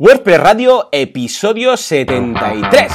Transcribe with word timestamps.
WordPress 0.00 0.40
Radio, 0.40 0.88
episodio 0.92 1.76
73. 1.76 2.90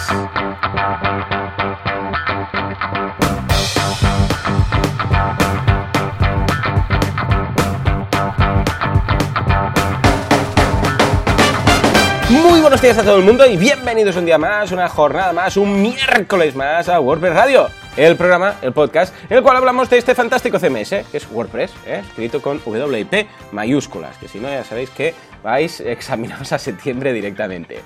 Muy 12.31 12.60
buenos 12.60 12.81
días 12.81 12.98
a 12.98 13.04
todo 13.04 13.18
el 13.18 13.24
mundo 13.24 13.46
y 13.46 13.56
bienvenidos 13.56 14.16
un 14.16 14.26
día 14.26 14.40
más, 14.40 14.72
una 14.72 14.90
jornada 14.90 15.32
más, 15.32 15.58
un 15.58 15.84
miércoles 15.84 16.56
más 16.56 16.90
a 16.90 17.00
WordPress 17.00 17.36
Radio 17.36 17.70
el 17.98 18.18
programa, 18.18 18.55
el 18.62 18.73
podcast, 18.73 19.14
en 19.30 19.38
el 19.38 19.43
cual 19.43 19.57
hablamos 19.57 19.89
de 19.89 19.98
este 19.98 20.16
fantástico 20.16 20.59
CMS, 20.59 20.89
que 21.09 21.18
es 21.18 21.27
WordPress, 21.32 21.73
¿eh? 21.86 22.02
escrito 22.05 22.41
con 22.41 22.59
WP 22.59 23.27
mayúsculas, 23.54 24.18
que 24.18 24.27
si 24.27 24.39
no 24.39 24.50
ya 24.50 24.64
sabéis 24.64 24.89
que 24.89 25.14
vais 25.41 25.80
examinados 25.86 26.52
a 26.52 26.59
septiembre 26.59 27.13
directamente. 27.13 27.80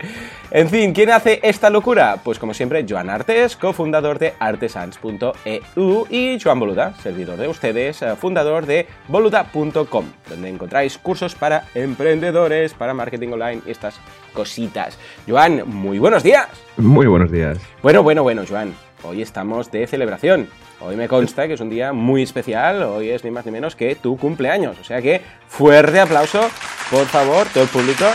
En 0.49 0.69
fin, 0.69 0.93
¿quién 0.93 1.11
hace 1.11 1.39
esta 1.43 1.69
locura? 1.69 2.17
Pues 2.23 2.39
como 2.39 2.53
siempre, 2.53 2.85
Joan 2.89 3.09
Artes, 3.09 3.55
cofundador 3.55 4.17
de 4.17 4.33
artesans.eu 4.39 6.07
y 6.09 6.39
Joan 6.39 6.59
Boluda, 6.59 6.95
servidor 7.03 7.37
de 7.37 7.47
ustedes, 7.47 8.01
eh, 8.01 8.15
fundador 8.15 8.65
de 8.65 8.87
boluda.com, 9.07 10.05
donde 10.27 10.49
encontráis 10.49 10.97
cursos 10.97 11.35
para 11.35 11.65
emprendedores, 11.75 12.73
para 12.73 12.95
marketing 12.95 13.29
online 13.33 13.61
y 13.65 13.71
estas 13.71 13.99
cositas. 14.33 14.97
Joan, 15.27 15.63
muy 15.67 15.99
buenos 15.99 16.23
días. 16.23 16.47
Muy 16.77 17.05
buenos 17.05 17.31
días. 17.31 17.59
Bueno, 17.83 18.01
bueno, 18.01 18.23
bueno, 18.23 18.43
Joan 18.47 18.73
hoy 19.03 19.21
estamos 19.21 19.71
de 19.71 19.87
celebración. 19.87 20.47
Hoy 20.79 20.95
me 20.95 21.07
consta 21.07 21.47
que 21.47 21.53
es 21.53 21.59
un 21.61 21.69
día 21.69 21.93
muy 21.93 22.23
especial, 22.23 22.83
hoy 22.83 23.09
es 23.09 23.23
ni 23.23 23.31
más 23.31 23.45
ni 23.45 23.51
menos 23.51 23.75
que 23.75 23.95
tu 23.95 24.17
cumpleaños. 24.17 24.77
O 24.79 24.83
sea 24.83 25.01
que 25.01 25.21
fuerte 25.47 25.99
aplauso, 25.99 26.41
por 26.89 27.05
favor, 27.05 27.47
todo 27.53 27.63
el 27.63 27.69
público. 27.69 28.05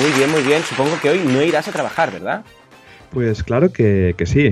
Muy 0.00 0.10
bien, 0.12 0.30
muy 0.30 0.42
bien. 0.42 0.62
Supongo 0.62 0.98
que 1.00 1.10
hoy 1.10 1.20
no 1.24 1.42
irás 1.42 1.68
a 1.68 1.72
trabajar, 1.72 2.12
¿verdad? 2.12 2.44
Pues 3.10 3.42
claro 3.42 3.72
que, 3.72 4.14
que 4.16 4.26
sí. 4.26 4.50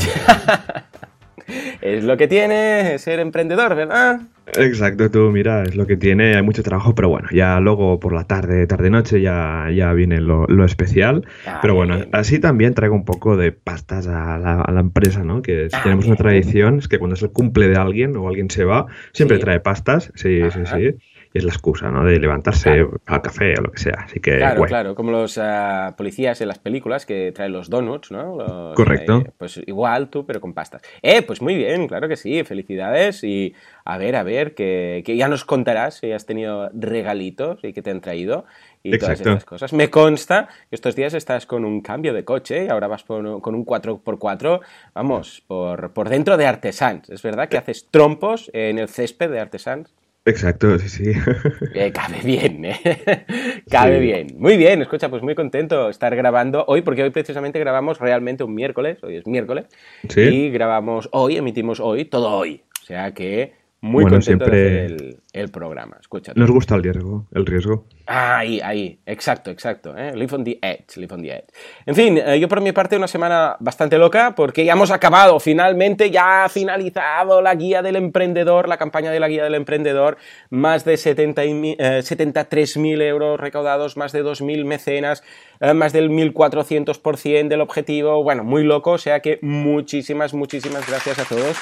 es 1.81 2.05
lo 2.05 2.17
que 2.17 2.27
tiene 2.27 2.99
ser 2.99 3.21
emprendedor, 3.21 3.75
¿verdad? 3.75 4.21
Exacto, 4.55 5.11
tú 5.11 5.31
mira, 5.33 5.65
es 5.65 5.75
lo 5.75 5.87
que 5.87 5.97
tiene, 5.97 6.37
hay 6.37 6.43
mucho 6.43 6.63
trabajo, 6.63 6.95
pero 6.95 7.09
bueno, 7.09 7.29
ya 7.33 7.59
luego 7.61 7.99
por 7.99 8.13
la 8.13 8.25
tarde, 8.25 8.67
tarde-noche 8.67 9.21
ya, 9.21 9.69
ya 9.75 9.93
viene 9.93 10.21
lo, 10.21 10.47
especial. 10.65 11.27
Ah, 11.47 11.59
pero 11.61 11.75
bueno, 11.75 11.99
así 12.13 12.39
también 12.39 12.75
traigo 12.75 12.95
un 12.95 13.05
poco 13.05 13.37
de 13.37 13.53
pastas 13.53 14.07
a 14.07 14.39
la, 14.39 14.81
empresa, 14.81 15.25
¿no? 15.25 15.43
Que 15.43 15.69
si 15.71 15.83
tenemos 15.83 16.07
una 16.07 16.17
tradición, 16.17 16.79
es 16.79 16.89
que 16.89 16.99
cuando 16.99 17.15
es 17.15 17.23
el 17.23 17.31
cumple 17.31 17.69
de 17.69 17.77
alguien 17.77 18.17
o 18.17 18.29
alguien 18.29 18.51
se 18.51 18.65
va, 18.65 18.87
siempre 19.13 19.39
trae 19.39 19.61
pastas, 19.61 20.13
sí, 20.15 20.43
sí, 20.51 20.61
sí 20.65 20.97
es 21.37 21.45
la 21.45 21.53
excusa, 21.53 21.91
¿no? 21.91 22.05
De 22.05 22.19
levantarse 22.19 22.87
al 23.07 23.23
café 23.23 23.55
o 23.59 23.63
lo 23.63 23.73
que 23.73 23.79
sea. 23.79 24.05
Así 24.05 24.21
que, 24.21 24.39
claro, 24.39 24.63
claro, 24.65 24.95
como 24.95 25.11
los 25.11 25.39
ah, 25.39 25.95
policías 25.97 26.41
en 26.41 26.49
las 26.49 26.59
películas 26.59 27.07
que 27.07 27.33
traen 27.33 27.53
los 27.53 27.71
donuts, 27.71 28.11
¿no? 28.11 28.75
Correcto. 28.75 29.25
Eh, 29.27 29.31
pues 29.37 29.61
igual 29.67 30.09
tú, 30.09 30.27
pero 30.27 30.41
con 30.41 30.55
pastas. 30.55 30.83
Eh, 31.03 31.23
pues 31.23 31.43
muy 31.43 31.57
bien, 31.57 31.89
claro 31.89 32.09
que 32.09 32.17
sí, 32.17 32.45
felicidades 32.45 33.25
y 33.25 33.55
a 33.85 33.99
ver, 33.99 34.17
a 34.17 34.23
ver, 34.23 34.55
que, 34.55 35.03
ya 35.07 35.29
nos 35.29 35.45
contarás 35.45 35.95
si 35.95 36.13
has 36.13 36.27
tenido 36.27 36.71
regalitos 36.75 37.61
y 37.63 37.73
que 37.73 37.83
te 37.83 37.91
han 37.91 38.01
traído 38.01 38.45
y 38.83 38.99
todas 38.99 39.21
esas 39.21 39.45
cosas. 39.45 39.73
Me 39.73 39.91
consta 39.91 40.49
que 40.69 40.77
estos 40.77 40.95
días 40.95 41.15
estás 41.15 41.47
con 41.47 41.65
un 41.65 41.81
cambio 41.81 42.13
de 42.13 42.25
coche 42.25 42.67
y 42.67 42.69
ahora 42.69 42.87
vas 42.87 43.05
con 43.05 43.27
un 43.27 43.67
4x4, 43.67 44.61
vamos, 44.95 45.43
por, 45.47 45.93
por 45.93 46.09
dentro 46.09 46.37
de 46.37 46.47
Artesans. 46.47 47.11
¿Es 47.11 47.23
verdad 47.23 47.49
que 47.49 47.59
haces 47.59 47.89
trompos 47.91 48.51
en 48.53 48.79
el 48.79 48.89
césped 48.89 49.31
de 49.31 49.41
Artesans? 49.41 49.96
Exacto, 50.27 50.77
sí, 50.79 50.89
sí. 50.89 51.13
Eh, 51.75 51.93
cabe 51.93 52.19
bien, 52.25 52.65
¿eh? 52.65 52.81
cabe 53.71 54.01
bien. 54.01 54.29
Muy 54.39 54.57
bien, 54.57 54.83
escucha, 54.83 55.09
pues 55.09 55.23
muy 55.23 55.35
contento 55.35 55.89
estar 55.89 56.15
grabando 56.17 56.65
hoy, 56.67 56.83
porque 56.83 57.03
hoy 57.03 57.11
precisamente 57.11 57.61
grabamos 57.61 57.99
realmente 58.01 58.43
un 58.43 58.55
miércoles, 58.55 58.99
hoy 59.03 59.17
es 59.17 59.27
miércoles, 59.27 59.67
¿Sí? 60.09 60.21
y 60.21 60.51
grabamos 60.51 61.09
hoy, 61.13 61.37
emitimos 61.37 61.79
hoy, 61.79 62.07
todo 62.07 62.31
hoy. 62.31 62.63
O 62.83 62.85
sea 62.85 63.15
que 63.15 63.55
muy 63.87 64.05
contento 64.05 64.45
de 64.47 64.85
hacer 64.85 65.17
el, 65.33 65.51
programa. 65.51 65.97
Escucha. 66.01 66.33
Nos 66.35 66.51
gusta 66.51 66.75
el 66.75 66.83
riesgo, 66.83 67.27
el 67.33 67.47
riesgo. 67.47 67.87
Ahí, 68.07 68.61
ahí, 68.61 68.99
exacto, 69.07 69.51
exacto. 69.51 69.97
¿eh? 69.97 70.15
Live 70.15 70.35
on 70.35 70.45
the 70.45 70.59
edge, 70.63 70.97
live 70.97 71.15
on 71.15 71.23
the 71.23 71.31
edge. 71.31 71.47
En 71.85 71.95
fin, 71.95 72.19
eh, 72.19 72.39
yo 72.39 72.49
por 72.49 72.61
mi 72.61 72.73
parte 72.73 72.97
una 72.97 73.09
semana 73.09 73.57
bastante 73.61 73.99
loca 73.99 74.35
porque 74.35 74.65
ya 74.65 74.73
hemos 74.73 74.91
acabado, 74.91 75.39
finalmente 75.41 76.11
ya 76.11 76.45
ha 76.45 76.49
finalizado 76.49 77.43
la 77.43 77.55
guía 77.55 77.83
del 77.83 77.97
emprendedor, 77.97 78.69
la 78.69 78.77
campaña 78.77 79.11
de 79.11 79.21
la 79.21 79.29
guía 79.29 79.45
del 79.45 79.55
emprendedor, 79.55 80.17
más 80.51 80.85
de 80.85 80.97
70 80.97 81.45
eh, 81.45 81.77
73.000 82.03 83.03
euros 83.03 83.41
recaudados, 83.41 83.97
más 83.97 84.13
de 84.13 84.25
2.000 84.25 84.65
mecenas, 84.65 85.23
más 85.75 85.93
del 85.93 86.11
1.400% 86.11 87.49
del 87.49 87.61
objetivo, 87.61 88.23
bueno, 88.23 88.45
muy 88.45 88.65
loco, 88.65 88.93
o 88.93 88.99
sea 88.99 89.21
que 89.21 89.39
muchísimas, 89.43 90.35
muchísimas 90.35 90.87
gracias 90.89 91.19
a 91.19 91.25
todos 91.25 91.57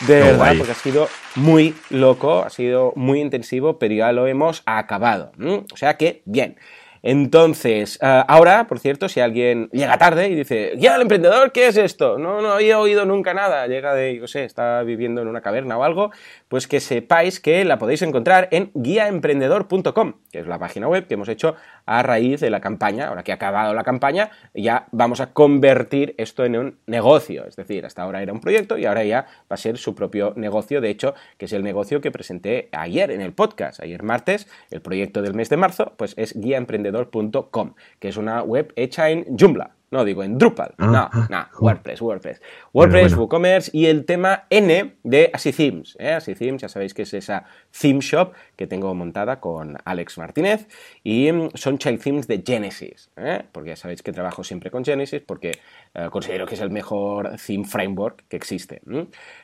de 0.00 0.20
verdad, 0.20 0.54
porque 0.58 0.72
ha 0.72 0.74
sido 0.74 1.08
muy 1.36 1.74
loco, 1.90 2.42
ha 2.42 2.50
sido 2.50 2.92
muy 2.96 3.20
intensivo, 3.20 3.78
pero 3.78 3.94
ya 3.94 4.12
lo 4.12 4.26
hemos 4.26 4.62
acabado. 4.66 5.32
O 5.72 5.76
sea 5.76 5.96
que, 5.96 6.22
bien. 6.24 6.56
Entonces, 7.02 8.00
eh, 8.02 8.24
ahora, 8.26 8.66
por 8.66 8.80
cierto, 8.80 9.08
si 9.08 9.20
alguien 9.20 9.68
llega 9.70 9.96
tarde 9.96 10.28
y 10.28 10.34
dice, 10.34 10.72
ya 10.76 10.96
el 10.96 11.02
emprendedor, 11.02 11.52
¿qué 11.52 11.68
es 11.68 11.76
esto? 11.76 12.18
No, 12.18 12.42
no 12.42 12.52
había 12.54 12.80
oído 12.80 13.04
nunca 13.06 13.32
nada, 13.32 13.68
llega 13.68 13.94
de, 13.94 14.16
yo 14.16 14.26
sé, 14.26 14.44
está 14.44 14.82
viviendo 14.82 15.22
en 15.22 15.28
una 15.28 15.40
caverna 15.40 15.78
o 15.78 15.84
algo, 15.84 16.10
pues 16.48 16.66
que 16.66 16.80
sepáis 16.80 17.38
que 17.38 17.64
la 17.64 17.78
podéis 17.78 18.02
encontrar 18.02 18.48
en 18.50 18.72
guiaemprendedor.com, 18.74 20.14
que 20.32 20.40
es 20.40 20.48
la 20.48 20.58
página 20.58 20.88
web 20.88 21.06
que 21.06 21.14
hemos 21.14 21.28
hecho 21.28 21.54
a 21.86 22.02
raíz 22.02 22.40
de 22.40 22.50
la 22.50 22.60
campaña. 22.60 23.08
Ahora 23.08 23.22
que 23.22 23.32
ha 23.32 23.36
acabado 23.36 23.72
la 23.72 23.84
campaña, 23.84 24.30
ya 24.54 24.86
vamos 24.92 25.20
a 25.20 25.32
convertir 25.32 26.14
esto 26.18 26.44
en 26.44 26.56
un 26.56 26.78
negocio. 26.86 27.46
Es 27.46 27.56
decir, 27.56 27.86
hasta 27.86 28.02
ahora 28.02 28.22
era 28.22 28.32
un 28.32 28.40
proyecto 28.40 28.76
y 28.76 28.84
ahora 28.84 29.04
ya 29.04 29.26
va 29.50 29.54
a 29.54 29.56
ser 29.56 29.78
su 29.78 29.94
propio 29.94 30.32
negocio. 30.36 30.80
De 30.80 30.90
hecho, 30.90 31.14
que 31.38 31.46
es 31.46 31.52
el 31.52 31.62
negocio 31.62 32.00
que 32.00 32.10
presenté 32.10 32.68
ayer 32.72 33.10
en 33.10 33.20
el 33.20 33.32
podcast, 33.32 33.80
ayer 33.80 34.02
martes, 34.02 34.48
el 34.70 34.80
proyecto 34.80 35.22
del 35.22 35.34
mes 35.34 35.48
de 35.48 35.56
marzo, 35.56 35.92
pues 35.96 36.14
es 36.16 36.38
guiaemprendedor.com, 36.38 37.74
que 37.98 38.08
es 38.08 38.16
una 38.16 38.42
web 38.42 38.72
hecha 38.76 39.10
en 39.10 39.24
Joomla. 39.38 39.76
No, 39.96 40.04
digo 40.04 40.22
en 40.22 40.36
Drupal. 40.36 40.74
Ah, 40.76 40.86
no, 40.86 41.08
ah, 41.10 41.26
no, 41.30 41.46
WordPress, 41.58 42.02
WordPress. 42.02 42.42
WordPress, 42.74 43.16
WooCommerce 43.16 43.70
y 43.72 43.86
el 43.86 44.04
tema 44.04 44.44
N 44.50 44.96
de 45.02 45.30
Así 45.32 45.52
Themes. 45.52 45.96
¿eh? 45.98 46.12
Así 46.12 46.34
Themes, 46.34 46.60
ya 46.60 46.68
sabéis 46.68 46.92
que 46.92 47.00
es 47.00 47.14
esa 47.14 47.46
theme 47.70 48.00
shop 48.00 48.34
que 48.56 48.66
tengo 48.66 48.94
montada 48.94 49.40
con 49.40 49.78
Alex 49.86 50.18
Martínez 50.18 50.68
y 51.02 51.32
mm, 51.32 51.52
son 51.54 51.78
child 51.78 52.02
themes 52.02 52.26
de 52.26 52.42
Genesis. 52.46 53.08
¿eh? 53.16 53.42
Porque 53.50 53.70
ya 53.70 53.76
sabéis 53.76 54.02
que 54.02 54.12
trabajo 54.12 54.44
siempre 54.44 54.70
con 54.70 54.84
Genesis 54.84 55.22
porque 55.26 55.52
eh, 55.94 56.08
considero 56.10 56.44
que 56.44 56.56
es 56.56 56.60
el 56.60 56.70
mejor 56.70 57.36
theme 57.36 57.64
framework 57.64 58.24
que 58.28 58.36
existe. 58.36 58.82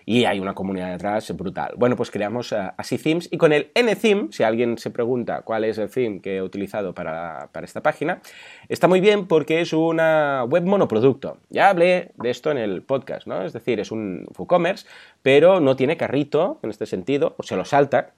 Y 0.05 0.27
hay 0.27 0.39
una 0.39 0.53
comunidad 0.53 0.91
detrás 0.91 1.35
brutal. 1.35 1.73
Bueno, 1.79 1.97
pues 1.97 2.11
creamos 2.11 2.53
Así 2.53 2.99
Themes 2.99 3.27
y 3.33 3.39
con 3.39 3.55
el 3.55 3.71
N 3.75 3.97
theme, 3.97 4.29
si 4.33 4.43
alguien 4.43 4.77
se 4.77 4.91
pregunta 4.91 5.41
cuál 5.41 5.65
es 5.65 5.79
el 5.79 5.89
theme 5.89 6.21
que 6.21 6.37
he 6.37 6.43
utilizado 6.43 6.95
para, 6.95 7.49
para 7.53 7.65
esta 7.65 7.81
página, 7.81 8.21
está 8.69 8.87
muy 8.87 9.01
bien 9.01 9.27
porque 9.27 9.63
es 9.63 9.73
una 9.73 10.42
web 10.45 10.65
monoproducto. 10.65 11.39
Ya 11.51 11.69
hablé 11.69 12.13
de 12.17 12.31
esto 12.31 12.51
en 12.51 12.59
el 12.59 12.83
podcast, 12.83 13.27
¿no? 13.27 13.43
Es 13.43 13.53
decir, 13.53 13.81
es 13.81 13.91
un 13.91 14.27
WooCommerce, 14.37 14.87
pero 15.23 15.61
no 15.61 15.77
tiene 15.77 15.97
carrito 15.97 16.59
en 16.63 16.71
este 16.71 16.87
sentido, 16.87 17.35
o 17.39 17.43
se 17.43 17.57
lo 17.57 17.65
salta, 17.65 18.13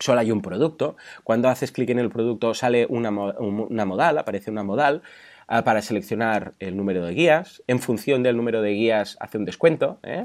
solo 0.00 0.20
hay 0.20 0.32
un 0.32 0.42
producto. 0.42 0.96
Cuando 1.22 1.48
haces 1.48 1.70
clic 1.70 1.90
en 1.90 1.98
el 1.98 2.10
producto 2.10 2.54
sale 2.54 2.86
una, 2.88 3.10
modal, 3.10 4.18
aparece 4.18 4.50
una 4.50 4.64
modal 4.64 5.02
ah, 5.46 5.62
para 5.62 5.82
seleccionar 5.82 6.54
el 6.58 6.76
número 6.76 7.04
de 7.04 7.14
guías. 7.14 7.62
En 7.66 7.78
función 7.78 8.22
del 8.22 8.36
número 8.36 8.62
de 8.62 8.70
guías 8.70 9.16
hace 9.20 9.38
un 9.38 9.44
descuento. 9.44 9.98
¿eh? 10.02 10.24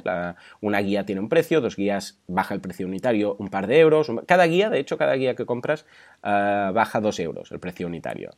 una 0.62 0.80
guía 0.80 1.06
tiene 1.06 1.22
un 1.22 1.30
precio, 1.30 1.62
dos 1.62 1.76
guías 1.76 2.20
baja 2.28 2.54
el 2.54 2.62
precio 2.62 2.88
unitario 2.88 3.36
un 3.38 3.50
par 3.50 3.68
de 3.68 3.80
euros. 3.80 4.10
Cada 4.26 4.46
guía, 4.48 4.70
de 4.70 4.80
hecho, 4.80 4.98
cada 4.98 5.16
guía 5.16 5.36
que 5.36 5.46
compras 5.46 5.86
ah, 6.24 6.72
baja 6.74 7.02
dos 7.02 7.20
euros 7.20 7.52
el 7.52 7.60
precio 7.60 7.86
unitario. 7.86 8.32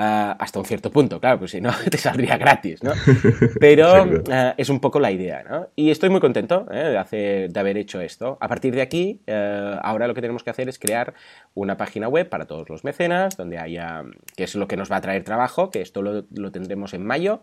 Ah, 0.00 0.36
hasta 0.38 0.60
un 0.60 0.64
cierto 0.64 0.92
punto, 0.92 1.18
claro, 1.18 1.40
pues 1.40 1.50
si 1.50 1.60
no 1.60 1.72
te 1.90 1.98
saldría 1.98 2.38
gratis, 2.38 2.84
¿no? 2.84 2.92
Pero 3.60 4.22
ah, 4.30 4.54
es 4.56 4.68
un 4.68 4.78
poco 4.78 5.00
la 5.00 5.10
idea, 5.10 5.42
¿no? 5.42 5.70
Y 5.74 5.90
estoy 5.90 6.08
muy 6.08 6.20
contento 6.20 6.68
¿eh? 6.70 7.02
de, 7.10 7.48
de, 7.48 7.60
haber 7.60 7.76
hecho 7.76 8.00
esto. 8.00 8.38
A 8.40 8.46
partir 8.46 8.76
de 8.76 8.82
aquí, 8.82 9.20
eh, 9.26 9.76
ahora 9.82 10.06
lo 10.06 10.14
que 10.14 10.20
tenemos 10.20 10.44
que 10.44 10.50
hacer 10.50 10.68
es 10.68 10.78
crear 10.78 11.14
una 11.54 11.76
página 11.76 12.06
web 12.06 12.28
para 12.28 12.46
todos 12.46 12.68
los 12.70 12.84
mecenas, 12.84 13.36
donde 13.36 13.58
haya, 13.58 14.04
que 14.36 14.44
es 14.44 14.54
lo 14.54 14.68
que 14.68 14.76
nos 14.76 14.88
va 14.88 14.98
a 14.98 15.00
traer 15.00 15.24
trabajo, 15.24 15.68
que 15.72 15.80
esto 15.80 16.00
lo, 16.00 16.26
lo 16.32 16.52
tendremos 16.52 16.94
en 16.94 17.04
mayo. 17.04 17.42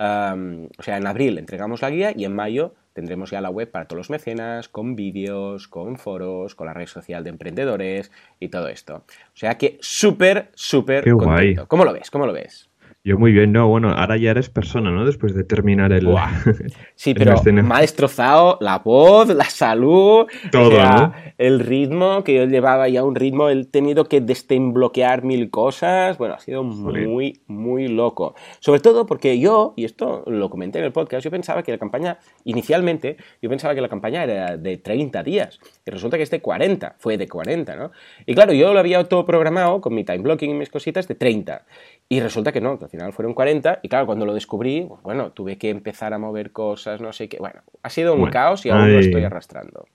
O 0.00 0.82
sea, 0.82 0.96
en 0.96 1.06
abril 1.06 1.36
entregamos 1.36 1.82
la 1.82 1.90
guía 1.90 2.12
y 2.16 2.24
en 2.24 2.34
mayo 2.34 2.74
tendremos 2.94 3.30
ya 3.30 3.40
la 3.40 3.50
web 3.50 3.70
para 3.70 3.86
todos 3.86 3.98
los 3.98 4.10
mecenas, 4.10 4.68
con 4.68 4.96
vídeos, 4.96 5.68
con 5.68 5.98
foros, 5.98 6.54
con 6.54 6.66
la 6.66 6.74
red 6.74 6.86
social 6.86 7.22
de 7.22 7.30
emprendedores 7.30 8.10
y 8.38 8.48
todo 8.48 8.68
esto. 8.68 8.96
O 8.96 9.36
sea 9.36 9.58
que 9.58 9.78
súper, 9.80 10.50
súper 10.54 11.08
contento. 11.10 11.68
¿Cómo 11.68 11.84
lo 11.84 11.92
ves? 11.92 12.10
¿Cómo 12.10 12.26
lo 12.26 12.32
ves? 12.32 12.69
Yo 13.02 13.18
muy 13.18 13.32
bien, 13.32 13.50
no, 13.50 13.66
bueno, 13.66 13.92
ahora 13.92 14.18
ya 14.18 14.32
eres 14.32 14.50
persona, 14.50 14.90
¿no? 14.90 15.06
Después 15.06 15.34
de 15.34 15.42
terminar 15.42 15.90
el... 15.90 16.06
Sí, 16.94 17.14
pero 17.14 17.34
me 17.44 17.74
ha 17.74 17.80
destrozado 17.80 18.58
la 18.60 18.80
voz, 18.80 19.28
la 19.28 19.46
salud, 19.46 20.26
todo, 20.52 21.14
el 21.38 21.60
ritmo, 21.60 22.22
que 22.24 22.34
yo 22.34 22.44
llevaba 22.44 22.90
ya 22.90 23.02
un 23.02 23.14
ritmo, 23.14 23.48
he 23.48 23.64
tenido 23.64 24.04
que 24.04 24.20
desembloquear 24.20 25.24
mil 25.24 25.48
cosas, 25.48 26.18
bueno, 26.18 26.34
ha 26.34 26.40
sido 26.40 26.62
muy, 26.62 27.40
muy 27.46 27.88
loco. 27.88 28.34
Sobre 28.58 28.80
todo 28.80 29.06
porque 29.06 29.38
yo, 29.38 29.72
y 29.76 29.86
esto 29.86 30.22
lo 30.26 30.50
comenté 30.50 30.78
en 30.78 30.84
el 30.84 30.92
podcast, 30.92 31.24
yo 31.24 31.30
pensaba 31.30 31.62
que 31.62 31.72
la 31.72 31.78
campaña, 31.78 32.18
inicialmente, 32.44 33.16
yo 33.40 33.48
pensaba 33.48 33.74
que 33.74 33.80
la 33.80 33.88
campaña 33.88 34.24
era 34.24 34.58
de 34.58 34.76
30 34.76 35.22
días, 35.22 35.58
y 35.86 35.90
resulta 35.90 36.18
que 36.18 36.24
es 36.24 36.30
de 36.30 36.42
40, 36.42 36.96
fue 36.98 37.16
de 37.16 37.26
40, 37.26 37.76
¿no? 37.76 37.92
Y 38.26 38.34
claro, 38.34 38.52
yo 38.52 38.74
lo 38.74 38.78
había 38.78 39.02
todo 39.04 39.24
programado 39.24 39.80
con 39.80 39.94
mi 39.94 40.04
time 40.04 40.18
blocking 40.18 40.50
y 40.50 40.54
mis 40.54 40.68
cositas 40.68 41.08
de 41.08 41.14
30. 41.14 41.64
Y 42.12 42.18
resulta 42.18 42.50
que 42.50 42.60
no, 42.60 42.76
que 42.76 42.86
al 42.86 42.90
final 42.90 43.12
fueron 43.12 43.34
40 43.34 43.78
y 43.84 43.88
claro, 43.88 44.04
cuando 44.04 44.26
lo 44.26 44.34
descubrí, 44.34 44.84
pues 44.88 45.00
bueno, 45.00 45.30
tuve 45.30 45.58
que 45.58 45.70
empezar 45.70 46.12
a 46.12 46.18
mover 46.18 46.50
cosas, 46.50 47.00
no 47.00 47.12
sé 47.12 47.28
qué. 47.28 47.38
Bueno, 47.38 47.62
ha 47.84 47.88
sido 47.88 48.14
un 48.14 48.28
caos 48.30 48.66
y 48.66 48.70
aún 48.70 48.92
lo 48.92 48.98
estoy 48.98 49.22
arrastrando. 49.22 49.86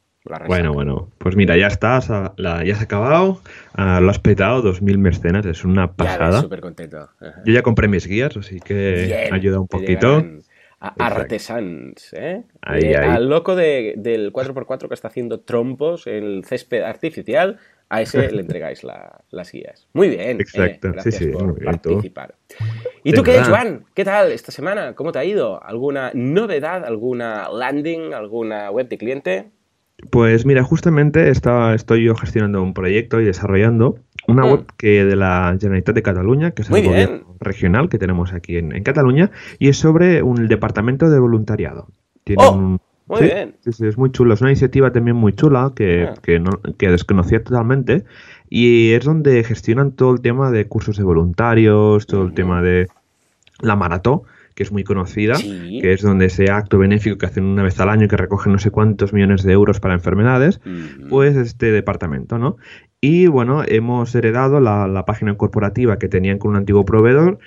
Bueno, 0.47 0.73
bueno, 0.73 1.09
pues 1.17 1.35
mira, 1.35 1.57
ya 1.57 1.67
estás, 1.67 2.07
ya 2.07 2.73
has 2.73 2.81
acabado, 2.81 3.41
lo 3.77 4.09
has 4.09 4.19
petado, 4.19 4.63
2.000 4.63 4.97
mercenas, 4.97 5.45
es 5.45 5.65
una 5.65 5.91
pasada. 5.91 6.39
súper 6.41 6.62
contento. 6.62 7.09
Yo 7.45 7.53
ya 7.53 7.62
compré 7.62 7.89
mis 7.89 8.07
guías, 8.07 8.38
así 8.38 8.61
que 8.61 9.29
ayuda 9.33 9.59
un 9.59 9.68
poquito. 9.68 10.23
A 10.79 10.94
artesans, 11.06 12.13
¿eh? 12.13 12.44
eh 12.75 12.95
al 12.95 13.27
loco 13.27 13.56
del 13.56 14.31
4x4 14.31 14.88
que 14.88 14.94
está 14.94 15.07
haciendo 15.07 15.39
trompos 15.39 16.06
en 16.06 16.23
el 16.23 16.45
césped 16.45 16.83
artificial, 16.83 17.57
a 17.89 18.01
ese 18.01 18.31
le 18.31 18.41
entregáis 18.41 18.83
las 18.83 19.51
guías. 19.51 19.87
Muy 19.93 20.09
bien. 20.09 20.39
Eh, 20.39 20.41
Exacto. 20.41 20.91
gracias 20.91 21.15
sí, 21.15 21.25
sí, 21.25 21.31
por 21.31 21.63
participar. 21.63 22.35
¿Y 23.03 23.13
tú 23.13 23.23
qué, 23.23 23.43
Juan? 23.43 23.85
¿Qué 23.93 24.03
tal 24.03 24.31
esta 24.31 24.51
semana? 24.51 24.95
¿Cómo 24.95 25.11
te 25.11 25.19
ha 25.19 25.25
ido? 25.25 25.63
¿Alguna 25.63 26.11
novedad? 26.13 26.83
¿Alguna 26.85 27.49
landing? 27.49 28.13
¿Alguna 28.13 28.71
web 28.71 28.89
de 28.89 28.97
cliente? 28.97 29.51
Pues 30.09 30.45
mira, 30.45 30.63
justamente 30.63 31.29
estaba, 31.29 31.73
estoy 31.73 32.05
yo 32.05 32.15
gestionando 32.15 32.61
un 32.61 32.73
proyecto 32.73 33.21
y 33.21 33.25
desarrollando 33.25 33.99
una 34.27 34.45
web 34.45 34.65
que 34.77 35.05
de 35.05 35.15
la 35.15 35.55
Generalitat 35.59 35.95
de 35.95 36.03
Cataluña, 36.03 36.51
que 36.51 36.63
es 36.63 36.69
el 36.69 36.83
gobierno 36.83 37.35
regional 37.39 37.89
que 37.89 37.97
tenemos 37.97 38.33
aquí 38.33 38.57
en, 38.57 38.83
Cataluña, 38.83 39.31
y 39.57 39.69
es 39.69 39.77
sobre 39.77 40.21
un 40.21 40.47
departamento 40.47 41.09
de 41.09 41.19
voluntariado. 41.19 41.87
Tiene 42.23 42.43
oh. 42.43 42.53
un, 42.53 42.81
muy 43.07 43.22
bien. 43.22 43.56
Sí, 43.72 43.86
es 43.86 43.98
muy 43.98 44.12
chulo. 44.12 44.34
Es 44.34 44.42
una 44.42 44.50
iniciativa 44.50 44.92
también 44.92 45.16
muy 45.16 45.34
chula 45.34 45.74
que, 45.75 46.10
ah. 46.10 46.13
que, 46.22 46.40
no, 46.40 46.52
que, 46.78 46.90
desconocía 46.90 47.44
totalmente. 47.44 48.04
Y 48.50 48.92
es 48.92 49.06
donde 49.06 49.44
gestionan 49.44 49.92
todo 49.92 50.13
el 50.13 50.22
tema 50.22 50.52
de 50.52 50.68
cursos 50.68 50.98
de 50.98 51.04
voluntarios, 51.04 52.07
todo 52.07 52.24
el 52.25 52.34
tema 52.34 52.62
de 52.62 52.88
la 53.62 53.75
maratón, 53.75 54.22
que 54.56 54.63
es 54.63 54.72
muy 54.72 54.84
conocida, 54.84 55.36
que 55.38 55.94
es 55.94 56.02
donde 56.02 56.28
ese 56.28 56.50
acto 56.52 56.78
benéfico 56.78 57.18
que 57.18 57.25
hacen 57.25 57.44
una 57.44 57.63
vez 57.63 57.80
al 57.80 57.90
año 57.90 58.07
que 58.07 58.18
recogen 58.18 58.54
no 58.54 58.60
sé 58.60 58.72
cuántos 58.72 59.13
millones 59.13 59.44
de 59.44 59.54
euros 59.54 59.80
para 59.80 59.94
enfermedades, 59.94 60.62
pues 61.10 61.36
este 61.36 61.72
departamento, 61.72 62.38
¿no? 62.38 62.57
Y 63.02 63.28
bueno, 63.28 63.63
hemos 63.68 64.16
heredado 64.16 64.60
la, 64.60 64.88
la 64.88 65.06
página 65.06 65.36
corporativa 65.36 66.00
que 66.00 66.07
tenían 66.07 66.38
con 66.38 66.52
un 66.52 66.57
antiguo 66.57 66.86
proveedor 66.86 67.40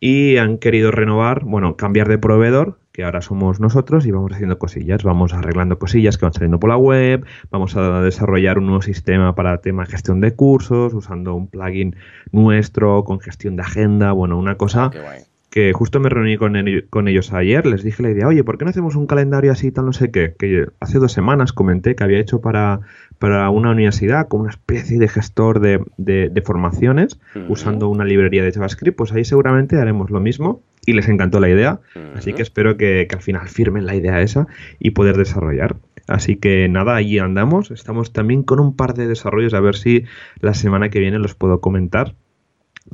y 0.00 0.36
han 0.36 0.58
querido 0.58 0.90
renovar, 0.90 1.44
bueno, 1.44 1.76
cambiar 1.76 2.08
de 2.08 2.18
proveedor 2.18 2.78
que 2.92 3.04
ahora 3.04 3.22
somos 3.22 3.60
nosotros 3.60 4.06
y 4.06 4.10
vamos 4.10 4.32
haciendo 4.32 4.58
cosillas, 4.58 5.02
vamos 5.02 5.32
arreglando 5.32 5.78
cosillas 5.78 6.18
que 6.18 6.24
van 6.24 6.32
saliendo 6.32 6.58
por 6.58 6.70
la 6.70 6.76
web, 6.76 7.24
vamos 7.50 7.76
a 7.76 8.02
desarrollar 8.02 8.58
un 8.58 8.66
nuevo 8.66 8.82
sistema 8.82 9.34
para 9.34 9.60
tema 9.60 9.84
de 9.84 9.90
gestión 9.90 10.20
de 10.20 10.34
cursos, 10.34 10.94
usando 10.94 11.34
un 11.34 11.46
plugin 11.46 11.96
nuestro 12.32 13.04
con 13.04 13.20
gestión 13.20 13.56
de 13.56 13.62
agenda, 13.62 14.12
bueno, 14.12 14.38
una 14.38 14.56
cosa 14.56 14.90
ah, 14.94 15.29
que 15.50 15.72
justo 15.72 15.98
me 15.98 16.08
reuní 16.08 16.36
con, 16.36 16.54
con, 16.90 17.08
ellos 17.08 17.32
ayer, 17.32 17.66
les 17.66 17.82
dije 17.82 18.02
la 18.02 18.10
idea, 18.10 18.28
oye, 18.28 18.44
¿por 18.44 18.56
qué 18.56 18.64
no 18.64 18.70
hacemos 18.70 18.94
un 18.94 19.06
calendario 19.06 19.50
así, 19.50 19.72
tal 19.72 19.86
no 19.86 19.92
sé 19.92 20.12
qué? 20.12 20.34
Que 20.38 20.66
hace 20.78 20.98
dos 20.98 21.12
semanas 21.12 21.52
comenté 21.52 21.96
que 21.96 22.04
había 22.04 22.20
hecho 22.20 22.40
para, 22.40 22.80
para 23.18 23.50
una 23.50 23.72
universidad 23.72 24.28
como 24.28 24.44
una 24.44 24.50
especie 24.50 24.98
de 24.98 25.08
gestor 25.08 25.58
de, 25.58 25.84
de, 25.96 26.42
formaciones 26.42 27.18
usando 27.48 27.88
una 27.88 28.04
librería 28.04 28.44
de 28.44 28.52
JavaScript, 28.52 28.96
pues 28.96 29.12
ahí 29.12 29.24
seguramente 29.24 29.76
haremos 29.76 30.10
lo 30.10 30.20
mismo 30.20 30.62
y 30.86 30.92
les 30.92 31.08
encantó 31.08 31.40
la 31.40 31.50
idea, 31.50 31.80
así 32.14 32.32
que 32.32 32.42
espero 32.42 32.76
que, 32.76 33.06
que 33.08 33.16
al 33.16 33.22
final 33.22 33.48
firmen 33.48 33.86
la 33.86 33.96
idea 33.96 34.22
esa 34.22 34.46
y 34.78 34.92
poder 34.92 35.16
desarrollar. 35.16 35.76
Así 36.06 36.36
que 36.36 36.68
nada, 36.68 36.96
ahí 36.96 37.18
andamos. 37.18 37.70
Estamos 37.70 38.12
también 38.12 38.42
con 38.42 38.58
un 38.58 38.74
par 38.74 38.94
de 38.94 39.06
desarrollos, 39.06 39.54
a 39.54 39.60
ver 39.60 39.76
si 39.76 40.04
la 40.40 40.54
semana 40.54 40.88
que 40.88 40.98
viene 40.98 41.18
los 41.18 41.34
puedo 41.34 41.60
comentar. 41.60 42.14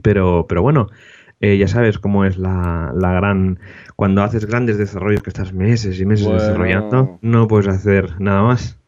Pero, 0.03 0.47
pero 0.49 0.61
bueno, 0.61 0.89
eh, 1.41 1.59
ya 1.59 1.69
sabes 1.69 1.99
cómo 1.99 2.25
es 2.25 2.39
la, 2.39 2.93
la, 2.95 3.13
gran... 3.13 3.59
Cuando 3.95 4.23
haces 4.23 4.47
grandes 4.47 4.79
desarrollos 4.79 5.23
que 5.23 5.31
estás 5.31 5.53
meses 5.53 6.01
y 6.01 6.07
meses 6.07 6.27
desarrollando, 6.31 7.19
no 7.23 7.47
puedes 7.47 7.69
hacer 7.69 8.21
nada 8.21 8.43
más. 8.43 8.79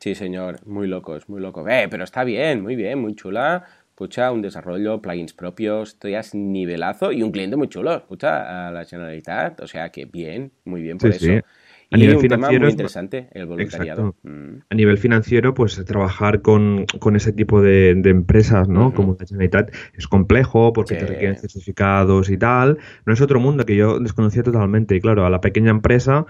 Sí, 0.00 0.14
señor, 0.14 0.66
muy 0.66 0.86
loco, 0.86 1.16
es 1.16 1.28
muy 1.28 1.40
loco. 1.40 1.66
Eh, 1.68 1.88
pero 1.90 2.04
está 2.04 2.24
bien, 2.24 2.62
muy 2.62 2.76
bien, 2.76 2.98
muy 2.98 3.14
chula. 3.14 3.64
Pucha, 3.94 4.32
un 4.32 4.42
desarrollo, 4.42 5.00
plugins 5.00 5.32
propios, 5.32 5.96
es 6.02 6.34
nivelazo 6.34 7.12
y 7.12 7.22
un 7.22 7.30
cliente 7.30 7.56
muy 7.56 7.68
chulo, 7.68 7.94
escucha, 7.94 8.66
a 8.66 8.72
la 8.72 8.84
Generalitat, 8.84 9.60
o 9.60 9.68
sea 9.68 9.90
que 9.90 10.04
bien, 10.04 10.50
muy 10.64 10.82
bien 10.82 10.98
por 10.98 11.10
eso. 11.10 11.40
A 11.94 11.96
nivel 11.96 12.18
financiero, 12.18 12.64
muy 12.64 12.70
interesante, 12.72 13.28
el 13.30 13.46
voluntariado. 13.46 14.16
Mm. 14.24 14.56
A 14.68 14.74
nivel 14.74 14.98
financiero, 14.98 15.54
pues 15.54 15.82
trabajar 15.84 16.42
con, 16.42 16.86
ese 17.14 17.32
tipo 17.32 17.62
de, 17.62 17.90
empresas, 17.90 18.68
¿no? 18.68 18.92
Como 18.92 19.16
la 19.18 19.24
Generalitat, 19.24 19.72
es 19.96 20.08
complejo 20.08 20.72
porque 20.72 20.96
te 20.96 21.06
requieren 21.06 21.36
certificados 21.36 22.30
y 22.30 22.36
tal. 22.36 22.78
No 23.06 23.12
es 23.12 23.20
otro 23.20 23.38
mundo 23.38 23.64
que 23.64 23.76
yo 23.76 24.00
desconocía 24.00 24.42
totalmente. 24.42 24.96
Y 24.96 25.00
claro, 25.00 25.24
a 25.24 25.30
la 25.30 25.40
pequeña 25.40 25.70
empresa 25.70 26.26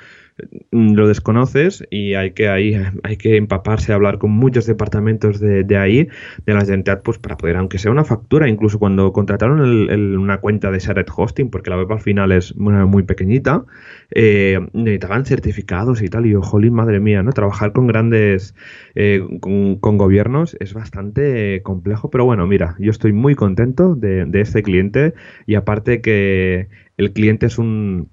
lo 0.70 1.06
desconoces 1.06 1.86
y 1.90 2.14
hay 2.14 2.32
que 2.32 2.48
ahí 2.48 2.74
hay 3.04 3.16
que 3.16 3.36
empaparse 3.36 3.92
a 3.92 3.94
hablar 3.94 4.18
con 4.18 4.32
muchos 4.32 4.66
departamentos 4.66 5.38
de, 5.38 5.62
de 5.62 5.76
ahí 5.76 6.08
de 6.44 6.54
la 6.54 6.64
identidad 6.64 7.02
pues 7.02 7.18
para 7.18 7.36
poder 7.36 7.56
aunque 7.56 7.78
sea 7.78 7.92
una 7.92 8.04
factura 8.04 8.48
incluso 8.48 8.78
cuando 8.78 9.12
contrataron 9.12 9.60
una 9.60 10.38
cuenta 10.38 10.70
de 10.70 10.80
Shared 10.80 11.06
Hosting 11.14 11.50
porque 11.50 11.70
la 11.70 11.76
web 11.76 11.92
al 11.92 12.00
final 12.00 12.32
es 12.32 12.56
muy, 12.56 13.04
pequeñita 13.04 13.64
eh, 14.10 14.58
necesitaban 14.72 15.26
certificados 15.26 16.02
y 16.02 16.08
tal 16.08 16.26
y 16.26 16.30
yo 16.30 16.42
jolín 16.42 16.74
madre 16.74 17.00
mía 17.00 17.22
no 17.22 17.32
trabajar 17.32 17.72
con 17.72 17.86
grandes 17.86 18.54
eh, 18.94 19.22
con, 19.40 19.98
gobiernos 19.98 20.56
es 20.58 20.74
bastante 20.74 21.62
complejo 21.62 22.10
pero 22.10 22.24
bueno 22.24 22.46
mira 22.46 22.74
yo 22.78 22.90
estoy 22.90 23.12
muy 23.12 23.34
contento 23.34 23.94
de 23.94 24.40
este 24.40 24.62
cliente 24.62 25.14
y 25.46 25.54
aparte 25.54 26.00
que 26.00 26.68
el 26.96 27.12
cliente 27.12 27.46
es 27.46 27.58
un 27.58 28.08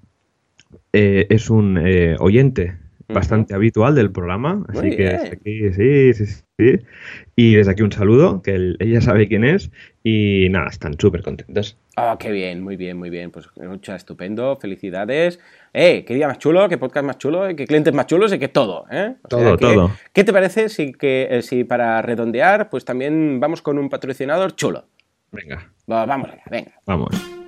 eh, 0.92 1.26
es 1.30 1.50
un 1.50 1.78
eh, 1.78 2.16
oyente 2.18 2.76
bastante 3.08 3.54
habitual 3.54 3.94
del 3.94 4.10
programa, 4.10 4.64
así 4.68 4.96
que 4.96 5.04
desde 5.04 5.32
aquí, 5.32 5.72
sí, 5.72 6.14
sí, 6.14 6.42
sí. 6.58 6.78
Y 7.36 7.54
desde 7.54 7.72
aquí 7.72 7.82
un 7.82 7.92
saludo, 7.92 8.40
que 8.40 8.74
ella 8.78 9.00
sabe 9.02 9.28
quién 9.28 9.44
es, 9.44 9.70
y 10.02 10.48
nada, 10.50 10.68
están 10.70 10.98
súper 10.98 11.22
contentos. 11.22 11.76
Oh, 11.96 12.16
qué 12.18 12.30
bien, 12.30 12.62
muy 12.62 12.76
bien, 12.76 12.96
muy 12.96 13.10
bien. 13.10 13.30
Pues 13.30 13.48
mucha 13.56 13.96
estupendo, 13.96 14.56
felicidades. 14.56 15.40
Eh, 15.74 16.04
qué 16.06 16.14
día 16.14 16.26
más 16.26 16.38
chulo, 16.38 16.68
qué 16.68 16.78
podcast 16.78 17.04
más 17.04 17.18
chulo, 17.18 17.54
qué 17.54 17.66
clientes 17.66 17.92
más 17.92 18.06
chulos 18.06 18.32
y 18.32 18.38
qué 18.38 18.48
todo, 18.48 18.86
¿eh? 18.90 19.14
todo, 19.28 19.58
todo. 19.58 19.90
¿Qué 20.12 20.24
te 20.24 20.32
parece 20.32 20.70
si, 20.70 20.92
que, 20.92 21.40
si 21.42 21.64
para 21.64 22.00
redondear, 22.00 22.70
pues 22.70 22.84
también 22.84 23.40
vamos 23.40 23.60
con 23.60 23.78
un 23.78 23.90
patrocinador 23.90 24.56
chulo? 24.56 24.86
Venga. 25.32 25.70
vamos 25.86 26.30
allá, 26.30 26.44
venga. 26.50 26.72
Vamos. 26.86 27.41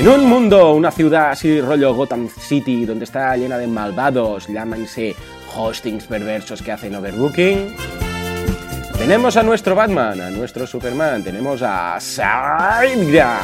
En 0.00 0.08
un 0.08 0.26
mundo, 0.26 0.72
una 0.72 0.90
ciudad 0.90 1.32
así 1.32 1.60
rollo 1.60 1.92
Gotham 1.92 2.26
City, 2.30 2.86
donde 2.86 3.04
está 3.04 3.36
llena 3.36 3.58
de 3.58 3.66
malvados, 3.66 4.48
llámense 4.48 5.14
hostings 5.54 6.06
perversos 6.06 6.62
que 6.62 6.72
hacen 6.72 6.94
overbooking, 6.94 7.76
tenemos 8.96 9.36
a 9.36 9.42
nuestro 9.42 9.74
Batman, 9.74 10.18
a 10.22 10.30
nuestro 10.30 10.66
Superman, 10.66 11.22
tenemos 11.22 11.60
a 11.62 12.00
Sideground. 12.00 13.40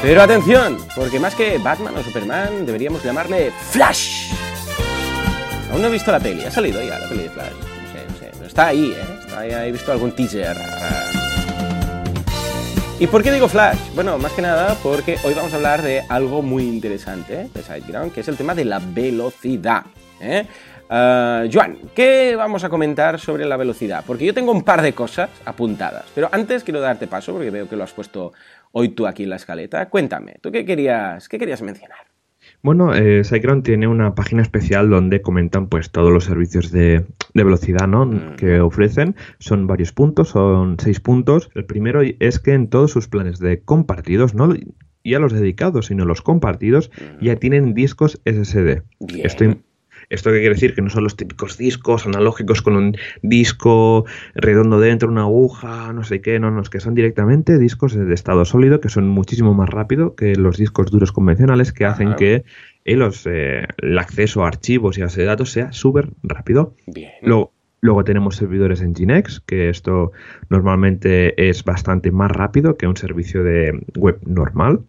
Pero 0.00 0.22
atención, 0.22 0.78
porque 0.94 1.18
más 1.18 1.34
que 1.34 1.58
Batman 1.58 1.96
o 1.96 2.04
Superman, 2.04 2.64
deberíamos 2.64 3.02
llamarle 3.02 3.50
Flash. 3.72 4.30
Aún 5.72 5.82
no 5.82 5.88
he 5.88 5.90
visto 5.90 6.12
la 6.12 6.20
peli, 6.20 6.44
ha 6.44 6.50
salido 6.52 6.80
ya 6.80 7.00
la 7.00 7.08
peli 7.08 7.24
de 7.24 7.30
Flash. 7.30 7.50
No 7.50 7.92
sé, 7.92 8.06
no 8.08 8.18
sé, 8.20 8.30
pero 8.34 8.46
está 8.46 8.68
ahí, 8.68 8.92
¿eh? 8.92 9.18
Está 9.26 9.40
ahí, 9.40 9.50
he 9.50 9.72
visto 9.72 9.90
algún 9.90 10.12
teaser. 10.12 10.56
¿Y 13.00 13.08
por 13.08 13.24
qué 13.24 13.32
digo 13.32 13.48
Flash? 13.48 13.92
Bueno, 13.96 14.18
más 14.18 14.32
que 14.32 14.42
nada 14.42 14.76
porque 14.80 15.18
hoy 15.24 15.34
vamos 15.34 15.52
a 15.52 15.56
hablar 15.56 15.82
de 15.82 16.02
algo 16.08 16.42
muy 16.42 16.62
interesante 16.62 17.48
de 17.52 17.62
SiteGround, 17.62 18.12
que 18.12 18.20
es 18.20 18.28
el 18.28 18.36
tema 18.36 18.54
de 18.54 18.64
la 18.64 18.78
velocidad. 18.78 19.84
¿eh? 20.20 20.46
Ah, 20.88 21.42
Joan, 21.52 21.76
¿qué 21.92 22.36
vamos 22.36 22.62
a 22.62 22.68
comentar 22.68 23.18
sobre 23.18 23.46
la 23.46 23.56
velocidad? 23.56 24.04
Porque 24.06 24.24
yo 24.24 24.32
tengo 24.32 24.52
un 24.52 24.62
par 24.62 24.80
de 24.80 24.92
cosas 24.92 25.28
apuntadas, 25.44 26.04
pero 26.14 26.28
antes 26.30 26.62
quiero 26.62 26.80
darte 26.80 27.08
paso 27.08 27.32
porque 27.32 27.50
veo 27.50 27.68
que 27.68 27.74
lo 27.74 27.82
has 27.82 27.92
puesto 27.92 28.32
hoy 28.70 28.90
tú 28.90 29.08
aquí 29.08 29.24
en 29.24 29.30
la 29.30 29.36
escaleta. 29.36 29.88
Cuéntame, 29.88 30.36
¿tú 30.40 30.52
qué 30.52 30.64
querías, 30.64 31.28
qué 31.28 31.36
querías 31.36 31.62
mencionar? 31.62 32.03
Bueno, 32.64 32.94
eh, 32.94 33.22
SiteGround 33.22 33.62
tiene 33.62 33.86
una 33.86 34.14
página 34.14 34.40
especial 34.40 34.88
donde 34.88 35.20
comentan 35.20 35.68
pues 35.68 35.90
todos 35.90 36.10
los 36.10 36.24
servicios 36.24 36.72
de, 36.72 37.04
velocidad 37.34 37.86
¿no? 37.86 38.06
Mm. 38.06 38.36
que 38.36 38.58
ofrecen. 38.60 39.16
Son 39.38 39.66
varios 39.66 39.92
puntos, 39.92 40.30
son 40.30 40.78
seis 40.80 40.98
puntos. 40.98 41.50
El 41.54 41.66
primero 41.66 42.00
es 42.00 42.38
que 42.38 42.54
en 42.54 42.70
todos 42.70 42.90
sus 42.90 43.06
planes 43.06 43.38
de 43.38 43.60
compartidos, 43.60 44.34
no 44.34 44.54
ya 45.04 45.18
los 45.18 45.34
dedicados, 45.34 45.86
sino 45.88 46.06
los 46.06 46.22
compartidos, 46.22 46.90
mm. 46.96 47.22
ya 47.22 47.36
tienen 47.36 47.74
discos 47.74 48.22
SSD. 48.24 48.80
Estoy, 49.22 49.58
¿Esto 50.10 50.30
qué 50.30 50.38
quiere 50.38 50.54
decir? 50.54 50.74
Que 50.74 50.82
no 50.82 50.90
son 50.90 51.04
los 51.04 51.16
típicos 51.16 51.58
discos 51.58 52.06
analógicos 52.06 52.62
con 52.62 52.76
un 52.76 52.96
disco 53.22 54.04
redondo 54.34 54.80
dentro, 54.80 55.08
una 55.08 55.22
aguja, 55.22 55.92
no 55.92 56.04
sé 56.04 56.20
qué, 56.20 56.38
no, 56.38 56.50
no, 56.50 56.62
es 56.62 56.70
que 56.70 56.80
son 56.80 56.94
directamente 56.94 57.58
discos 57.58 57.94
de 57.94 58.14
estado 58.14 58.44
sólido 58.44 58.80
que 58.80 58.88
son 58.88 59.08
muchísimo 59.08 59.54
más 59.54 59.68
rápido 59.68 60.14
que 60.14 60.36
los 60.36 60.58
discos 60.58 60.90
duros 60.90 61.12
convencionales 61.12 61.72
que 61.72 61.84
hacen 61.84 62.14
que 62.14 62.44
los, 62.84 63.26
eh, 63.26 63.66
el 63.78 63.98
acceso 63.98 64.44
a 64.44 64.48
archivos 64.48 64.98
y 64.98 65.02
a 65.02 65.06
de 65.06 65.24
datos 65.24 65.50
sea 65.52 65.72
súper 65.72 66.10
rápido. 66.22 66.74
Bien. 66.86 67.12
Luego, 67.22 67.52
Luego 67.84 68.02
tenemos 68.02 68.36
servidores 68.36 68.80
en 68.80 68.92
Nginx, 68.92 69.40
que 69.40 69.68
esto 69.68 70.12
normalmente 70.48 71.50
es 71.50 71.64
bastante 71.64 72.10
más 72.10 72.30
rápido 72.32 72.78
que 72.78 72.86
un 72.86 72.96
servicio 72.96 73.44
de 73.44 73.78
web 73.94 74.20
normal. 74.24 74.80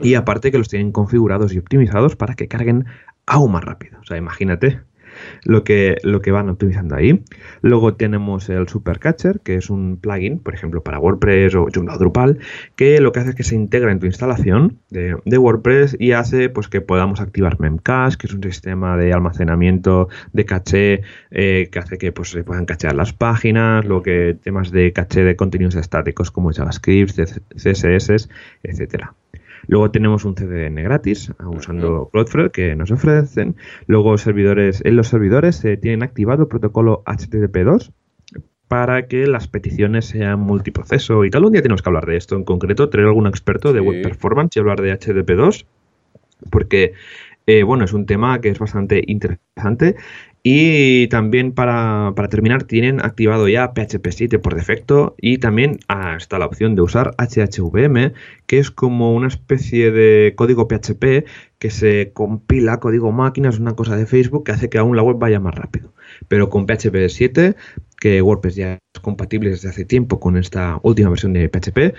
Y 0.00 0.14
aparte 0.14 0.50
que 0.50 0.56
los 0.56 0.70
tienen 0.70 0.90
configurados 0.90 1.52
y 1.52 1.58
optimizados 1.58 2.16
para 2.16 2.34
que 2.34 2.48
carguen 2.48 2.86
aún 3.26 3.52
más 3.52 3.64
rápido. 3.64 3.98
O 4.00 4.04
sea, 4.04 4.16
imagínate 4.16 4.80
lo 5.44 5.64
que, 5.64 5.96
lo 6.02 6.20
que 6.20 6.30
van 6.32 6.48
optimizando 6.48 6.96
ahí. 6.96 7.22
Luego 7.62 7.94
tenemos 7.94 8.48
el 8.48 8.68
Supercatcher, 8.68 9.40
que 9.40 9.56
es 9.56 9.70
un 9.70 9.98
plugin, 9.98 10.38
por 10.38 10.54
ejemplo, 10.54 10.82
para 10.82 10.98
WordPress 10.98 11.54
o 11.54 11.66
Joomla 11.72 11.96
Drupal, 11.96 12.38
que 12.76 13.00
lo 13.00 13.12
que 13.12 13.20
hace 13.20 13.30
es 13.30 13.36
que 13.36 13.44
se 13.44 13.54
integra 13.54 13.92
en 13.92 14.00
tu 14.00 14.06
instalación 14.06 14.78
de, 14.90 15.14
WordPress 15.38 15.96
y 15.98 16.12
hace 16.12 16.48
pues 16.48 16.68
que 16.68 16.80
podamos 16.80 17.20
activar 17.20 17.60
Memcache, 17.60 18.16
que 18.16 18.26
es 18.26 18.34
un 18.34 18.42
sistema 18.42 18.96
de 18.96 19.12
almacenamiento 19.12 20.08
de 20.32 20.44
caché 20.44 21.02
eh, 21.30 21.68
que 21.70 21.78
hace 21.78 21.98
que 21.98 22.12
pues, 22.12 22.30
se 22.30 22.44
puedan 22.44 22.66
cachear 22.66 22.94
las 22.94 23.12
páginas, 23.12 23.84
lo 23.84 24.02
que 24.02 24.36
temas 24.42 24.70
de 24.70 24.92
caché 24.92 25.24
de 25.24 25.36
contenidos 25.36 25.74
estáticos 25.74 26.30
como 26.30 26.52
JavaScript, 26.52 27.18
CSS, 27.56 28.28
etcétera. 28.62 29.14
Luego 29.66 29.90
tenemos 29.90 30.24
un 30.24 30.34
CDN 30.34 30.82
gratis 30.82 31.32
ah, 31.38 31.48
usando 31.48 32.08
Cloudflare 32.12 32.50
que 32.50 32.76
nos 32.76 32.90
ofrecen. 32.90 33.56
Luego 33.86 34.16
servidores, 34.18 34.82
en 34.84 34.96
los 34.96 35.08
servidores 35.08 35.56
se 35.56 35.76
tienen 35.76 36.02
activado 36.02 36.42
el 36.42 36.48
protocolo 36.48 37.02
HTTP2 37.06 37.92
para 38.68 39.06
que 39.06 39.26
las 39.26 39.46
peticiones 39.48 40.06
sean 40.06 40.40
multiproceso 40.40 41.24
y 41.24 41.30
tal. 41.30 41.44
Un 41.44 41.52
día 41.52 41.62
tenemos 41.62 41.82
que 41.82 41.88
hablar 41.88 42.06
de 42.06 42.16
esto 42.16 42.36
en 42.36 42.44
concreto, 42.44 42.88
tener 42.88 43.06
algún 43.06 43.26
experto 43.26 43.72
de 43.72 43.80
web 43.80 44.02
performance 44.02 44.56
y 44.56 44.60
hablar 44.60 44.80
de 44.80 44.98
HTTP2 44.98 45.66
porque 46.50 46.92
eh, 47.46 47.62
bueno, 47.62 47.84
es 47.84 47.92
un 47.92 48.06
tema 48.06 48.40
que 48.40 48.48
es 48.48 48.58
bastante 48.58 49.02
interesante 49.06 49.96
y 50.46 51.08
también 51.08 51.52
para, 51.52 52.12
terminar 52.28 52.64
tienen 52.64 53.00
activado 53.00 53.48
ya 53.48 53.72
PHP 53.72 54.06
7 54.10 54.38
por 54.38 54.54
defecto 54.54 55.14
y 55.18 55.38
también 55.38 55.78
está 56.18 56.38
la 56.38 56.44
opción 56.44 56.74
de 56.74 56.82
usar 56.82 57.14
HHVM, 57.16 58.12
que 58.46 58.58
es 58.58 58.70
como 58.70 59.14
una 59.14 59.28
especie 59.28 59.90
de 59.90 60.34
código 60.36 60.68
PHP 60.68 61.24
que 61.58 61.70
se 61.70 62.10
compila 62.12 62.78
código 62.78 63.10
máquina, 63.10 63.48
es 63.48 63.58
una 63.58 63.74
cosa 63.74 63.96
de 63.96 64.04
Facebook 64.04 64.44
que 64.44 64.52
hace 64.52 64.68
que 64.68 64.76
aún 64.76 64.96
la 64.96 65.02
web 65.02 65.16
vaya 65.18 65.40
más 65.40 65.54
rápido. 65.54 65.94
Pero 66.28 66.50
con 66.50 66.66
PHP 66.66 67.08
7, 67.08 67.56
que 67.98 68.20
WordPress 68.20 68.56
ya 68.56 68.78
es 68.94 69.00
compatible 69.00 69.48
desde 69.48 69.70
hace 69.70 69.86
tiempo 69.86 70.20
con 70.20 70.36
esta 70.36 70.78
última 70.82 71.08
versión 71.08 71.32
de 71.32 71.48
PHP, 71.48 71.94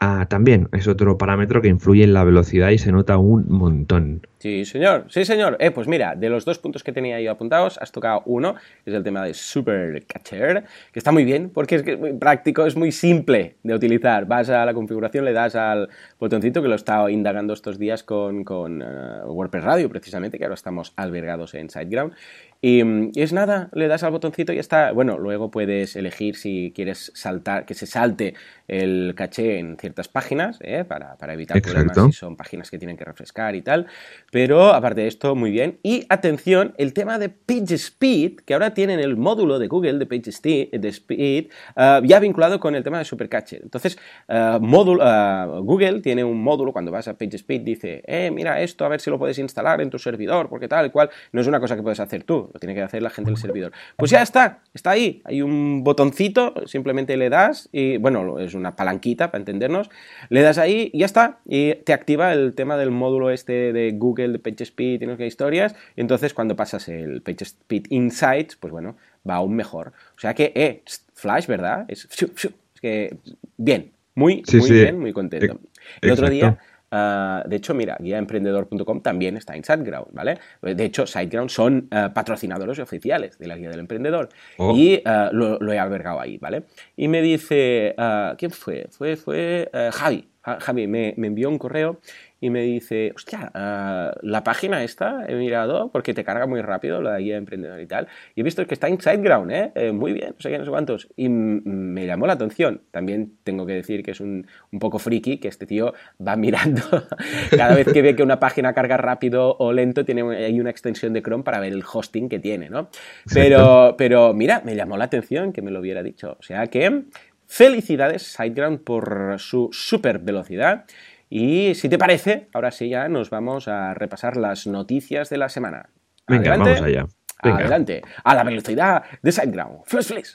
Ah, 0.00 0.26
también 0.28 0.68
es 0.72 0.86
otro 0.86 1.18
parámetro 1.18 1.60
que 1.60 1.66
influye 1.66 2.04
en 2.04 2.14
la 2.14 2.22
velocidad 2.22 2.70
y 2.70 2.78
se 2.78 2.92
nota 2.92 3.18
un 3.18 3.46
montón. 3.48 4.22
Sí, 4.38 4.64
señor, 4.64 5.06
sí, 5.08 5.24
señor. 5.24 5.56
Eh, 5.58 5.72
pues 5.72 5.88
mira, 5.88 6.14
de 6.14 6.28
los 6.30 6.44
dos 6.44 6.60
puntos 6.60 6.84
que 6.84 6.92
tenía 6.92 7.20
yo 7.20 7.32
apuntados, 7.32 7.78
has 7.78 7.90
tocado 7.90 8.22
uno, 8.24 8.54
que 8.84 8.90
es 8.90 8.96
el 8.96 9.02
tema 9.02 9.24
de 9.24 9.34
Super 9.34 10.04
Catcher, 10.06 10.62
que 10.92 11.00
está 11.00 11.10
muy 11.10 11.24
bien 11.24 11.50
porque 11.50 11.74
es, 11.74 11.98
muy 11.98 12.12
práctico, 12.12 12.64
es 12.64 12.76
muy 12.76 12.92
simple 12.92 13.56
de 13.64 13.74
utilizar. 13.74 14.26
Vas 14.26 14.48
a 14.50 14.64
la 14.64 14.72
configuración, 14.72 15.24
le 15.24 15.32
das 15.32 15.56
al 15.56 15.88
botoncito 16.20 16.62
que 16.62 16.68
lo 16.68 16.74
he 16.74 16.76
estado 16.76 17.08
indagando 17.08 17.52
estos 17.52 17.76
días 17.76 18.04
con, 18.04 18.44
con 18.44 18.80
eh, 18.80 18.86
WordPress 19.24 19.64
Radio, 19.64 19.88
precisamente, 19.88 20.38
que 20.38 20.44
ahora 20.44 20.54
estamos 20.54 20.92
albergados 20.94 21.54
en 21.54 21.70
SiteGround. 21.70 22.12
Y, 22.60 22.82
es 23.20 23.32
nada, 23.32 23.68
le 23.72 23.86
das 23.86 24.02
al 24.02 24.10
botoncito 24.10 24.52
y 24.52 24.58
está. 24.58 24.90
Bueno, 24.90 25.16
luego 25.18 25.50
puedes 25.50 25.94
elegir 25.94 26.34
si 26.34 26.72
quieres 26.74 27.12
saltar, 27.14 27.64
que 27.64 27.74
se 27.74 27.86
salte 27.86 28.34
el 28.66 29.14
caché 29.16 29.58
en 29.58 29.76
ciertas 29.76 30.08
páginas, 30.08 30.58
¿eh? 30.60 30.84
para, 30.84 31.16
evitar 31.32 31.62
problemas 31.62 31.96
si 31.96 32.12
son 32.12 32.36
páginas 32.36 32.70
que 32.70 32.78
tienen 32.78 32.96
que 32.96 33.04
refrescar 33.04 33.54
y 33.54 33.62
tal. 33.62 33.86
Pero 34.32 34.74
aparte 34.74 35.02
de 35.02 35.06
esto, 35.06 35.36
muy 35.36 35.52
bien. 35.52 35.78
Y 35.84 36.04
atención, 36.08 36.74
el 36.78 36.92
tema 36.94 37.18
de 37.20 37.28
PageSpeed, 37.28 38.40
que 38.44 38.54
ahora 38.54 38.74
tienen 38.74 38.98
el 38.98 39.16
módulo 39.16 39.60
de 39.60 39.68
Google 39.68 39.98
de 39.98 40.06
PageSpeed, 40.06 40.80
de 40.80 40.88
Speed, 40.88 41.46
uh, 41.76 42.04
ya 42.04 42.18
vinculado 42.18 42.58
con 42.58 42.74
el 42.74 42.82
tema 42.82 42.98
de 42.98 43.04
Supercache. 43.04 43.60
Entonces, 43.62 43.98
uh, 44.28 44.58
módulo, 44.60 45.04
uh, 45.04 45.62
Google 45.62 46.00
tiene 46.00 46.24
un 46.24 46.42
módulo, 46.42 46.72
cuando 46.72 46.90
vas 46.90 47.06
a 47.06 47.16
PageSpeed, 47.16 47.60
dice, 47.60 48.02
eh, 48.06 48.32
mira 48.32 48.60
esto, 48.60 48.84
a 48.84 48.88
ver 48.88 49.00
si 49.00 49.10
lo 49.10 49.18
puedes 49.18 49.38
instalar 49.38 49.80
en 49.80 49.90
tu 49.90 49.98
servidor, 49.98 50.48
porque 50.48 50.66
tal 50.66 50.90
cual. 50.90 51.10
No 51.30 51.40
es 51.40 51.46
una 51.46 51.60
cosa 51.60 51.76
que 51.76 51.82
puedes 51.82 52.00
hacer 52.00 52.24
tú 52.24 52.47
lo 52.52 52.60
tiene 52.60 52.74
que 52.74 52.82
hacer 52.82 53.02
la 53.02 53.10
gente 53.10 53.30
del 53.30 53.38
servidor. 53.38 53.72
Pues 53.96 54.10
ya 54.10 54.22
está, 54.22 54.62
está 54.74 54.90
ahí, 54.90 55.22
hay 55.24 55.42
un 55.42 55.84
botoncito, 55.84 56.54
simplemente 56.66 57.16
le 57.16 57.28
das 57.28 57.68
y, 57.72 57.96
bueno, 57.96 58.38
es 58.38 58.54
una 58.54 58.76
palanquita 58.76 59.30
para 59.30 59.40
entendernos, 59.40 59.90
le 60.28 60.42
das 60.42 60.58
ahí 60.58 60.90
y 60.92 61.00
ya 61.00 61.06
está, 61.06 61.40
y 61.46 61.74
te 61.74 61.92
activa 61.92 62.32
el 62.32 62.54
tema 62.54 62.76
del 62.76 62.90
módulo 62.90 63.30
este 63.30 63.72
de 63.72 63.92
Google, 63.92 64.28
de 64.28 64.38
PageSpeed 64.38 65.02
y 65.02 65.06
no 65.06 65.12
sé 65.12 65.18
qué 65.18 65.26
historias, 65.26 65.74
y 65.96 66.00
entonces 66.00 66.34
cuando 66.34 66.56
pasas 66.56 66.88
el 66.88 67.22
PageSpeed 67.22 67.86
Insights, 67.90 68.56
pues 68.56 68.72
bueno, 68.72 68.96
va 69.28 69.36
aún 69.36 69.54
mejor. 69.54 69.92
O 70.16 70.20
sea 70.20 70.34
que, 70.34 70.52
eh, 70.54 70.82
Flash, 71.14 71.46
¿verdad? 71.46 71.84
Es, 71.88 72.08
que, 72.80 73.16
bien, 73.56 73.92
muy, 74.14 74.42
muy 74.52 74.70
bien, 74.70 74.98
muy 74.98 75.12
contento. 75.12 75.60
El 76.00 76.10
otro 76.10 76.28
día 76.28 76.58
Ah, 76.90 77.42
de 77.46 77.56
hecho, 77.56 77.74
mira, 77.74 77.96
guiaemprendedor.com 78.00 79.00
también 79.02 79.36
está 79.36 79.54
en 79.54 79.64
SiteGround, 79.64 80.12
¿vale? 80.12 80.38
De 80.62 80.84
hecho, 80.84 81.06
SiteGround 81.06 81.50
son 81.50 81.88
ah, 81.90 82.12
patrocinadores 82.14 82.78
oficiales 82.78 83.38
de 83.38 83.46
la 83.46 83.56
guía 83.56 83.70
del 83.70 83.80
emprendedor 83.80 84.28
oh. 84.56 84.74
y 84.76 85.02
ah, 85.04 85.30
lo, 85.32 85.72
he 85.72 85.78
albergado 85.78 86.20
ahí, 86.20 86.38
¿vale? 86.38 86.64
Y 86.96 87.08
me 87.08 87.22
dice, 87.22 87.94
¿quién 88.38 88.50
fue? 88.50 88.86
Fue, 88.90 89.16
fue 89.16 89.70
Javi. 89.92 90.28
Javi 90.42 90.86
me, 90.86 91.12
me 91.18 91.26
envió 91.26 91.50
un 91.50 91.58
correo 91.58 92.00
y 92.40 92.50
me 92.50 92.62
dice, 92.62 93.12
hostia, 93.14 93.50
uh, 93.54 94.18
la 94.22 94.44
página 94.44 94.84
esta 94.84 95.24
he 95.26 95.34
mirado 95.34 95.90
porque 95.90 96.14
te 96.14 96.24
carga 96.24 96.46
muy 96.46 96.62
rápido 96.62 97.02
la 97.02 97.18
guía 97.18 97.34
de 97.34 97.38
emprendedor 97.38 97.80
y 97.80 97.86
tal, 97.86 98.08
y 98.34 98.40
he 98.40 98.44
visto 98.44 98.64
que 98.66 98.74
está 98.74 98.88
en 98.88 99.00
SiteGround, 99.00 99.50
¿eh? 99.50 99.72
¿eh? 99.74 99.92
muy 99.92 100.12
bien, 100.12 100.30
no 100.30 100.40
sé 100.40 100.50
qué, 100.50 100.58
no 100.58 100.64
sé 100.64 100.70
cuántos, 100.70 101.08
y 101.16 101.28
me 101.28 102.06
llamó 102.06 102.26
la 102.26 102.34
atención. 102.34 102.82
También 102.90 103.32
tengo 103.44 103.66
que 103.66 103.74
decir 103.74 104.02
que 104.02 104.12
es 104.12 104.20
un, 104.20 104.46
un 104.70 104.78
poco 104.78 104.98
friki, 104.98 105.38
que 105.38 105.48
este 105.48 105.66
tío 105.66 105.94
va 106.24 106.36
mirando 106.36 106.82
cada 107.56 107.74
vez 107.74 107.92
que 107.92 108.02
ve 108.02 108.14
que 108.14 108.22
una 108.22 108.38
página 108.38 108.72
carga 108.72 108.96
rápido 108.96 109.56
o 109.58 109.72
lento, 109.72 110.04
tiene 110.04 110.22
hay 110.36 110.60
una 110.60 110.70
extensión 110.70 111.12
de 111.12 111.22
Chrome 111.22 111.44
para 111.44 111.60
ver 111.60 111.72
el 111.72 111.82
hosting 111.82 112.28
que 112.28 112.38
tiene, 112.38 112.70
¿no? 112.70 112.90
Pero, 113.32 113.94
pero 113.98 114.32
mira, 114.32 114.62
me 114.64 114.76
llamó 114.76 114.96
la 114.96 115.04
atención 115.04 115.52
que 115.52 115.62
me 115.62 115.70
lo 115.70 115.80
hubiera 115.80 116.02
dicho. 116.02 116.36
O 116.38 116.42
sea 116.42 116.66
que 116.66 117.04
felicidades 117.46 118.22
SiteGround 118.22 118.80
por 118.80 119.36
su 119.38 119.70
super 119.72 120.18
velocidad 120.18 120.84
y 121.30 121.74
si 121.74 121.88
te 121.88 121.98
parece, 121.98 122.48
ahora 122.52 122.70
sí 122.70 122.88
ya 122.88 123.08
nos 123.08 123.30
vamos 123.30 123.68
a 123.68 123.94
repasar 123.94 124.36
las 124.36 124.66
noticias 124.66 125.28
de 125.28 125.38
la 125.38 125.48
semana. 125.48 125.90
Venga, 126.26 126.56
vamos 126.56 126.80
allá. 126.80 127.06
Adelante. 127.40 128.02
A 128.24 128.34
la 128.34 128.44
velocidad 128.44 129.02
de 129.22 129.32
SiteGround. 129.32 129.84
Flash, 129.84 130.06
flash. 130.06 130.30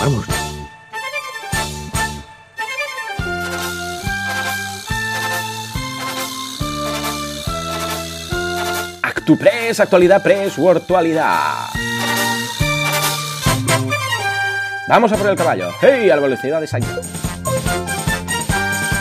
Vamos. 0.00 0.26
ActuPress, 9.02 9.80
actualidad 9.80 10.22
press, 10.22 10.56
virtualidad. 10.56 11.66
Vamos 14.88 15.12
a 15.12 15.16
por 15.16 15.28
el 15.28 15.36
caballo. 15.36 15.70
¡Hey! 15.80 16.08
A 16.10 16.16
la 16.16 16.22
velocidad 16.22 16.60
de 16.60 16.68
SiteGround. 16.68 17.35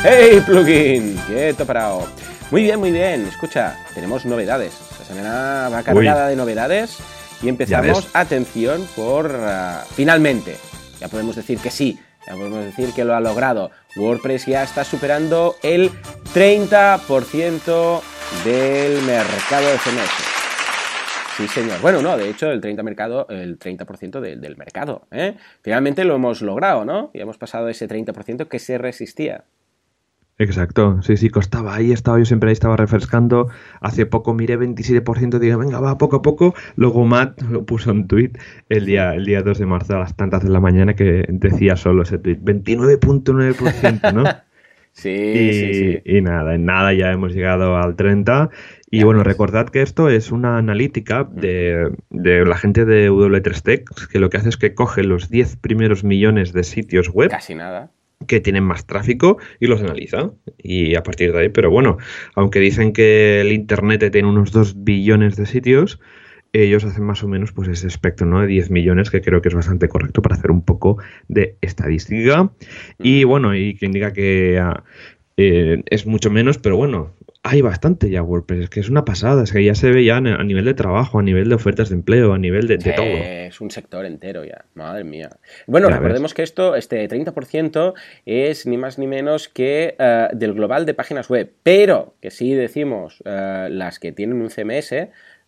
¡Hey, 0.07 0.39
plugin! 0.45 1.15
Quieto 1.25 1.65
parado. 1.65 2.05
Muy 2.51 2.61
bien, 2.61 2.79
muy 2.79 2.91
bien. 2.91 3.25
Escucha, 3.25 3.75
tenemos 3.95 4.23
novedades. 4.23 4.71
La 4.99 5.05
semana 5.05 5.69
va 5.69 5.81
cargada 5.81 6.27
de 6.27 6.35
novedades 6.35 6.99
y 7.41 7.49
empezamos, 7.49 8.07
atención, 8.13 8.87
por 8.95 9.31
uh, 9.31 9.83
finalmente. 9.95 10.57
Ya 10.99 11.07
podemos 11.07 11.35
decir 11.35 11.57
que 11.57 11.71
sí, 11.71 11.99
ya 12.27 12.33
podemos 12.33 12.63
decir 12.63 12.93
que 12.93 13.03
lo 13.03 13.15
ha 13.15 13.19
logrado. 13.19 13.71
WordPress 13.95 14.45
ya 14.45 14.61
está 14.61 14.83
superando 14.83 15.55
el 15.63 15.89
30% 16.35 18.01
del 18.43 19.01
mercado 19.01 19.65
de 19.65 19.77
CMS. 19.79 21.35
Sí, 21.35 21.47
señor. 21.47 21.81
Bueno, 21.81 22.03
no, 22.03 22.15
de 22.15 22.29
hecho, 22.29 22.51
el 22.51 22.61
30%, 22.61 22.83
mercado, 22.83 23.25
el 23.29 23.57
30 23.57 23.85
del 24.21 24.55
mercado. 24.55 25.07
¿eh? 25.09 25.35
Finalmente 25.63 26.03
lo 26.03 26.13
hemos 26.13 26.43
logrado, 26.43 26.85
¿no? 26.85 27.09
Y 27.11 27.21
hemos 27.21 27.39
pasado 27.39 27.69
ese 27.69 27.89
30% 27.89 28.47
que 28.47 28.59
se 28.59 28.77
resistía. 28.77 29.45
Exacto, 30.37 31.01
sí, 31.01 31.15
sí, 31.15 31.29
costaba. 31.29 31.75
Ahí 31.75 31.93
estaba, 31.93 32.19
yo 32.19 32.25
siempre 32.25 32.49
ahí 32.49 32.53
estaba 32.53 32.75
refrescando. 32.75 33.47
Hace 33.79 34.05
poco 34.05 34.33
miré 34.33 34.59
27%, 34.59 35.39
dije, 35.39 35.55
venga, 35.55 35.79
va, 35.79 35.97
poco 35.97 36.17
a 36.17 36.21
poco. 36.21 36.53
Luego 36.75 37.05
Matt 37.05 37.41
lo 37.43 37.65
puso 37.65 37.91
en 37.91 38.07
tweet 38.07 38.31
el 38.67 38.85
día, 38.85 39.13
el 39.13 39.25
día 39.25 39.41
2 39.43 39.57
de 39.59 39.65
marzo 39.65 39.95
a 39.95 39.99
las 39.99 40.15
tantas 40.15 40.43
de 40.43 40.49
la 40.49 40.59
mañana 40.59 40.93
que 40.93 41.25
decía 41.29 41.77
solo 41.77 42.03
ese 42.03 42.17
tweet, 42.17 42.39
29.9%, 42.39 44.13
¿no? 44.13 44.25
sí, 44.91 45.09
y, 45.09 45.53
sí, 45.53 45.73
sí. 45.73 46.01
Y 46.03 46.21
nada, 46.21 46.55
en 46.55 46.65
nada 46.65 46.93
ya 46.93 47.13
hemos 47.13 47.33
llegado 47.33 47.77
al 47.77 47.95
30. 47.95 48.49
Y 48.91 49.03
bueno, 49.03 49.23
recordad 49.23 49.69
que 49.69 49.81
esto 49.81 50.09
es 50.09 50.33
una 50.33 50.57
analítica 50.57 51.23
de, 51.23 51.91
de 52.09 52.45
la 52.45 52.57
gente 52.57 52.83
de 52.83 53.09
W3Tech, 53.09 54.09
que 54.09 54.19
lo 54.19 54.29
que 54.29 54.37
hace 54.37 54.49
es 54.49 54.57
que 54.57 54.73
coge 54.73 55.03
los 55.03 55.29
10 55.29 55.55
primeros 55.57 56.03
millones 56.03 56.51
de 56.51 56.63
sitios 56.63 57.07
web. 57.09 57.29
Casi 57.29 57.55
nada 57.55 57.94
que 58.27 58.39
tienen 58.39 58.63
más 58.63 58.85
tráfico 58.85 59.37
y 59.59 59.67
los 59.67 59.81
analiza. 59.81 60.31
Y 60.57 60.95
a 60.95 61.03
partir 61.03 61.33
de 61.33 61.39
ahí, 61.39 61.49
pero 61.49 61.69
bueno, 61.69 61.97
aunque 62.35 62.59
dicen 62.59 62.93
que 62.93 63.41
el 63.41 63.51
Internet 63.51 64.11
tiene 64.11 64.27
unos 64.27 64.51
2 64.51 64.83
billones 64.83 65.35
de 65.35 65.45
sitios, 65.45 65.99
ellos 66.53 66.85
hacen 66.85 67.03
más 67.03 67.23
o 67.23 67.27
menos 67.27 67.51
pues 67.51 67.67
ese 67.67 67.87
espectro 67.87 68.25
¿no? 68.25 68.41
de 68.41 68.47
10 68.47 68.71
millones, 68.71 69.11
que 69.11 69.21
creo 69.21 69.41
que 69.41 69.49
es 69.49 69.55
bastante 69.55 69.87
correcto 69.87 70.21
para 70.21 70.35
hacer 70.35 70.51
un 70.51 70.63
poco 70.63 70.97
de 71.27 71.57
estadística. 71.61 72.51
Y 72.97 73.23
bueno, 73.25 73.55
y 73.55 73.75
quien 73.75 73.91
diga 73.91 74.13
que 74.13 74.57
ah, 74.59 74.83
eh, 75.37 75.83
es 75.87 76.05
mucho 76.05 76.31
menos, 76.31 76.57
pero 76.57 76.77
bueno, 76.77 77.13
hay 77.47 77.61
bastante 77.61 78.09
ya 78.09 78.23
WordPress, 78.23 78.63
es 78.63 78.69
que 78.71 78.79
es 78.79 78.89
una 78.89 79.05
pasada, 79.05 79.43
es 79.43 79.51
que 79.51 79.63
ya 79.63 79.75
se 79.75 79.91
ve 79.91 80.03
ya 80.03 80.17
a 80.17 80.21
nivel 80.21 80.65
de 80.65 80.73
trabajo, 80.73 81.19
a 81.19 81.21
nivel 81.21 81.47
de 81.47 81.53
ofertas 81.53 81.89
de 81.89 81.95
empleo, 81.95 82.33
a 82.33 82.39
nivel 82.39 82.67
de, 82.67 82.79
todo. 82.79 83.05
Es 83.05 83.61
un 83.61 83.69
sector 83.69 84.03
entero 84.03 84.43
ya, 84.43 84.65
madre 84.73 85.03
mía. 85.03 85.29
Bueno, 85.67 85.87
recordemos 85.89 86.33
que 86.33 86.41
esto, 86.41 86.75
este 86.75 87.07
30% 87.07 87.93
es 88.25 88.65
ni 88.65 88.77
más 88.77 88.97
ni 88.97 89.05
menos 89.05 89.47
que 89.47 89.95
uh, 89.99 90.35
del 90.35 90.55
global 90.55 90.87
de 90.87 90.95
páginas 90.95 91.29
web, 91.29 91.53
pero 91.61 92.15
que 92.19 92.31
si 92.31 92.55
decimos 92.55 93.21
uh, 93.21 93.69
las 93.69 93.99
que 93.99 94.11
tienen 94.11 94.41
un 94.41 94.49
CMS, 94.49 94.91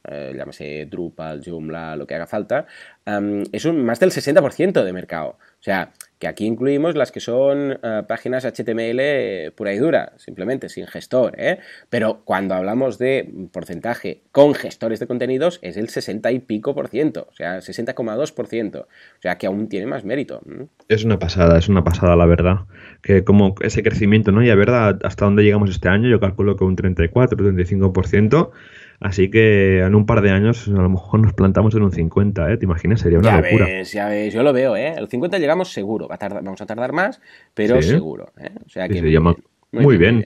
eh, 0.09 0.33
llámese 0.37 0.85
Drupal, 0.85 1.41
Joomla, 1.43 1.95
lo 1.95 2.05
que 2.05 2.15
haga 2.15 2.27
falta, 2.27 2.67
um, 3.07 3.43
es 3.51 3.65
un, 3.65 3.83
más 3.83 3.99
del 3.99 4.11
60% 4.11 4.83
de 4.83 4.93
mercado. 4.93 5.37
O 5.59 5.63
sea, 5.63 5.91
que 6.19 6.27
aquí 6.27 6.45
incluimos 6.45 6.95
las 6.95 7.11
que 7.11 7.19
son 7.19 7.71
uh, 7.71 8.05
páginas 8.07 8.45
HTML 8.45 9.51
pura 9.55 9.73
y 9.73 9.77
dura, 9.77 10.13
simplemente 10.17 10.69
sin 10.69 10.87
gestor, 10.87 11.35
¿eh? 11.37 11.59
Pero 11.89 12.21
cuando 12.25 12.55
hablamos 12.55 12.97
de 12.97 13.29
porcentaje 13.51 14.21
con 14.31 14.53
gestores 14.53 14.99
de 14.99 15.07
contenidos 15.07 15.59
es 15.61 15.77
el 15.77 15.89
60 15.89 16.31
y 16.31 16.39
pico 16.39 16.73
por 16.73 16.87
ciento, 16.87 17.27
o 17.29 17.33
sea, 17.33 17.59
60,2%, 17.59 18.75
o 18.81 18.87
sea, 19.21 19.37
que 19.37 19.47
aún 19.47 19.69
tiene 19.69 19.85
más 19.85 20.03
mérito. 20.03 20.41
Es 20.87 21.03
una 21.03 21.19
pasada, 21.19 21.57
es 21.57 21.69
una 21.69 21.83
pasada 21.83 22.15
la 22.15 22.25
verdad, 22.25 22.61
que 23.01 23.23
como 23.23 23.55
ese 23.61 23.83
crecimiento, 23.83 24.31
¿no? 24.31 24.43
Y 24.43 24.49
a 24.49 24.55
ver 24.55 24.69
hasta 24.69 25.25
dónde 25.25 25.43
llegamos 25.43 25.69
este 25.69 25.89
año, 25.89 26.09
yo 26.09 26.19
calculo 26.19 26.55
que 26.55 26.63
un 26.63 26.75
34, 26.75 27.37
35%, 27.37 28.51
Así 28.99 29.29
que 29.29 29.79
en 29.81 29.93
un 29.93 30.05
par 30.07 30.21
de 30.21 30.31
años 30.31 30.67
a 30.67 30.71
lo 30.71 30.89
mejor 30.89 31.19
nos 31.19 31.33
plantamos 31.33 31.75
en 31.75 31.83
un 31.83 31.91
50, 31.91 32.51
¿eh? 32.51 32.57
¿Te 32.57 32.65
imaginas? 32.65 32.99
Sería 33.01 33.19
una 33.19 33.29
ya 33.29 33.41
locura. 33.41 33.65
Ves, 33.65 33.91
ya 33.91 34.07
ves, 34.07 34.33
yo 34.33 34.41
lo 34.41 34.53
veo, 34.53 34.75
¿eh? 34.75 34.95
El 34.97 35.07
50 35.07 35.37
llegamos 35.37 35.71
seguro. 35.71 36.07
Va 36.07 36.15
a 36.15 36.17
tardar, 36.17 36.43
vamos 36.43 36.61
a 36.61 36.65
tardar 36.65 36.93
más, 36.93 37.21
pero 37.53 37.79
Sí. 37.81 37.89
seguro. 37.89 38.31
¿eh? 38.39 38.49
O 38.65 38.69
sea 38.69 38.87
que 38.87 38.95
Sí, 38.95 39.01
muy 39.01 39.09
bien, 39.09 39.23
muy 39.71 39.97
bien. 39.97 40.25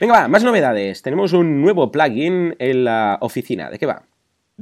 Venga, 0.00 0.12
va, 0.14 0.28
más 0.28 0.44
novedades. 0.44 1.02
Tenemos 1.02 1.32
un 1.32 1.60
nuevo 1.62 1.90
plugin 1.90 2.54
en 2.60 2.84
la 2.84 3.18
oficina. 3.20 3.70
¿De 3.70 3.78
qué 3.78 3.86
va? 3.86 4.04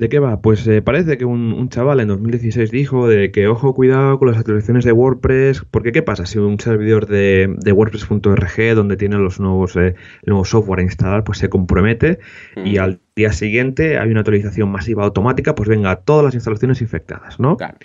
¿De 0.00 0.08
qué 0.08 0.18
va? 0.18 0.40
Pues 0.40 0.66
eh, 0.66 0.80
parece 0.80 1.18
que 1.18 1.26
un, 1.26 1.52
un 1.52 1.68
chaval 1.68 2.00
en 2.00 2.08
2016 2.08 2.70
dijo 2.70 3.06
de 3.06 3.30
que 3.30 3.48
ojo, 3.48 3.74
cuidado 3.74 4.18
con 4.18 4.28
las 4.28 4.38
actualizaciones 4.38 4.86
de 4.86 4.92
WordPress, 4.92 5.66
porque 5.70 5.92
¿qué 5.92 6.02
pasa? 6.02 6.24
Si 6.24 6.38
un 6.38 6.58
servidor 6.58 7.06
de, 7.06 7.54
de 7.58 7.72
WordPress.org, 7.72 8.74
donde 8.74 8.96
tiene 8.96 9.18
los 9.18 9.38
nuevos, 9.40 9.76
eh, 9.76 9.94
el 10.22 10.26
nuevo 10.26 10.46
software 10.46 10.80
a 10.80 10.84
instalar, 10.84 11.22
pues 11.22 11.36
se 11.36 11.50
compromete 11.50 12.18
y 12.56 12.78
al 12.78 13.00
día 13.14 13.30
siguiente 13.32 13.98
hay 13.98 14.10
una 14.10 14.20
actualización 14.20 14.70
masiva 14.70 15.04
automática, 15.04 15.54
pues 15.54 15.68
venga, 15.68 15.94
todas 15.96 16.24
las 16.24 16.34
instalaciones 16.34 16.80
infectadas, 16.80 17.38
¿no? 17.38 17.58
Claro. 17.58 17.76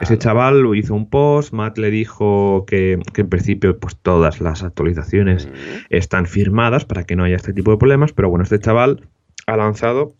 Ese 0.00 0.16
chaval 0.16 0.64
hizo 0.76 0.94
un 0.94 1.10
post, 1.10 1.52
Matt 1.52 1.78
le 1.78 1.90
dijo 1.90 2.64
que, 2.68 3.00
que 3.12 3.22
en 3.22 3.28
principio 3.28 3.76
pues 3.78 3.96
todas 3.96 4.40
las 4.40 4.62
actualizaciones 4.62 5.48
Mm. 5.48 5.50
están 5.90 6.26
firmadas 6.26 6.84
para 6.84 7.04
que 7.04 7.16
no 7.16 7.24
haya 7.24 7.36
este 7.36 7.52
tipo 7.52 7.70
de 7.70 7.78
problemas, 7.78 8.12
pero 8.12 8.30
bueno, 8.30 8.44
este 8.44 8.58
chaval 8.58 9.08
ha 9.46 9.56
lanzado 9.56 10.14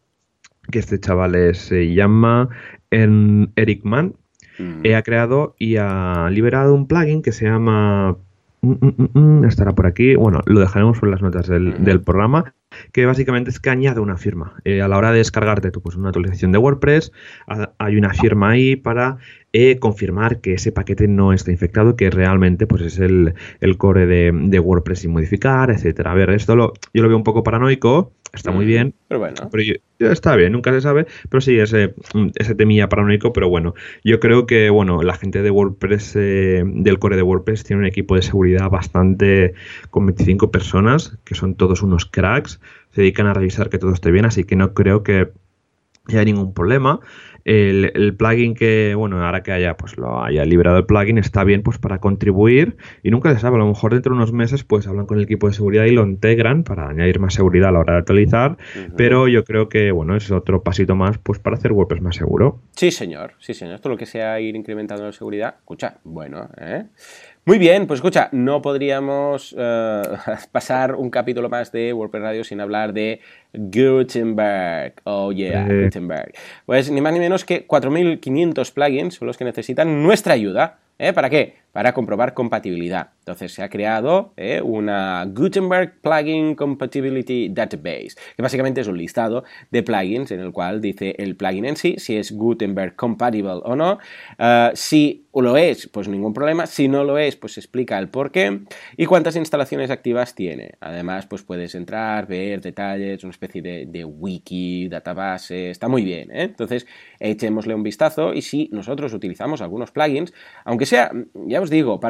que 0.71 0.79
este 0.79 0.99
chaval 1.01 1.55
se 1.55 1.93
llama 1.95 2.49
Eric 2.91 3.85
Mann, 3.85 4.15
Mm. 4.57 4.83
ha 4.97 5.03
creado 5.03 5.57
y 5.59 5.79
ha 5.79 6.29
liberado 6.31 6.75
un 6.75 6.87
plugin 6.87 7.23
que 7.23 7.33
se 7.33 7.45
llama 7.45 8.17
mm, 8.63 9.19
mm, 9.19 9.45
estará 9.47 9.73
por 9.73 9.87
aquí, 9.87 10.15
bueno, 10.15 10.43
lo 10.47 10.61
dejaremos 10.61 11.03
en 11.03 11.11
las 11.11 11.21
notas 11.23 11.49
del, 11.49 12.01
programa, 12.03 12.55
que 12.93 13.05
básicamente 13.05 13.51
es 13.51 13.59
que 13.59 13.71
añade 13.71 13.99
una 14.01 14.17
firma. 14.17 14.55
Eh, 14.65 14.81
a 14.81 14.87
la 14.87 14.97
hora 14.97 15.11
de 15.11 15.19
descargarte 15.19 15.73
tú, 15.73 15.83
pues, 15.83 15.97
una 15.97 16.11
actualización 16.11 16.53
de 16.53 16.59
WordPress, 16.59 17.11
ha- 17.49 17.73
hay 17.79 17.97
una 17.97 18.15
firma 18.15 18.51
ahí 18.51 18.77
para 18.77 19.19
eh, 19.57 19.79
confirmar 19.79 20.41
que 20.41 20.55
ese 20.55 20.73
paquete 20.73 21.07
no 21.09 21.33
está 21.33 21.53
infectado, 21.53 21.95
que 21.97 22.11
realmente 22.11 22.67
pues, 22.67 22.83
es 22.83 22.99
el, 22.99 23.35
el 23.61 23.77
core 23.79 24.07
de, 24.07 24.33
de 24.35 24.59
WordPress 24.59 24.99
sin 25.01 25.13
modificar, 25.13 25.71
etcétera. 25.71 26.11
A 26.11 26.15
ver, 26.15 26.31
esto 26.31 26.57
lo, 26.57 26.73
yo 26.93 27.03
lo 27.03 27.09
veo 27.09 27.17
un 27.17 27.23
poco 27.25 27.45
paranoico, 27.45 28.13
está 28.33 28.51
muy 28.51 28.65
Mm. 28.65 28.69
bien, 28.69 28.95
Pero 29.07 29.21
bueno. 29.21 29.49
pero 29.53 29.63
yo- 29.63 29.75
yo- 30.01 30.11
está 30.11 30.35
bien, 30.35 30.51
nunca 30.51 30.73
se 30.73 30.81
sabe, 30.81 31.07
pero 31.31 31.41
sí, 31.41 31.57
ese, 31.57 31.95
ese 32.35 32.55
temilla 32.57 32.89
paranoico, 32.89 33.33
pero 33.33 33.49
bueno, 33.49 33.75
yo 34.03 34.19
creo 34.19 34.45
que, 34.45 34.71
bueno, 34.71 35.03
la 35.03 35.15
gente 35.15 35.41
de 35.41 35.51
WordPress, 35.51 36.17
eh, 36.17 36.65
del 36.67 36.99
core 36.99 37.15
de 37.17 37.23
WordPress, 37.23 37.63
tiene 37.63 37.81
un 37.83 37.87
equipo 37.87 38.17
de 38.17 38.23
seguridad 38.23 38.69
bastante, 38.71 39.55
con 39.91 40.07
25 40.07 40.51
personas, 40.51 41.17
que 41.25 41.37
son 41.37 41.55
todos 41.55 41.83
unos 41.83 42.07
cracks, 42.07 42.61
se 42.91 43.03
dedican 43.03 43.29
a 43.29 43.35
revisar 43.35 43.69
que 43.71 43.79
todo 43.79 43.93
esté 43.93 44.11
bien, 44.11 44.25
así 44.25 44.43
que 44.43 44.57
no 44.57 44.75
creo 44.75 45.05
que 45.05 45.29
haya 46.09 46.25
ningún 46.25 46.53
problema. 46.53 47.01
El, 47.45 47.93
el 47.95 48.15
plugin 48.17 48.55
que, 48.55 48.95
bueno, 48.95 49.25
ahora 49.25 49.43
que 49.43 49.53
haya, 49.53 49.77
pues 49.77 49.97
lo 49.97 50.23
haya 50.23 50.45
liberado 50.45 50.79
el 50.79 50.87
plugin, 50.87 51.19
está 51.19 51.45
bien 51.45 51.63
pues 51.63 51.79
para 51.79 51.99
contribuir 51.99 52.77
y 53.03 53.11
nunca 53.11 53.33
se 53.35 53.41
sabe, 53.41 53.57
a 53.57 53.59
lo 53.59 53.67
mejor 53.67 53.93
dentro 53.93 54.13
de 54.13 54.17
unos 54.17 54.33
meses 54.33 54.65
pues 54.65 54.87
hablan 54.87 55.07
con 55.07 55.19
el 55.19 55.25
equipo 55.25 55.49
de 55.49 55.55
seguridad 55.55 55.85
y 55.85 55.91
lo 55.91 56.05
integran 56.05 56.65
para 56.65 56.89
añadir 56.89 57.19
más 57.21 57.35
seguridad 57.35 57.69
a 57.69 57.73
la 57.73 57.81
hora 57.81 57.93
de 57.95 57.99
actualizar, 58.01 58.57
pero 58.97 59.29
yo 59.29 59.45
creo 59.45 59.69
que, 59.69 59.93
bueno, 59.93 60.17
es 60.17 60.31
otro 60.31 60.63
pasito 60.63 60.95
más 60.95 61.19
pues 61.19 61.39
para 61.39 61.57
hacer 61.57 61.73
WordPress 61.73 62.03
más 62.03 62.17
seguro. 62.17 62.61
Sí, 62.73 62.91
señor, 62.91 63.35
sí, 63.39 63.55
señor. 63.55 63.81
Todo 63.81 63.93
lo 63.93 63.99
que 63.99 64.07
sea 64.07 64.41
ir 64.41 64.57
incrementando 64.57 65.05
la 65.05 65.13
seguridad, 65.13 65.57
escucha, 65.59 65.99
bueno, 66.05 66.49
¿eh? 66.61 66.85
Muy 67.47 67.59
bien, 67.59 67.87
pues 67.87 67.99
escucha, 67.99 68.31
no 68.33 68.63
podríamos 68.63 69.55
eh, 69.59 70.03
pasar 70.53 70.95
un 70.95 71.11
capítulo 71.11 71.51
más 71.51 71.73
de 71.73 71.93
WordPress 71.93 72.23
Radio 72.23 72.45
sin 72.45 72.59
hablar 72.63 72.95
de 72.95 73.21
Gutenberg. 73.55 74.95
Oh, 75.05 75.33
yeah, 75.33 75.67
Eh. 75.69 75.85
Gutenberg. 75.85 76.33
Pues 76.67 76.91
ni 76.91 77.01
más 77.01 77.13
ni 77.13 77.19
menos 77.19 77.45
que 77.45 77.67
4.500 77.67 78.73
plugins 78.73 79.15
son 79.15 79.27
los 79.27 79.37
que 79.37 79.45
necesitan 79.45 80.03
nuestra 80.03 80.35
ayuda. 80.35 80.79
¿eh? 80.99 81.13
¿Para 81.13 81.29
qué? 81.31 81.57
Para 81.73 81.93
comprobar 81.93 82.35
compatibilidad. 82.35 83.09
Entonces 83.21 83.53
se 83.53 83.63
ha 83.63 83.69
creado 83.69 84.33
¿eh? 84.37 84.61
una 84.63 85.25
Gutenberg 85.27 85.95
Plugin 86.01 86.55
Compatibility 86.55 87.49
Database, 87.49 88.11
que 88.37 88.43
básicamente 88.43 88.81
es 88.81 88.87
un 88.87 88.97
listado 88.97 89.43
de 89.73 89.83
plugins 89.83 90.31
en 90.31 90.39
el 90.41 90.53
cual 90.53 90.81
dice 90.81 91.17
el 91.19 91.35
plugin 91.35 91.65
en 91.65 91.75
sí, 91.77 91.97
si 91.99 92.17
es 92.17 92.31
Gutenberg 92.31 92.95
compatible 92.95 93.51
o 93.65 93.75
no. 93.75 93.99
Uh, 94.39 94.71
si 94.75 95.27
lo 95.35 95.57
es, 95.57 95.89
pues 95.89 96.07
ningún 96.07 96.33
problema. 96.33 96.67
Si 96.67 96.87
no 96.87 97.03
lo 97.03 97.19
es, 97.19 97.35
pues 97.35 97.59
explica 97.59 97.99
el 97.99 98.09
por 98.09 98.31
qué 98.31 98.61
y 98.97 99.07
cuántas 99.07 99.35
instalaciones 99.35 99.91
activas 99.91 100.37
tiene. 100.37 100.75
Además, 100.79 101.27
pues 101.27 101.43
puedes 101.43 101.75
entrar, 101.75 102.29
ver 102.29 102.61
detalles, 102.61 103.25
una 103.25 103.31
especie 103.45 103.63
de, 103.63 103.87
de 103.87 104.05
wiki, 104.05 104.89
database, 104.89 105.71
está 105.71 105.89
muy 105.89 106.05
bien. 106.05 106.31
¿eh? 106.31 106.45
Entonces, 106.45 106.87
echémosle 107.21 107.75
un 107.75 107.83
vistazo 107.83 108.35
y 108.35 108.43
si 108.43 108.69
nosotros 108.73 109.13
utilizamos 109.13 109.61
algunos 109.61 109.91
plugins, 109.91 110.33
aunque 110.65 110.87
sea, 110.87 111.11
ya 111.47 111.61
os 111.61 111.71
digo, 111.71 112.01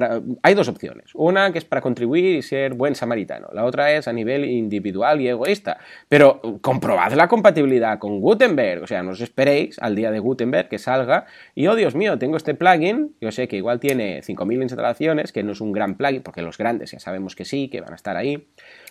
hay 0.43 0.55
dos 0.55 0.69
opciones. 0.69 1.11
Una 1.15 1.53
que 1.53 1.59
es 1.59 1.65
para 1.65 1.81
contribuir 1.81 2.37
y 2.37 2.43
ser 2.43 2.75
buen 2.75 2.95
samaritano. 2.95 3.49
La 3.53 3.65
otra 3.65 3.93
es 3.93 4.09
a 4.09 4.13
nivel 4.13 4.45
individual 4.45 5.21
y 5.21 5.29
egoísta. 5.29 5.79
Pero 6.09 6.41
comprobad 6.61 7.13
la 7.13 7.29
compatibilidad 7.29 7.99
con 7.99 8.21
Gutenberg. 8.21 8.83
O 8.83 8.87
sea, 8.87 9.03
no 9.03 9.11
os 9.11 9.21
esperéis 9.21 9.79
al 9.81 9.95
día 9.95 10.11
de 10.11 10.19
Gutenberg 10.19 10.69
que 10.69 10.79
salga 10.79 11.27
y, 11.55 11.67
oh 11.67 11.75
Dios 11.75 11.95
mío, 11.95 12.19
tengo 12.19 12.37
este 12.37 12.55
plugin. 12.55 13.15
Yo 13.21 13.33
sé 13.33 13.49
que 13.49 13.57
igual 13.57 13.81
tiene 13.81 14.23
5.000 14.23 14.63
instalaciones, 14.63 15.33
que 15.33 15.43
no 15.43 15.53
es 15.53 15.61
un 15.61 15.73
gran 15.73 15.97
plugin, 15.97 16.23
porque 16.23 16.43
los 16.43 16.59
grandes 16.59 16.93
ya 16.93 16.99
sabemos 16.99 17.35
que 17.35 17.45
sí, 17.45 17.69
que 17.69 17.81
van 17.81 17.93
a 17.93 17.97
estar 17.97 18.17
ahí 18.17 18.47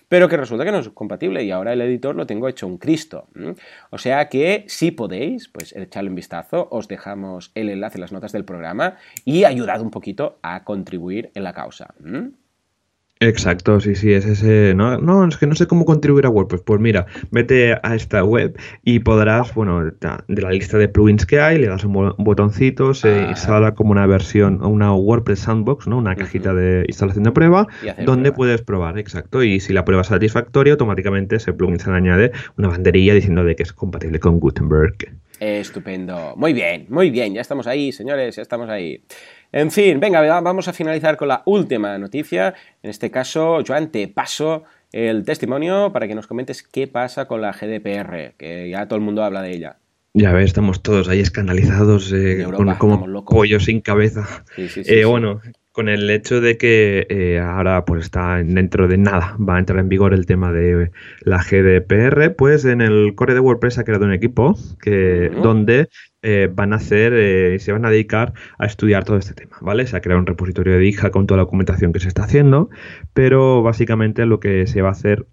pero 0.09 0.29
que 0.29 0.37
resulta 0.37 0.65
que 0.65 0.71
no 0.71 0.79
es 0.79 0.89
compatible 0.89 1.43
y 1.43 1.51
ahora 1.51 1.73
el 1.73 1.81
editor 1.81 2.15
lo 2.15 2.25
tengo 2.25 2.47
hecho 2.47 2.67
un 2.67 2.77
Cristo. 2.77 3.27
O 3.89 3.97
sea 3.97 4.29
que 4.29 4.65
si 4.67 4.91
podéis, 4.91 5.47
pues 5.49 5.75
echarle 5.75 6.09
un 6.09 6.15
vistazo, 6.15 6.67
os 6.71 6.87
dejamos 6.87 7.51
el 7.55 7.69
enlace 7.69 7.97
en 7.97 8.01
las 8.01 8.11
notas 8.11 8.31
del 8.31 8.45
programa 8.45 8.97
y 9.25 9.43
ayudad 9.43 9.81
un 9.81 9.91
poquito 9.91 10.37
a 10.41 10.63
contribuir 10.63 11.31
en 11.35 11.43
la 11.43 11.53
causa. 11.53 11.93
Exacto, 13.27 13.79
sí, 13.79 13.95
sí, 13.95 14.12
es 14.12 14.25
ese. 14.25 14.73
No, 14.75 14.97
no, 14.97 15.25
es 15.27 15.38
que 15.38 15.47
no 15.47 15.55
sé 15.55 15.65
cómo 15.65 15.86
contribuir 15.86 16.25
a 16.25 16.29
WordPress. 16.29 16.62
Pues 16.62 16.81
mira, 16.81 17.05
vete 17.31 17.73
a 17.81 17.95
esta 17.95 18.23
web 18.23 18.57
y 18.83 18.99
podrás, 18.99 19.53
bueno, 19.53 19.86
de 19.86 20.41
la 20.41 20.51
lista 20.51 20.77
de 20.77 20.89
plugins 20.89 21.25
que 21.25 21.39
hay, 21.39 21.57
le 21.57 21.67
das 21.67 21.86
un 21.86 22.13
botoncito, 22.17 22.93
se 22.93 23.09
ah. 23.09 23.29
instala 23.29 23.75
como 23.75 23.91
una 23.91 24.05
versión, 24.07 24.63
una 24.63 24.93
WordPress 24.93 25.39
Sandbox, 25.39 25.88
¿no? 25.88 25.97
Una 25.99 26.15
cajita 26.15 26.53
de 26.53 26.83
instalación 26.88 27.23
de 27.23 27.31
prueba, 27.31 27.67
donde 28.05 28.31
puedes 28.31 28.62
probar, 28.62 28.97
exacto. 28.97 29.41
Y 29.41 29.59
si 29.59 29.71
la 29.71 29.86
prueba 29.86 30.01
es 30.01 30.07
satisfactoria, 30.07 30.73
automáticamente 30.73 31.38
ese 31.38 31.53
plugin 31.53 31.79
se 31.79 31.89
le 31.89 31.95
añade 31.95 32.31
una 32.57 32.67
banderilla 32.67 33.13
diciendo 33.13 33.43
de 33.43 33.55
que 33.55 33.63
es 33.63 33.71
compatible 33.71 34.19
con 34.19 34.39
Gutenberg. 34.39 34.95
Estupendo. 35.39 36.33
Muy 36.38 36.53
bien, 36.53 36.86
muy 36.89 37.09
bien. 37.09 37.33
Ya 37.33 37.41
estamos 37.41 37.67
ahí, 37.67 37.91
señores, 37.91 38.36
ya 38.36 38.41
estamos 38.41 38.69
ahí. 38.69 39.03
En 39.53 39.69
fin, 39.69 39.99
venga, 39.99 40.41
vamos 40.41 40.67
a 40.67 40.73
finalizar 40.73 41.15
con 41.15 41.27
la 41.27 41.43
última 41.45 41.95
noticia. 41.99 42.55
En 42.81 42.89
este 42.89 43.11
caso, 43.11 43.59
Joan, 43.65 43.91
te 43.91 44.07
paso 44.07 44.63
el 44.91 45.23
testimonio 45.23 45.93
para 45.93 46.07
que 46.07 46.15
nos 46.15 46.25
comentes 46.25 46.63
qué 46.63 46.87
pasa 46.87 47.27
con 47.27 47.39
la 47.39 47.51
GDPR, 47.51 48.33
que 48.35 48.67
ya 48.71 48.87
todo 48.87 48.97
el 48.97 49.05
mundo 49.05 49.23
habla 49.23 49.43
de 49.43 49.51
ella. 49.51 49.77
Ya 50.15 50.33
ves, 50.33 50.45
estamos 50.45 50.81
todos 50.81 51.07
ahí 51.07 51.19
escandalizados, 51.19 52.11
eh, 52.13 52.47
como 52.79 53.25
pollos 53.25 53.65
sin 53.65 53.81
cabeza. 53.81 54.43
Sí, 54.55 54.67
sí, 54.69 54.83
sí, 54.83 54.91
eh, 54.91 55.05
bueno, 55.05 55.39
con 55.73 55.89
el 55.89 56.09
hecho 56.09 56.39
de 56.39 56.55
que 56.57 57.07
eh, 57.09 57.39
ahora 57.39 57.83
pues 57.83 58.03
está 58.05 58.38
dentro 58.38 58.88
de 58.88 58.97
nada 58.97 59.36
va 59.38 59.55
a 59.57 59.59
entrar 59.59 59.79
en 59.79 59.89
vigor 59.89 60.13
el 60.13 60.27
tema 60.27 60.53
de 60.53 60.91
la 61.21 61.39
GDPR, 61.43 62.36
pues 62.36 62.63
en 62.63 62.79
el 62.79 63.15
core 63.15 63.33
de 63.33 63.39
WordPress 63.39 63.79
ha 63.79 63.83
creado 63.83 64.05
un 64.05 64.13
equipo 64.13 64.55
que 64.81 65.31
donde 65.41 65.89
eh, 66.21 66.47
van 66.53 66.73
a 66.73 66.75
hacer 66.75 67.13
y 67.13 67.55
eh, 67.55 67.59
se 67.59 67.71
van 67.71 67.86
a 67.86 67.89
dedicar 67.89 68.33
a 68.59 68.67
estudiar 68.67 69.03
todo 69.03 69.17
este 69.17 69.33
tema, 69.33 69.57
¿vale? 69.62 69.88
Se 69.88 69.97
ha 69.97 70.01
creado 70.01 70.19
un 70.19 70.27
repositorio 70.27 70.73
de 70.73 70.79
Dija 70.79 71.09
con 71.09 71.25
toda 71.25 71.38
la 71.38 71.43
documentación 71.43 71.91
que 71.91 71.99
se 71.99 72.07
está 72.07 72.23
haciendo, 72.23 72.69
pero 73.13 73.63
básicamente 73.63 74.27
lo 74.27 74.39
que 74.39 74.67
se 74.67 74.83
va 74.83 74.89
a 74.89 74.93
hacer 74.93 75.25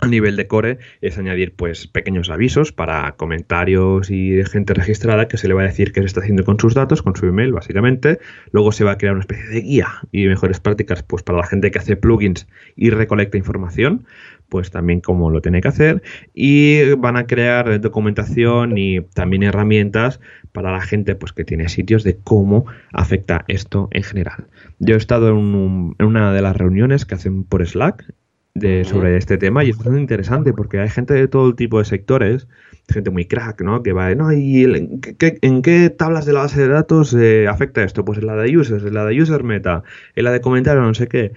a 0.00 0.06
nivel 0.06 0.36
de 0.36 0.46
core 0.46 0.78
es 1.00 1.18
añadir 1.18 1.54
pues 1.54 1.86
pequeños 1.86 2.30
avisos 2.30 2.72
para 2.72 3.12
comentarios 3.12 4.10
y 4.10 4.42
gente 4.44 4.74
registrada 4.74 5.28
que 5.28 5.36
se 5.36 5.48
le 5.48 5.54
va 5.54 5.62
a 5.62 5.66
decir 5.66 5.92
qué 5.92 6.00
se 6.00 6.06
está 6.06 6.20
haciendo 6.20 6.44
con 6.44 6.58
sus 6.58 6.74
datos, 6.74 7.02
con 7.02 7.16
su 7.16 7.26
email 7.26 7.52
básicamente. 7.52 8.18
Luego 8.52 8.72
se 8.72 8.84
va 8.84 8.92
a 8.92 8.98
crear 8.98 9.14
una 9.14 9.20
especie 9.20 9.46
de 9.46 9.60
guía 9.60 9.88
y 10.12 10.26
mejores 10.26 10.60
prácticas 10.60 11.02
pues 11.02 11.22
para 11.22 11.38
la 11.38 11.46
gente 11.46 11.70
que 11.70 11.78
hace 11.78 11.96
plugins 11.96 12.46
y 12.76 12.90
recolecta 12.90 13.36
información, 13.36 14.06
pues 14.48 14.70
también 14.70 15.00
cómo 15.00 15.30
lo 15.30 15.40
tiene 15.40 15.60
que 15.60 15.68
hacer 15.68 16.02
y 16.34 16.92
van 16.94 17.16
a 17.16 17.26
crear 17.26 17.80
documentación 17.80 18.76
y 18.76 19.00
también 19.00 19.42
herramientas 19.42 20.20
para 20.52 20.72
la 20.72 20.80
gente 20.80 21.14
pues 21.14 21.32
que 21.32 21.44
tiene 21.44 21.68
sitios 21.68 22.04
de 22.04 22.18
cómo 22.18 22.66
afecta 22.92 23.44
esto 23.48 23.88
en 23.92 24.02
general. 24.02 24.46
Yo 24.78 24.94
he 24.94 24.98
estado 24.98 25.28
en, 25.30 25.94
en 25.98 26.06
una 26.06 26.32
de 26.32 26.42
las 26.42 26.56
reuniones 26.56 27.04
que 27.06 27.14
hacen 27.14 27.44
por 27.44 27.66
Slack 27.66 28.12
de, 28.60 28.84
sobre 28.84 29.16
este 29.16 29.38
tema 29.38 29.64
y 29.64 29.70
es 29.70 29.76
bastante 29.76 30.00
interesante 30.00 30.52
porque 30.52 30.78
hay 30.78 30.88
gente 30.88 31.14
de 31.14 31.26
todo 31.26 31.54
tipo 31.54 31.78
de 31.78 31.84
sectores, 31.84 32.46
gente 32.88 33.10
muy 33.10 33.24
crack, 33.24 33.62
¿no? 33.62 33.82
Que 33.82 33.92
va, 33.92 34.14
no, 34.14 34.32
¿y 34.32 34.64
en 34.64 35.62
qué, 35.62 35.90
tablas 35.90 36.26
de 36.26 36.32
la 36.32 36.40
base 36.40 36.60
de 36.60 36.68
datos 36.68 37.14
eh, 37.14 37.48
afecta 37.48 37.82
esto? 37.82 38.04
Pues 38.04 38.18
en 38.18 38.26
la 38.26 38.36
de 38.36 38.56
users, 38.56 38.84
en 38.84 38.94
la 38.94 39.04
de 39.04 39.20
user 39.20 39.42
meta, 39.42 39.82
en 40.14 40.24
la 40.24 40.30
de 40.30 40.40
comentarios, 40.40 40.84
no 40.84 40.94
sé 40.94 41.08
qué. 41.08 41.32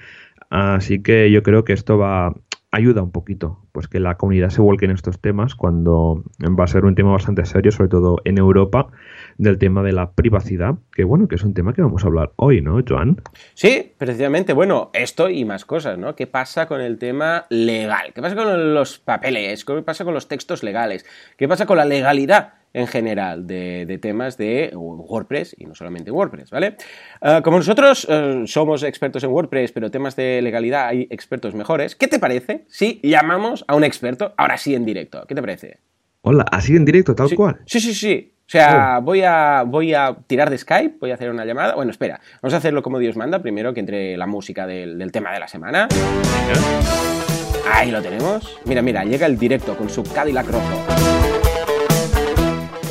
Así 0.49 1.01
que 1.01 1.31
yo 1.31 1.41
creo 1.41 1.63
que 1.63 1.73
esto 1.73 1.97
va 1.97 2.35
ayuda 2.73 3.03
un 3.03 3.11
poquito, 3.11 3.59
pues 3.71 3.87
que 3.87 3.99
la 3.99 4.17
comunidad 4.17 4.49
se 4.49 4.59
vuelque 4.59 4.85
en 4.85 4.91
estos 4.91 5.19
temas 5.19 5.53
cuando 5.53 6.23
va 6.59 6.63
a 6.63 6.67
ser 6.67 6.85
un 6.85 6.95
tema 6.95 7.11
bastante 7.11 7.45
serio, 7.45 7.71
sobre 7.71 7.89
todo 7.89 8.17
en 8.25 8.39
Europa, 8.39 8.87
del 9.37 9.57
tema 9.57 9.83
de 9.83 9.91
la 9.91 10.11
privacidad, 10.11 10.75
que 10.93 11.03
bueno, 11.03 11.27
que 11.27 11.35
es 11.35 11.43
un 11.43 11.53
tema 11.53 11.73
que 11.73 11.81
vamos 11.81 12.03
a 12.03 12.07
hablar 12.07 12.31
hoy, 12.35 12.61
¿no, 12.61 12.79
Joan? 12.87 13.21
Sí, 13.53 13.93
precisamente, 13.97 14.53
bueno, 14.53 14.91
esto 14.93 15.29
y 15.29 15.45
más 15.45 15.65
cosas, 15.65 15.97
¿no? 15.97 16.15
¿Qué 16.15 16.27
pasa 16.27 16.67
con 16.67 16.81
el 16.81 16.97
tema 16.97 17.45
legal? 17.49 18.13
¿Qué 18.13 18.21
pasa 18.21 18.35
con 18.35 18.73
los 18.73 18.99
papeles? 18.99 19.65
¿Qué 19.65 19.81
pasa 19.81 20.05
con 20.05 20.13
los 20.13 20.27
textos 20.27 20.63
legales? 20.63 21.05
¿Qué 21.37 21.47
pasa 21.47 21.65
con 21.65 21.77
la 21.77 21.85
legalidad? 21.85 22.53
en 22.73 22.87
general 22.87 23.45
de, 23.45 23.99
temas 24.01 24.37
de 24.37 24.71
WordPress 24.73 25.55
y 25.57 25.65
no 25.65 25.75
solamente 25.75 26.11
WordPress, 26.11 26.49
¿vale? 26.49 26.75
Ah, 27.21 27.41
como 27.43 27.57
nosotros 27.57 28.07
eh, 28.09 28.43
somos 28.47 28.83
expertos 28.83 29.23
en 29.23 29.29
WordPress, 29.29 29.71
pero 29.71 29.91
temas 29.91 30.15
de 30.15 30.41
legalidad 30.41 30.87
hay 30.87 31.07
expertos 31.09 31.53
mejores, 31.53 31.95
¿qué 31.95 32.07
te 32.07 32.19
parece 32.19 32.65
si 32.67 32.99
llamamos 33.03 33.63
a 33.67 33.75
un 33.75 33.83
experto 33.83 34.33
ahora 34.37 34.57
sí 34.57 34.73
en 34.73 34.85
directo? 34.85 35.23
¿Qué 35.27 35.35
te 35.35 35.41
parece? 35.41 35.79
Hola, 36.21 36.45
así 36.51 36.75
en 36.75 36.85
directo, 36.85 37.13
tal 37.15 37.33
cual. 37.35 37.59
Sí, 37.65 37.79
sí, 37.79 37.93
sí. 37.93 38.32
O 38.53 38.55
sea, 38.55 38.99
voy, 38.99 39.23
a, 39.23 39.63
voy 39.65 39.95
a 39.95 40.15
tirar 40.27 40.51
de 40.51 40.59
Skype, 40.59 40.97
voy 40.99 41.09
a 41.09 41.15
hacer 41.15 41.31
una 41.31 41.43
llamada. 41.43 41.73
Bueno, 41.73 41.89
espera, 41.89 42.19
vamos 42.39 42.53
a 42.53 42.57
hacerlo 42.57 42.83
como 42.83 42.99
Dios 42.99 43.15
manda. 43.15 43.41
Primero 43.41 43.73
que 43.73 43.79
entre 43.79 44.15
la 44.15 44.27
música 44.27 44.67
del, 44.67 45.11
tema 45.11 45.33
de 45.33 45.39
la 45.39 45.47
semana. 45.47 45.87
Ahí 47.73 47.89
lo 47.89 47.99
tenemos. 47.99 48.59
Mira, 48.65 48.83
mira, 48.83 49.03
llega 49.05 49.25
el 49.25 49.39
directo 49.39 49.75
con 49.75 49.89
su 49.89 50.03
Cadillac 50.03 50.47
rojo 50.47 50.83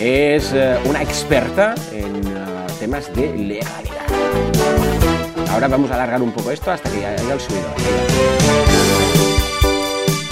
es 0.01 0.53
eh, 0.53 0.77
una 0.87 1.01
experta 1.01 1.77
en 1.93 2.17
eh, 2.17 2.67
temas 2.81 3.15
de 3.15 3.33
legalidad. 3.37 4.03
Ahora 5.53 5.69
vamos 5.69 5.93
a 5.93 5.95
alargar 5.95 6.21
un 6.23 6.33
poco 6.33 6.51
esto 6.51 6.73
hasta 6.73 6.91
que 6.91 7.07
haya 7.07 7.33
el 7.33 7.39
subido. 7.39 8.72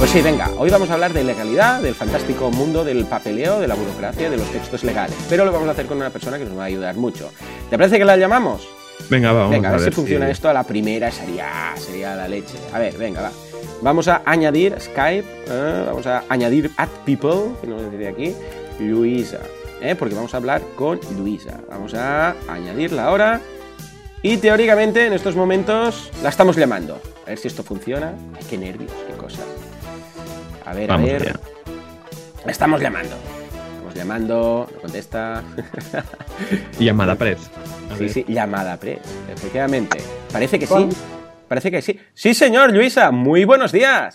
Pues 0.00 0.12
sí, 0.12 0.22
venga, 0.22 0.50
hoy 0.56 0.70
vamos 0.70 0.88
a 0.88 0.94
hablar 0.94 1.12
de 1.12 1.22
legalidad, 1.22 1.82
del 1.82 1.94
fantástico 1.94 2.50
mundo 2.50 2.84
del 2.84 3.04
papeleo, 3.04 3.60
de 3.60 3.68
la 3.68 3.74
burocracia, 3.74 4.30
de 4.30 4.38
los 4.38 4.50
textos 4.50 4.82
legales. 4.82 5.14
Pero 5.28 5.44
lo 5.44 5.52
vamos 5.52 5.68
a 5.68 5.72
hacer 5.72 5.84
con 5.84 5.98
una 5.98 6.08
persona 6.08 6.38
que 6.38 6.46
nos 6.46 6.56
va 6.56 6.62
a 6.62 6.66
ayudar 6.66 6.96
mucho. 6.96 7.30
¿Te 7.68 7.76
parece 7.76 7.98
que 7.98 8.06
la 8.06 8.16
llamamos? 8.16 8.66
Venga, 9.10 9.30
vamos. 9.32 9.50
Venga, 9.50 9.68
a 9.68 9.72
ver, 9.72 9.82
si 9.82 9.90
funciona 9.90 10.30
esto 10.30 10.48
a 10.48 10.54
la 10.54 10.62
primera, 10.62 11.10
sería, 11.10 11.74
sería 11.76 12.16
la 12.16 12.28
leche. 12.28 12.56
A 12.72 12.78
ver, 12.78 12.96
venga, 12.96 13.20
va. 13.20 13.30
Vamos 13.82 14.08
a 14.08 14.22
añadir 14.24 14.74
Skype, 14.80 15.28
eh, 15.46 15.84
vamos 15.88 16.06
a 16.06 16.24
añadir 16.30 16.70
add 16.78 16.88
people, 17.04 17.54
que 17.60 17.66
nos 17.66 17.92
dice 17.92 18.08
aquí, 18.08 18.34
Luisa. 18.78 19.40
¿eh? 19.82 19.94
porque 19.96 20.14
vamos 20.14 20.32
a 20.32 20.38
hablar 20.38 20.62
con 20.76 20.98
Luisa. 21.18 21.60
Vamos 21.68 21.92
a 21.92 22.36
añadirla 22.48 23.04
ahora. 23.04 23.42
Y 24.22 24.38
teóricamente 24.38 25.06
en 25.06 25.12
estos 25.12 25.36
momentos 25.36 26.10
la 26.22 26.30
estamos 26.30 26.56
llamando. 26.56 26.98
A 27.26 27.28
ver 27.28 27.38
si 27.38 27.48
esto 27.48 27.62
funciona. 27.62 28.14
Ay, 28.34 28.46
qué 28.48 28.56
nervios, 28.56 28.92
qué 29.06 29.14
cosas. 29.18 29.44
A 30.70 30.72
ver, 30.72 30.92
a 30.92 30.96
ver. 30.96 31.40
Estamos 32.46 32.80
llamando. 32.80 33.16
Estamos 33.72 33.92
llamando, 33.92 34.68
no 34.72 34.80
contesta. 34.82 35.42
llamada 36.78 37.16
press. 37.16 37.50
Sí, 37.98 38.08
sí, 38.08 38.24
llamada 38.28 38.76
press. 38.76 39.00
Efectivamente. 39.34 39.98
Parece 40.32 40.60
que 40.60 40.68
sí. 40.68 40.88
Parece 41.48 41.72
que 41.72 41.82
sí. 41.82 41.98
Sí, 42.14 42.34
señor, 42.34 42.72
Luisa. 42.72 43.10
Muy 43.10 43.44
buenos 43.44 43.72
días. 43.72 44.14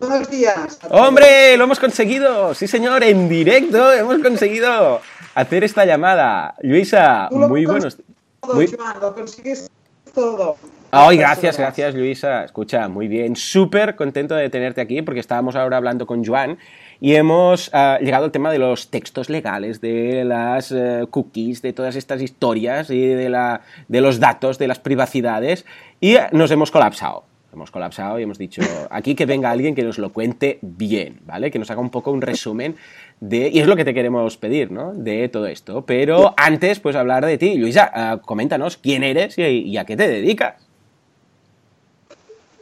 Buenos 0.00 0.28
días. 0.28 0.80
¡Hombre! 0.90 1.56
¡Lo 1.56 1.64
hemos 1.64 1.78
conseguido! 1.78 2.52
Sí, 2.52 2.66
señor, 2.66 3.04
en 3.04 3.28
directo 3.28 3.92
hemos 3.92 4.18
conseguido 4.18 5.00
hacer 5.36 5.62
esta 5.62 5.84
llamada. 5.84 6.56
Luisa, 6.62 7.28
muy 7.30 7.64
buenos 7.64 7.96
muy... 8.42 8.66
lo 9.00 9.14
consigues 9.14 9.70
todo. 10.14 10.56
Ay, 10.90 11.18
gracias, 11.18 11.58
gracias 11.58 11.94
Luisa. 11.94 12.44
Escucha, 12.44 12.88
muy 12.88 13.08
bien. 13.08 13.36
Súper 13.36 13.94
contento 13.94 14.34
de 14.34 14.48
tenerte 14.48 14.80
aquí 14.80 15.02
porque 15.02 15.20
estábamos 15.20 15.54
ahora 15.54 15.76
hablando 15.76 16.06
con 16.06 16.24
Joan 16.24 16.58
y 16.98 17.14
hemos 17.14 17.70
ah, 17.74 17.98
llegado 18.00 18.24
al 18.24 18.32
tema 18.32 18.50
de 18.50 18.58
los 18.58 18.88
textos 18.88 19.28
legales, 19.28 19.82
de 19.82 20.24
las 20.24 20.72
eh, 20.72 21.06
cookies, 21.10 21.60
de 21.60 21.74
todas 21.74 21.94
estas 21.94 22.22
historias 22.22 22.88
y 22.88 23.06
de, 23.06 23.28
la, 23.28 23.60
de 23.88 24.00
los 24.00 24.18
datos, 24.18 24.58
de 24.58 24.66
las 24.66 24.78
privacidades 24.78 25.66
y 26.00 26.16
nos 26.32 26.50
hemos 26.50 26.70
colapsado 26.70 27.24
hemos 27.52 27.70
colapsado 27.70 28.18
y 28.18 28.22
hemos 28.22 28.38
dicho 28.38 28.62
aquí 28.90 29.14
que 29.14 29.26
venga 29.26 29.50
alguien 29.50 29.74
que 29.74 29.82
nos 29.82 29.98
lo 29.98 30.12
cuente 30.12 30.58
bien, 30.62 31.20
¿vale? 31.26 31.50
Que 31.50 31.58
nos 31.58 31.70
haga 31.70 31.80
un 31.80 31.90
poco 31.90 32.12
un 32.12 32.20
resumen 32.20 32.76
de, 33.20 33.50
y 33.52 33.58
es 33.58 33.66
lo 33.66 33.74
que 33.74 33.84
te 33.84 33.94
queremos 33.94 34.36
pedir, 34.36 34.70
¿no? 34.70 34.92
De 34.94 35.28
todo 35.28 35.46
esto. 35.46 35.84
Pero 35.84 36.34
antes, 36.36 36.78
pues 36.78 36.94
hablar 36.94 37.24
de 37.26 37.38
ti. 37.38 37.56
Luisa, 37.56 37.90
ah, 37.92 38.20
coméntanos 38.24 38.76
quién 38.76 39.02
eres 39.02 39.36
y, 39.38 39.76
a 39.76 39.84
qué 39.84 39.96
te 39.96 40.08
dedicas. 40.08 40.67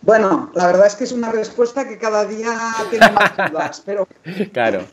Bueno, 0.06 0.52
la 0.54 0.68
verdad 0.68 0.86
es 0.86 0.94
que 0.94 1.02
es 1.02 1.10
una 1.10 1.32
respuesta 1.32 1.86
que 1.86 1.98
cada 1.98 2.24
día 2.24 2.56
tengo 2.92 3.12
más 3.12 3.50
dudas, 3.50 3.82
pero... 3.84 4.06
Claro. 4.52 4.84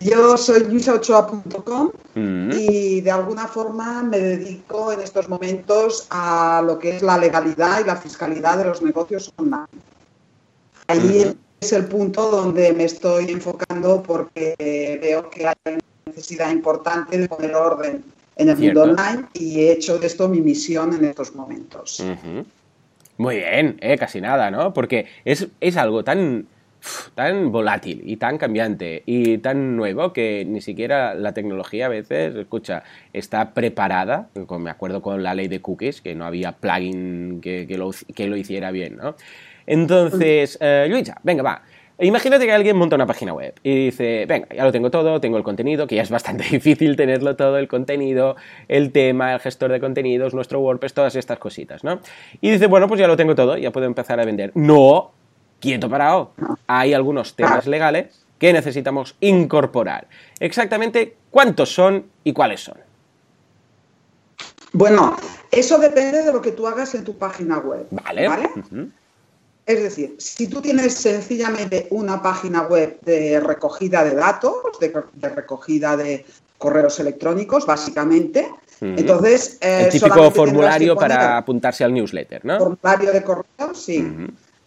Yo 0.00 0.36
soy 0.38 0.64
luisaochoa.com 0.64 1.90
mm. 2.14 2.50
y 2.52 3.00
de 3.02 3.10
alguna 3.10 3.46
forma 3.46 4.02
me 4.02 4.18
dedico 4.18 4.90
en 4.90 5.00
estos 5.00 5.28
momentos 5.28 6.06
a 6.10 6.62
lo 6.64 6.78
que 6.78 6.96
es 6.96 7.02
la 7.02 7.18
legalidad 7.18 7.80
y 7.80 7.84
la 7.84 7.96
fiscalidad 7.96 8.56
de 8.56 8.64
los 8.64 8.80
negocios 8.80 9.32
online. 9.36 9.66
Ahí 10.86 11.36
es 11.60 11.72
el 11.72 11.86
punto 11.86 12.30
donde 12.30 12.72
me 12.72 12.84
estoy 12.84 13.30
enfocando 13.30 14.02
porque 14.02 14.98
veo 15.00 15.28
que 15.28 15.46
hay 15.46 15.54
una 15.66 15.78
necesidad 16.06 16.50
importante 16.50 17.18
de 17.18 17.28
poner 17.28 17.54
orden 17.54 18.02
en 18.36 18.48
el 18.48 18.56
mundo 18.56 18.82
online 18.82 19.26
y 19.34 19.60
he 19.60 19.72
hecho 19.72 19.98
de 19.98 20.06
esto 20.06 20.28
mi 20.28 20.40
misión 20.40 20.94
en 20.94 21.04
estos 21.06 21.34
momentos. 21.34 22.02
Muy 23.18 23.36
bien, 23.36 23.76
eh, 23.80 23.96
casi 23.96 24.20
nada, 24.20 24.50
¿no? 24.50 24.74
Porque 24.74 25.06
es, 25.24 25.48
es 25.60 25.76
algo 25.76 26.04
tan 26.04 26.46
tan 27.14 27.50
volátil 27.52 28.02
y 28.04 28.16
tan 28.16 28.38
cambiante 28.38 29.02
y 29.06 29.38
tan 29.38 29.76
nuevo 29.76 30.12
que 30.12 30.44
ni 30.46 30.60
siquiera 30.60 31.14
la 31.14 31.32
tecnología 31.32 31.86
a 31.86 31.88
veces, 31.88 32.34
escucha, 32.36 32.82
está 33.12 33.54
preparada, 33.54 34.28
me 34.58 34.70
acuerdo 34.70 35.02
con 35.02 35.22
la 35.22 35.34
ley 35.34 35.48
de 35.48 35.60
cookies, 35.60 36.00
que 36.00 36.14
no 36.14 36.24
había 36.24 36.52
plugin 36.52 37.40
que, 37.40 37.66
lo, 37.76 37.90
que 38.14 38.26
lo, 38.26 38.36
hiciera 38.36 38.70
bien, 38.70 38.96
¿no? 38.96 39.16
Entonces, 39.66 40.58
eh, 40.60 40.86
Luisa, 40.88 41.18
venga, 41.24 41.42
va. 41.42 41.62
Imagínate 41.98 42.44
que 42.44 42.52
alguien 42.52 42.76
monta 42.76 42.96
una 42.96 43.06
página 43.06 43.32
web 43.32 43.54
y 43.62 43.86
dice, 43.86 44.26
venga, 44.26 44.48
ya 44.54 44.64
lo 44.64 44.72
tengo 44.72 44.90
todo, 44.90 45.18
tengo 45.20 45.38
el 45.38 45.42
contenido, 45.42 45.86
que 45.86 45.94
ya 45.94 46.02
es 46.02 46.10
bastante 46.10 46.44
difícil 46.50 46.94
tenerlo 46.94 47.36
todo, 47.36 47.56
el 47.56 47.68
contenido, 47.68 48.36
el 48.68 48.92
tema, 48.92 49.32
el 49.32 49.40
gestor 49.40 49.72
de 49.72 49.80
contenidos, 49.80 50.34
nuestro 50.34 50.60
WordPress, 50.60 50.92
todas 50.92 51.16
estas 51.16 51.38
cositas, 51.38 51.84
¿no? 51.84 52.00
Y 52.42 52.50
dice, 52.50 52.66
bueno, 52.66 52.86
pues 52.86 53.00
ya 53.00 53.06
lo 53.06 53.16
tengo 53.16 53.34
todo, 53.34 53.56
ya 53.56 53.70
puedo 53.70 53.86
empezar 53.86 54.20
a 54.20 54.26
vender. 54.26 54.52
No, 54.54 55.12
quieto 55.58 55.88
parado. 55.88 56.32
Hay 56.66 56.92
algunos 56.92 57.34
temas 57.34 57.66
legales 57.66 58.26
que 58.38 58.52
necesitamos 58.52 59.16
incorporar. 59.20 60.06
Exactamente 60.38 61.16
cuántos 61.30 61.74
son 61.74 62.06
y 62.24 62.34
cuáles 62.34 62.62
son. 62.62 62.76
Bueno, 64.72 65.16
eso 65.50 65.78
depende 65.78 66.22
de 66.22 66.32
lo 66.32 66.42
que 66.42 66.52
tú 66.52 66.66
hagas 66.66 66.94
en 66.94 67.04
tu 67.04 67.16
página 67.16 67.58
web. 67.58 67.86
Vale. 67.90 68.28
Es 69.66 69.82
decir, 69.82 70.14
si 70.18 70.46
tú 70.46 70.62
tienes 70.62 70.94
sencillamente 70.94 71.88
una 71.90 72.22
página 72.22 72.62
web 72.62 73.00
de 73.02 73.40
recogida 73.40 74.04
de 74.04 74.14
datos, 74.14 74.54
de, 74.80 75.28
recogida 75.28 75.96
de 75.96 76.24
correos 76.56 77.00
electrónicos, 77.00 77.66
básicamente, 77.66 78.48
entonces... 78.80 79.58
el 79.60 79.88
típico 79.88 80.30
formulario 80.30 80.94
para 80.94 81.38
apuntarse 81.38 81.82
al 81.82 81.92
newsletter, 81.92 82.44
¿no? 82.44 82.58
Formulario 82.58 83.12
de 83.12 83.22
correo, 83.24 83.74
sí. 83.74 84.06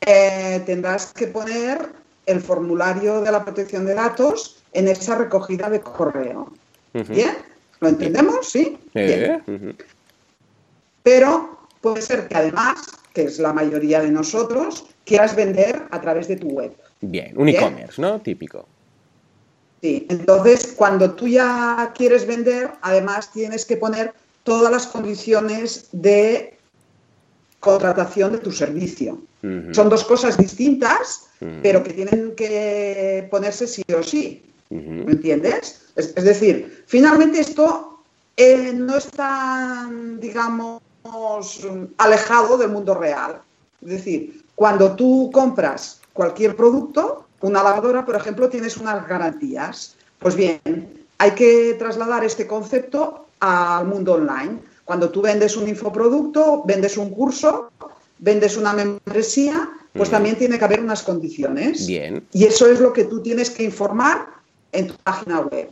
Eh, 0.02 0.62
tendrás 0.66 1.14
que 1.14 1.28
poner 1.28 1.90
el 2.26 2.42
formulario 2.42 3.22
de 3.22 3.32
la 3.32 3.44
protección 3.46 3.86
de 3.86 3.94
datos 3.94 4.62
en 4.74 4.90
esa 4.90 5.16
recogida 5.16 5.70
de 5.70 5.80
correo. 5.80 6.52
¿Bien? 6.94 7.38
¿Lo 7.80 7.88
entendemos? 7.88 8.50
Sí. 8.50 8.78
Pero 11.04 11.58
puede 11.82 12.02
ser 12.02 12.28
que 12.28 12.36
además, 12.36 12.78
que 13.14 13.24
es 13.24 13.40
la 13.40 13.54
mayoría 13.54 14.02
de 14.02 14.12
nosotros, 14.12 14.86
quieras 15.06 15.36
vender 15.36 15.84
a 15.92 16.02
través 16.02 16.28
de 16.28 16.38
tu 16.38 16.48
web. 16.48 16.72
Bien, 17.02 17.34
un 17.36 17.50
e-commerce, 17.50 18.02
¿no? 18.02 18.22
Típico. 18.22 18.68
Sí, 19.82 20.06
entonces 20.10 20.74
cuando 20.76 21.12
tú 21.12 21.28
ya 21.28 21.94
quieres 21.96 22.28
vender, 22.28 22.72
además 22.82 23.32
tienes 23.32 23.66
que 23.66 23.78
poner 23.78 24.14
todas 24.44 24.72
las 24.72 24.88
condiciones 24.88 25.88
de 25.92 26.58
contratación 27.60 28.34
de 28.34 28.38
tu 28.40 28.52
servicio. 28.52 29.22
Son 29.72 29.88
dos 29.88 30.04
cosas 30.04 30.38
distintas, 30.38 31.30
pero 31.64 31.82
que 31.82 31.94
tienen 31.94 32.36
que 32.36 33.28
ponerse 33.32 33.68
sí 33.68 33.84
o 33.98 34.04
sí. 34.04 34.44
¿Me 34.70 35.14
entiendes? 35.14 35.92
Es, 35.96 36.14
decir, 36.16 36.84
finalmente 36.88 37.40
esto 37.40 38.04
eh, 38.38 38.74
no 38.76 38.98
está, 38.98 39.90
digamos, 40.20 40.82
alejado 41.98 42.58
del 42.58 42.70
mundo 42.70 42.94
real. 42.96 43.42
Es 43.82 43.90
decir, 43.90 44.44
cuando 44.56 44.96
tú 44.96 45.30
compras 45.34 46.02
cualquier 46.14 46.56
producto, 46.56 47.26
una 47.42 47.64
lavadora, 47.64 48.06
por 48.06 48.16
ejemplo, 48.16 48.50
tienes 48.50 48.78
unas 48.78 49.08
garantías. 49.08 49.96
Pues 50.20 50.36
bien, 50.36 50.60
hay 51.18 51.32
que 51.32 51.76
trasladar 51.80 52.24
este 52.26 52.46
concepto 52.46 53.28
al 53.40 53.88
mundo 53.88 54.14
online. 54.14 54.60
Cuando 54.84 55.10
tú 55.10 55.22
vendes 55.22 55.56
un 55.56 55.68
infoproducto, 55.68 56.64
vendes 56.66 56.98
un 56.98 57.12
curso, 57.12 57.72
vendes 58.18 58.58
una 58.58 58.74
membresía, 58.74 59.70
pues 59.94 60.10
mm. 60.10 60.12
también 60.12 60.38
tiene 60.38 60.58
que 60.58 60.66
haber 60.66 60.82
unas 60.82 61.04
condiciones. 61.04 61.88
Bien. 61.88 62.26
Y 62.34 62.46
eso 62.46 62.68
es 62.68 62.80
lo 62.80 62.92
que 62.92 63.06
tú 63.06 63.22
tienes 63.22 63.50
que 63.50 63.64
informar 63.64 64.28
en 64.72 64.88
tu 64.88 64.96
página 65.04 65.42
web. 65.42 65.72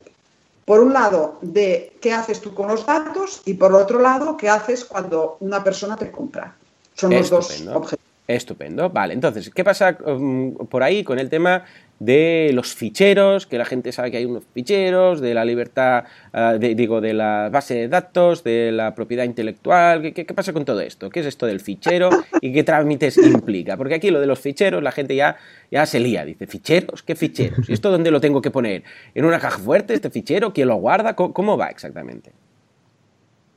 Por 0.67 0.81
un 0.81 0.91
lado, 0.91 1.37
de 1.41 1.93
qué 2.01 2.11
haces 2.11 2.41
tú 2.41 2.53
con 2.53 2.67
los 2.67 2.85
datos 2.85 3.41
y 3.45 3.53
por 3.53 3.73
otro 3.73 4.01
lado, 4.01 4.35
qué 4.35 4.49
haces 4.49 4.83
cuando 4.83 5.37
una 5.39 5.63
persona 5.63 5.95
te 5.95 6.11
compra. 6.11 6.57
Son 6.93 7.09
los 7.09 7.29
dos 7.29 7.65
objetivos. 7.73 7.95
Estupendo. 8.27 8.89
Vale, 8.89 9.13
entonces, 9.13 9.49
¿qué 9.49 9.63
pasa 9.63 9.97
um, 10.05 10.53
por 10.67 10.83
ahí 10.83 11.05
con 11.05 11.19
el 11.19 11.29
tema 11.29 11.63
de 11.99 12.51
los 12.53 12.73
ficheros? 12.75 13.47
Que 13.47 13.57
la 13.57 13.65
gente 13.65 13.91
sabe 13.91 14.11
que 14.11 14.17
hay 14.17 14.25
unos 14.25 14.43
ficheros, 14.53 15.21
de 15.21 15.33
la 15.33 15.45
libertad, 15.45 16.05
uh, 16.33 16.57
digo, 16.57 17.01
de 17.01 17.13
la 17.13 17.49
base 17.51 17.75
de 17.75 17.87
datos, 17.87 18.43
de 18.43 18.71
la 18.71 18.95
propiedad 18.95 19.23
intelectual. 19.23 20.13
¿Qué, 20.13 20.25
pasa 20.25 20.53
con 20.53 20.65
todo 20.65 20.81
esto? 20.81 21.09
¿Qué 21.09 21.21
es 21.21 21.25
esto 21.25 21.45
del 21.45 21.59
fichero 21.59 22.09
y 22.41 22.53
qué 22.53 22.63
trámites 22.63 23.17
implica? 23.17 23.77
Porque 23.77 23.95
aquí 23.95 24.11
lo 24.11 24.19
de 24.19 24.27
los 24.27 24.39
ficheros, 24.39 24.83
la 24.83 24.91
gente 24.91 25.15
ya, 25.15 25.37
ya 25.71 25.85
se 25.85 25.99
lía. 25.99 26.25
Dice, 26.25 26.47
¿ficheros? 26.47 27.03
¿Qué 27.03 27.15
ficheros? 27.15 27.69
¿Y 27.69 27.73
esto 27.73 27.91
dónde 27.91 28.11
lo 28.11 28.21
tengo 28.21 28.41
que 28.41 28.51
poner? 28.51 28.83
¿En 29.15 29.25
una 29.25 29.39
caja 29.39 29.59
fuerte 29.59 29.93
este 29.93 30.09
fichero? 30.09 30.53
¿Quién 30.53 30.67
lo 30.67 30.75
guarda? 30.75 31.15
cómo 31.15 31.57
va 31.57 31.67
exactamente? 31.67 32.31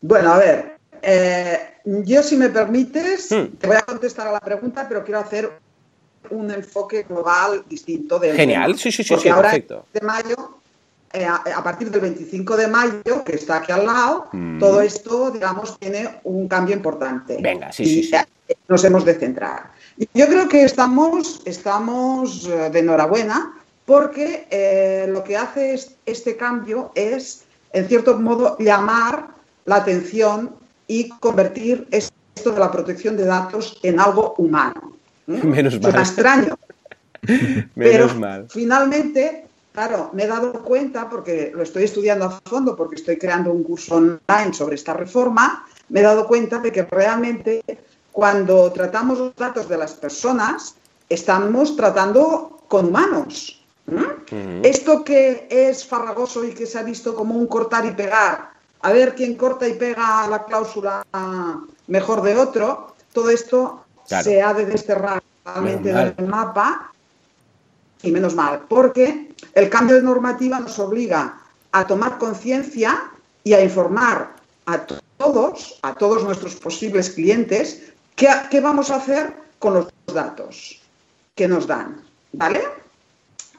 Bueno, 0.02 0.32
a 0.32 0.38
ver, 0.38 0.80
eh, 1.02 1.58
yo, 1.84 2.22
si 2.22 2.36
me 2.36 2.48
permites, 2.48 3.30
hmm. 3.30 3.56
te 3.58 3.66
voy 3.66 3.76
a 3.76 3.82
contestar 3.82 4.28
a 4.28 4.32
la 4.32 4.40
pregunta, 4.40 4.86
pero 4.88 5.04
quiero 5.04 5.20
hacer 5.20 5.50
un 6.30 6.50
enfoque 6.50 7.04
global 7.04 7.64
distinto 7.68 8.18
de 8.18 8.34
Genial, 8.34 8.78
sí, 8.78 8.92
sí, 8.92 9.02
sí, 9.02 9.16
sí 9.16 9.28
perfecto. 9.28 9.86
De 9.92 10.00
mayo, 10.00 10.60
eh, 11.12 11.24
a, 11.26 11.62
partir 11.62 11.90
del 11.90 12.00
25 12.00 12.56
de 12.56 12.68
mayo, 12.68 13.24
que 13.24 13.36
está 13.36 13.56
aquí 13.56 13.72
al 13.72 13.86
lado, 13.86 14.28
hmm. 14.32 14.58
todo 14.58 14.80
esto, 14.80 15.30
digamos, 15.30 15.78
tiene 15.78 16.20
un 16.24 16.46
cambio 16.46 16.76
importante. 16.76 17.38
Venga, 17.40 17.72
sí, 17.72 17.84
sí, 17.84 18.02
sí. 18.04 18.16
Nos 18.68 18.84
hemos 18.84 19.04
de 19.04 19.14
centrar. 19.14 19.70
Yo 20.14 20.26
creo 20.26 20.48
que 20.48 20.64
estamos, 20.64 21.42
estamos 21.44 22.46
eh, 22.46 22.70
de 22.70 22.78
enhorabuena 22.78 23.54
porque 23.86 24.46
lo 25.08 25.24
que 25.24 25.36
hace 25.36 25.74
este 26.06 26.36
cambio 26.36 26.92
es, 26.94 27.42
en 27.72 27.88
cierto 27.88 28.16
modo, 28.18 28.56
llamar 28.58 29.30
la 29.64 29.76
atención 29.76 30.54
y 30.86 31.08
convertir 31.08 31.86
esto 31.90 32.50
de 32.50 32.58
la 32.58 32.70
protección 32.70 33.16
de 33.16 33.24
datos 33.24 33.78
en 33.82 34.00
algo 34.00 34.34
humano. 34.38 34.96
Menos 35.44 35.80
mal. 35.80 35.94
extraño. 35.96 36.58
Pero 37.74 38.08
finalmente, 38.48 39.46
claro, 39.72 40.10
me 40.12 40.24
he 40.24 40.26
dado 40.26 40.52
cuenta, 40.62 41.08
porque 41.08 41.52
lo 41.54 41.62
estoy 41.62 41.84
estudiando 41.84 42.24
a 42.26 42.40
fondo, 42.44 42.76
porque 42.76 42.96
estoy 42.96 43.18
creando 43.18 43.52
un 43.52 43.62
curso 43.62 43.96
online 43.96 44.52
sobre 44.52 44.74
esta 44.74 44.94
reforma, 44.94 45.66
me 45.90 46.00
he 46.00 46.02
dado 46.02 46.26
cuenta 46.26 46.58
de 46.58 46.72
que 46.72 46.82
realmente 46.82 47.62
cuando 48.12 48.72
tratamos 48.72 49.18
los 49.18 49.36
datos 49.36 49.68
de 49.68 49.78
las 49.78 49.92
personas, 49.92 50.74
estamos 51.08 51.76
tratando 51.76 52.62
con 52.68 52.86
humanos. 52.86 53.56
Esto 54.62 55.02
que 55.02 55.48
es 55.50 55.84
farragoso 55.84 56.44
y 56.44 56.50
que 56.50 56.64
se 56.66 56.78
ha 56.78 56.84
visto 56.84 57.14
como 57.14 57.34
un 57.34 57.48
cortar 57.48 57.84
y 57.86 57.90
pegar 57.90 58.50
a 58.82 58.92
ver 58.92 59.14
quién 59.14 59.34
corta 59.34 59.68
y 59.68 59.74
pega 59.74 60.26
la 60.28 60.44
cláusula 60.44 61.04
mejor 61.88 62.22
de 62.22 62.36
otro, 62.36 62.94
todo 63.12 63.30
esto 63.30 63.79
se 64.22 64.42
ha 64.42 64.52
de 64.54 64.66
desterrar 64.66 65.22
totalmente 65.44 65.92
del 65.92 66.26
mapa 66.26 66.92
y 68.02 68.10
menos 68.10 68.34
mal, 68.34 68.62
porque 68.68 69.32
el 69.54 69.68
cambio 69.68 69.96
de 69.96 70.02
normativa 70.02 70.58
nos 70.58 70.78
obliga 70.78 71.40
a 71.72 71.86
tomar 71.86 72.18
conciencia 72.18 73.10
y 73.44 73.52
a 73.52 73.62
informar 73.62 74.34
a 74.66 74.80
todos, 75.16 75.78
a 75.82 75.94
todos 75.94 76.24
nuestros 76.24 76.56
posibles 76.56 77.10
clientes, 77.10 77.92
qué, 78.16 78.28
qué, 78.50 78.60
vamos 78.60 78.90
a 78.90 78.96
hacer 78.96 79.32
con 79.58 79.74
los 79.74 79.88
datos 80.06 80.80
que 81.34 81.46
nos 81.46 81.66
dan, 81.66 82.02
¿vale? 82.32 82.62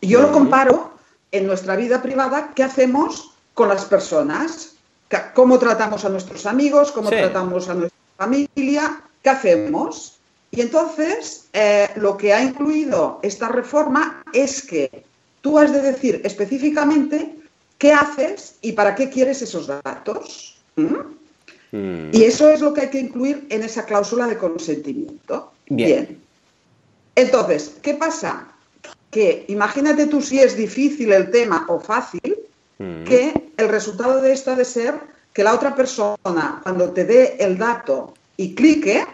Yo 0.02 0.22
lo 0.22 0.32
comparo 0.32 0.92
en 1.32 1.48
nuestra 1.48 1.76
vida 1.76 2.02
privada, 2.02 2.52
¿qué 2.56 2.64
hacemos 2.64 3.32
con 3.54 3.70
las 3.70 3.86
personas? 3.86 4.72
cómo 5.34 5.60
tratamos 5.60 6.06
a 6.06 6.10
nuestros 6.10 6.46
amigos, 6.46 6.92
cómo 6.92 7.10
tratamos 7.10 7.70
a 7.70 7.74
nuestra 7.74 8.00
familia, 8.18 9.02
qué 9.22 9.30
hacemos. 9.30 10.20
Y 10.52 10.62
entonces, 10.62 11.48
eh, 11.54 11.90
lo 11.96 12.18
que 12.18 12.34
ha 12.34 12.44
incluido 12.44 13.20
esta 13.24 13.48
reforma 13.48 14.22
es 14.34 14.62
que 14.62 15.04
tú 15.40 15.58
has 15.58 15.72
de 15.72 15.82
decir 15.82 16.22
específicamente 16.26 17.36
qué 17.78 17.94
haces 17.94 18.56
y 18.62 18.74
para 18.74 18.94
qué 18.94 19.10
quieres 19.10 19.42
esos 19.42 19.68
datos. 19.68 20.58
¿Mm? 20.76 22.12
Y 22.12 22.24
eso 22.24 22.50
es 22.50 22.60
lo 22.60 22.74
que 22.74 22.82
hay 22.82 22.90
que 22.90 23.00
incluir 23.00 23.48
en 23.50 23.64
esa 23.64 23.86
cláusula 23.86 24.28
de 24.28 24.38
consentimiento. 24.38 25.54
Bien. 25.70 26.22
Entonces, 27.16 27.76
¿qué 27.82 27.94
pasa? 27.94 28.50
Que 29.10 29.46
imagínate 29.48 30.08
tú 30.08 30.22
si 30.22 30.40
es 30.40 30.58
difícil 30.58 31.14
el 31.14 31.32
tema 31.32 31.66
o 31.70 31.80
fácil, 31.80 32.38
que 32.78 33.52
el 33.58 33.70
resultado 33.70 34.22
de 34.22 34.34
esto 34.34 34.52
ha 34.52 34.56
de 34.56 34.66
ser 34.66 34.96
que 35.34 35.44
la 35.44 35.54
otra 35.54 35.76
persona, 35.76 36.60
cuando 36.64 36.90
te 36.92 37.06
dé 37.06 37.38
el 37.40 37.58
dato 37.58 38.16
y 38.38 38.56
clique, 38.56 39.06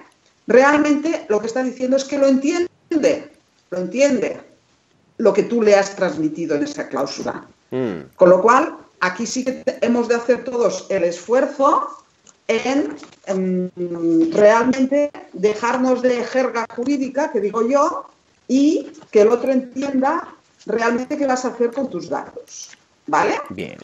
realmente 0.48 1.26
lo 1.30 1.40
que 1.40 1.48
está 1.48 1.64
diciendo 1.64 1.98
es 1.98 2.06
que 2.06 2.18
lo 2.18 2.28
entiende, 2.28 3.32
lo 3.70 3.78
entiende 3.78 4.42
lo 5.18 5.34
que 5.34 5.44
tú 5.44 5.62
le 5.62 5.76
has 5.76 5.96
transmitido 5.96 6.56
en 6.56 6.64
esa 6.64 6.88
cláusula. 6.88 7.46
Mm. 7.72 8.16
Con 8.16 8.30
lo 8.30 8.42
cual, 8.42 8.78
aquí 9.00 9.26
sí 9.26 9.44
que 9.44 9.64
hemos 9.82 10.08
de 10.08 10.16
hacer 10.16 10.44
todos 10.44 10.86
el 10.90 11.04
esfuerzo 11.04 11.88
en, 12.48 12.96
en, 13.26 14.32
realmente 14.32 15.12
dejarnos 15.34 16.02
de 16.02 16.24
jerga 16.24 16.66
jurídica, 16.74 17.32
que 17.32 17.42
digo 17.42 17.68
yo, 17.68 18.06
y 18.48 18.92
que 19.12 19.22
el 19.22 19.30
otro 19.30 19.52
entienda 19.52 20.34
realmente 20.66 21.18
qué 21.18 21.28
vas 21.28 21.44
a 21.46 21.50
hacer 21.50 21.72
con 21.72 21.90
tus 21.90 22.10
datos. 22.10 22.70
¿Vale? 23.08 23.40
Bien. 23.50 23.78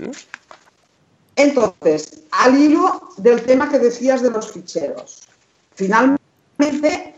Entonces, 1.35 2.21
al 2.31 2.59
hilo 2.59 3.09
del 3.17 3.41
tema 3.43 3.69
que 3.69 3.79
decías 3.79 4.21
de 4.21 4.29
los 4.29 4.51
ficheros, 4.51 5.23
finalmente 5.75 6.22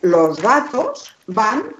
los 0.01 0.41
datos 0.41 1.15
van 1.27 1.75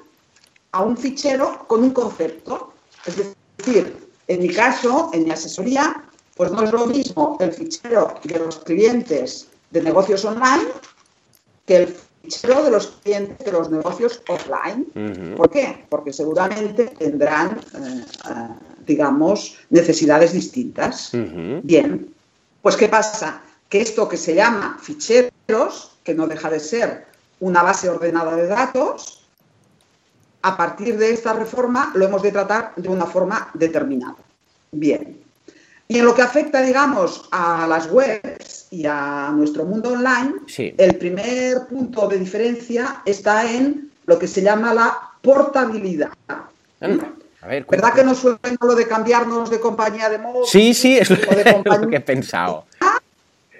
a 0.72 0.82
un 0.82 0.98
fichero 0.98 1.66
con 1.68 1.84
un 1.84 1.92
concepto. 1.92 2.74
Es 3.06 3.16
decir, 3.58 3.96
en 4.28 4.40
mi 4.42 4.50
caso, 4.50 5.10
en 5.14 5.24
mi 5.24 5.32
asesoría, 5.32 6.04
pues 6.36 6.52
no 6.52 6.64
es 6.64 6.72
lo 6.72 6.86
mismo 6.88 7.38
el 7.40 7.54
fichero 7.54 8.14
de 8.24 8.40
los 8.40 8.58
clientes 8.60 9.48
de 9.72 9.82
negocios 9.82 10.26
online 10.26 10.68
que 11.66 11.76
el 11.78 11.96
fichero 12.24 12.64
de 12.64 12.72
los 12.72 12.88
clientes 13.04 13.46
de 13.46 13.52
los 13.52 13.70
negocios 13.70 14.22
offline. 14.28 14.86
¿Por 15.38 15.50
qué? 15.50 15.86
Porque 15.90 16.12
seguramente 16.12 16.88
tendrán, 16.88 17.60
eh, 17.74 18.06
eh, 18.30 18.48
digamos, 18.86 19.58
necesidades 19.70 20.34
distintas. 20.34 21.12
Bien, 21.64 22.14
pues 22.62 22.76
¿qué 22.76 22.90
pasa? 22.90 23.42
Que 23.70 23.82
esto 23.82 24.10
que 24.10 24.18
se 24.18 24.36
llama 24.36 24.78
ficheros, 24.82 25.98
que 26.04 26.14
no 26.14 26.28
deja 26.28 26.50
de 26.50 26.60
ser 26.60 27.15
una 27.46 27.62
base 27.62 27.88
ordenada 27.88 28.36
de 28.36 28.48
datos, 28.48 29.24
a 30.42 30.58
partir 30.58 30.98
de 30.98 31.12
esta 31.12 31.34
reforma 31.34 31.92
lo 31.94 32.06
hemos 32.06 32.24
de 32.24 32.32
tratar 32.32 32.74
de 32.76 32.90
una 32.90 33.06
forma 33.06 33.52
determinada. 33.54 34.18
Bien. 34.72 35.20
Y 35.88 36.00
en 36.00 36.06
lo 36.06 36.16
que 36.16 36.24
afecta, 36.24 36.62
digamos, 36.64 37.30
a 37.32 37.68
las 37.68 37.92
webs 37.92 38.68
y 38.72 38.88
a 38.88 39.32
nuestro 39.32 39.64
mundo 39.64 39.94
online, 39.94 40.34
el 40.58 40.96
primer 40.96 41.68
punto 41.68 42.08
de 42.08 42.18
diferencia 42.18 43.04
está 43.06 43.52
en 43.52 43.92
lo 44.08 44.18
que 44.18 44.28
se 44.28 44.42
llama 44.42 44.74
la 44.74 44.98
portabilidad. 45.22 46.10
¿Verdad 47.70 47.94
que 47.94 48.04
no 48.04 48.16
suena 48.16 48.40
lo 48.60 48.74
de 48.74 48.88
cambiarnos 48.88 49.52
de 49.52 49.60
compañía 49.60 50.10
de 50.10 50.18
móvil? 50.18 50.48
Sí, 50.48 50.74
sí, 50.74 50.98
es 50.98 51.12
lo, 51.12 51.18
que 51.90 51.96
he 51.98 52.02
pensado. 52.02 52.66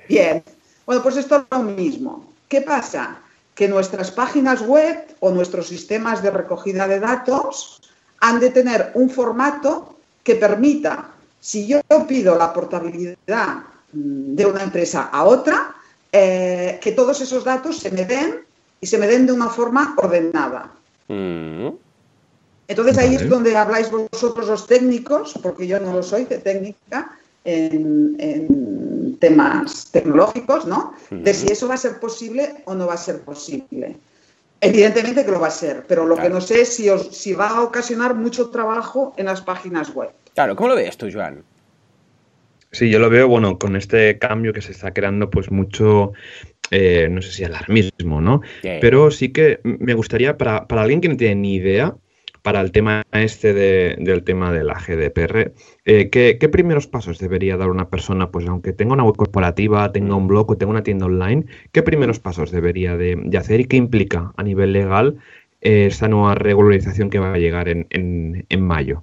Bien. 0.10 0.44
Bueno, 0.88 1.04
pues 1.04 1.18
esto 1.18 1.38
es 1.38 1.44
lo 1.52 1.64
mismo. 1.64 2.34
¿Qué 2.48 2.62
pasa? 2.62 3.22
Que 3.56 3.68
nuestras 3.68 4.12
páginas 4.12 4.62
web 4.62 5.16
o 5.22 5.32
nuestros 5.32 5.68
sistemas 5.68 6.22
de 6.22 6.30
recogida 6.30 6.88
de 6.88 7.00
datos 7.00 7.82
han 8.20 8.40
de 8.40 8.52
tener 8.52 8.92
un 8.94 9.10
formato 9.10 9.96
que 10.24 10.36
permita, 10.36 11.10
si 11.40 11.66
yo 11.68 11.82
pido 12.08 12.36
la 12.38 12.52
portabilidad 12.52 13.64
mm, 13.94 14.36
de 14.36 14.46
una 14.46 14.64
empresa 14.64 15.10
a 15.12 15.24
otra, 15.24 15.76
eh, 16.12 16.80
que 16.82 16.92
todos 16.92 17.22
esos 17.22 17.44
datos 17.44 17.78
se 17.80 17.92
me 17.92 18.06
den 18.06 18.42
y 18.82 18.88
se 18.88 18.98
me 18.98 19.08
den 19.08 19.26
de 19.26 19.34
una 19.34 19.50
forma 19.50 19.96
ordenada. 19.98 20.72
Mm. 21.08 21.70
Entonces 22.68 22.98
ahí 22.98 23.16
es 23.16 23.30
donde 23.30 23.56
habláis 23.56 23.92
vosotros 23.92 24.48
los 24.48 24.66
técnicos, 24.66 25.38
porque 25.42 25.68
yo 25.68 25.80
no 25.80 25.94
lo 25.94 26.02
soy 26.02 26.26
de 26.26 26.40
técnica, 26.40 27.18
en, 27.44 28.16
temas 29.20 29.92
tecnológicos, 29.92 30.66
¿no? 30.66 30.94
De 31.10 31.34
si 31.34 31.52
eso 31.52 31.68
va 31.68 31.76
a 31.76 31.78
ser 31.78 32.00
posible 32.00 32.56
o 32.66 32.76
no 32.76 32.88
va 32.88 32.94
a 32.94 32.98
ser 32.98 33.22
posible. 33.22 33.98
Evidentemente 34.62 35.26
que 35.26 35.32
lo 35.32 35.40
va 35.40 35.48
a 35.48 35.52
ser, 35.52 35.86
pero 35.88 36.06
lo 36.06 36.16
que 36.16 36.30
no 36.30 36.42
sé 36.42 36.62
es 36.62 36.70
si, 36.74 36.90
si 37.12 37.34
va 37.34 37.50
a 37.50 37.62
ocasionar 37.62 38.16
mucho 38.16 38.50
trabajo 38.50 39.14
en 39.18 39.26
las 39.26 39.42
páginas 39.42 39.94
web. 39.94 40.10
Claro, 40.34 40.56
¿cómo 40.56 40.70
lo 40.70 40.76
ves 40.76 40.98
tú, 40.98 41.08
Joan? 41.12 41.44
Sí, 42.72 42.90
yo 42.90 43.00
lo 43.00 43.10
veo, 43.10 43.28
bueno, 43.28 43.58
con 43.58 43.76
este 43.76 44.18
cambio 44.18 44.52
que 44.54 44.62
se 44.62 44.72
está 44.72 44.94
creando, 44.94 45.30
pues 45.30 45.50
mucho, 45.50 46.14
eh, 46.72 47.08
no 47.10 47.22
sé 47.22 47.32
si 47.32 47.44
alarmismo, 47.44 48.20
¿no? 48.20 48.42
Pero 48.62 49.12
sí 49.12 49.32
que 49.32 49.60
me 49.64 49.94
gustaría, 49.94 50.38
para, 50.38 50.68
para 50.68 50.82
alguien 50.82 51.00
que 51.00 51.08
no 51.08 51.16
tiene 51.16 51.36
ni 51.36 51.56
idea, 51.56 51.96
para 52.46 52.62
el 52.62 52.72
tema 52.72 53.02
este 53.12 53.56
del 53.56 54.24
tema 54.24 54.52
de 54.52 54.64
la 54.64 54.76
GDPR, 54.76 55.54
eh, 55.84 56.10
¿qué, 56.12 56.50
primeros 56.50 56.86
pasos 56.86 57.18
debería 57.18 57.58
dar 57.58 57.72
una 57.72 57.90
persona, 57.90 58.30
pues 58.30 58.46
aunque 58.46 58.72
tenga 58.72 58.94
una 58.94 59.04
web 59.04 59.16
corporativa, 59.16 59.92
tenga 59.92 60.14
un 60.14 60.28
blog 60.28 60.52
o 60.52 60.56
tenga 60.56 60.70
una 60.70 60.84
tienda 60.84 61.08
online, 61.08 61.46
qué 61.72 61.82
primeros 61.82 62.20
pasos 62.20 62.52
debería 62.52 62.98
de, 62.98 63.18
hacer 63.36 63.62
y 63.62 63.66
qué 63.66 63.78
implica 63.78 64.32
a 64.38 64.44
nivel 64.44 64.74
legal 64.74 65.18
eh, 65.62 65.88
esta 65.88 66.08
nueva 66.08 66.36
regularización 66.36 67.10
que 67.10 67.18
va 67.18 67.34
a 67.34 67.40
llegar 67.40 67.68
en, 67.68 68.46
mayo? 68.60 69.02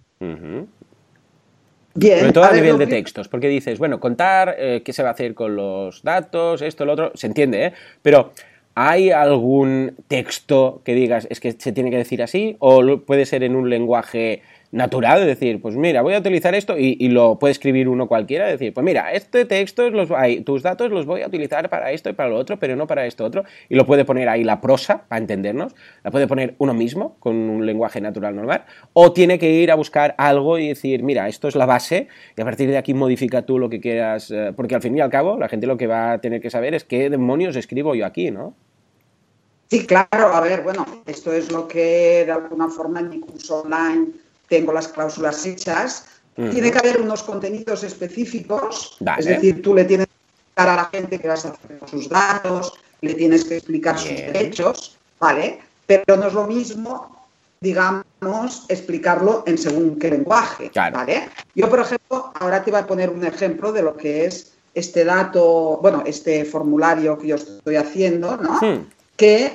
Bien, 1.94 2.20
Sobre 2.20 2.32
todo 2.32 2.44
a, 2.44 2.52
nivel 2.52 2.78
de 2.78 2.86
textos, 2.86 3.26
porque 3.26 3.48
dices, 3.48 3.80
bueno, 3.80 3.98
contar 3.98 4.54
eh, 4.56 4.82
qué 4.84 4.92
se 4.92 5.02
va 5.02 5.08
a 5.08 5.12
hacer 5.12 5.34
con 5.34 5.56
los 5.56 6.04
datos, 6.04 6.62
esto, 6.62 6.84
lo 6.84 6.92
otro, 6.92 7.10
se 7.16 7.26
entiende, 7.26 7.64
¿eh? 7.66 7.72
Pero 8.02 8.30
¿Hay 8.74 9.10
algún 9.10 9.96
texto 10.08 10.80
que 10.84 10.94
digas 10.94 11.26
es 11.30 11.40
que 11.40 11.52
se 11.52 11.72
tiene 11.72 11.90
que 11.90 11.98
decir 11.98 12.22
así? 12.22 12.56
¿O 12.58 12.98
puede 12.98 13.26
ser 13.26 13.42
en 13.42 13.54
un 13.54 13.68
lenguaje 13.68 14.42
natural? 14.72 15.20
Es 15.20 15.26
decir, 15.26 15.60
pues 15.60 15.76
mira, 15.76 16.02
voy 16.02 16.14
a 16.14 16.18
utilizar 16.18 16.54
esto 16.54 16.76
y, 16.76 17.08
lo 17.08 17.38
puede 17.38 17.52
escribir 17.52 17.88
uno 17.88 18.08
cualquiera. 18.08 18.46
Decir, 18.46 18.72
pues 18.74 18.84
mira, 18.84 19.12
este 19.12 19.44
texto, 19.44 19.88
los, 19.90 20.08
tus 20.44 20.62
datos 20.62 20.90
los 20.90 21.06
voy 21.06 21.22
a 21.22 21.28
utilizar 21.28 21.68
para 21.68 21.92
esto 21.92 22.10
y 22.10 22.14
para 22.14 22.30
lo 22.30 22.36
otro, 22.36 22.58
pero 22.58 22.74
no 22.74 22.86
para 22.86 23.06
esto 23.06 23.24
otro. 23.24 23.44
Y 23.68 23.76
lo 23.76 23.86
puede 23.86 24.04
poner 24.04 24.28
ahí 24.28 24.42
la 24.42 24.60
prosa, 24.60 25.04
para 25.08 25.20
entendernos. 25.20 25.74
La 26.02 26.10
puede 26.10 26.26
poner 26.26 26.54
uno 26.58 26.74
mismo, 26.74 27.16
con 27.20 27.36
un 27.36 27.64
lenguaje 27.66 28.00
natural 28.00 28.34
normal. 28.34 28.64
O 28.94 29.12
tiene 29.12 29.38
que 29.38 29.50
ir 29.50 29.70
a 29.70 29.74
buscar 29.74 30.14
algo 30.18 30.58
y 30.58 30.68
decir, 30.68 31.02
mira, 31.02 31.28
esto 31.28 31.48
es 31.48 31.54
la 31.54 31.66
base 31.66 32.08
y 32.36 32.40
a 32.40 32.44
partir 32.44 32.68
de 32.70 32.78
aquí 32.78 32.94
modifica 32.94 33.42
tú 33.42 33.58
lo 33.58 33.68
que 33.68 33.80
quieras. 33.80 34.30
Eh, 34.30 34.52
porque 34.56 34.74
al 34.74 34.82
fin 34.82 34.96
y 34.96 35.00
al 35.00 35.10
cabo, 35.10 35.38
la 35.38 35.48
gente 35.48 35.66
lo 35.66 35.76
que 35.76 35.86
va 35.86 36.12
a 36.12 36.20
tener 36.20 36.40
que 36.40 36.50
saber 36.50 36.74
es 36.74 36.84
qué 36.84 37.10
demonios 37.10 37.54
escribo 37.56 37.94
yo 37.94 38.06
aquí, 38.06 38.30
¿no? 38.30 38.54
Sí, 39.68 39.86
claro, 39.86 40.34
a 40.34 40.40
ver, 40.42 40.62
bueno, 40.62 40.84
esto 41.06 41.32
es 41.32 41.50
lo 41.50 41.66
que 41.66 42.24
de 42.26 42.30
alguna 42.32 42.68
forma 42.68 43.00
en 43.00 43.08
mi 43.08 43.20
curso 43.20 43.62
online 43.62 44.08
tengo 44.52 44.70
las 44.70 44.88
cláusulas 44.88 45.46
hechas. 45.46 46.04
Tiene 46.34 46.70
que 46.70 46.78
haber 46.78 47.00
unos 47.00 47.22
contenidos 47.22 47.84
específicos, 47.84 48.98
es 49.18 49.24
decir, 49.24 49.62
tú 49.62 49.74
le 49.74 49.84
tienes 49.84 50.06
que 50.06 50.12
explicar 50.12 50.68
a 50.68 50.76
la 50.76 50.84
gente 50.86 51.18
que 51.18 51.28
vas 51.28 51.44
a 51.46 51.48
hacer 51.48 51.78
sus 51.90 52.08
datos, 52.08 52.74
le 53.00 53.14
tienes 53.14 53.44
que 53.44 53.56
explicar 53.56 53.98
sus 53.98 54.10
derechos, 54.10 54.98
¿vale? 55.18 55.60
Pero 55.86 56.16
no 56.16 56.26
es 56.26 56.34
lo 56.34 56.46
mismo, 56.46 57.26
digamos, 57.60 58.66
explicarlo 58.68 59.42
en 59.46 59.56
según 59.56 59.98
qué 59.98 60.10
lenguaje, 60.10 60.70
¿vale? 60.74 61.28
Yo, 61.54 61.70
por 61.70 61.80
ejemplo, 61.80 62.32
ahora 62.38 62.62
te 62.62 62.70
voy 62.70 62.80
a 62.80 62.86
poner 62.86 63.08
un 63.08 63.24
ejemplo 63.24 63.72
de 63.72 63.82
lo 63.82 63.96
que 63.96 64.26
es 64.26 64.52
este 64.74 65.04
dato, 65.04 65.78
bueno, 65.80 66.02
este 66.04 66.44
formulario 66.44 67.18
que 67.18 67.28
yo 67.28 67.36
estoy 67.36 67.76
haciendo, 67.76 68.36
¿no? 68.36 68.58
Hmm. 68.60 68.86
Que 69.16 69.52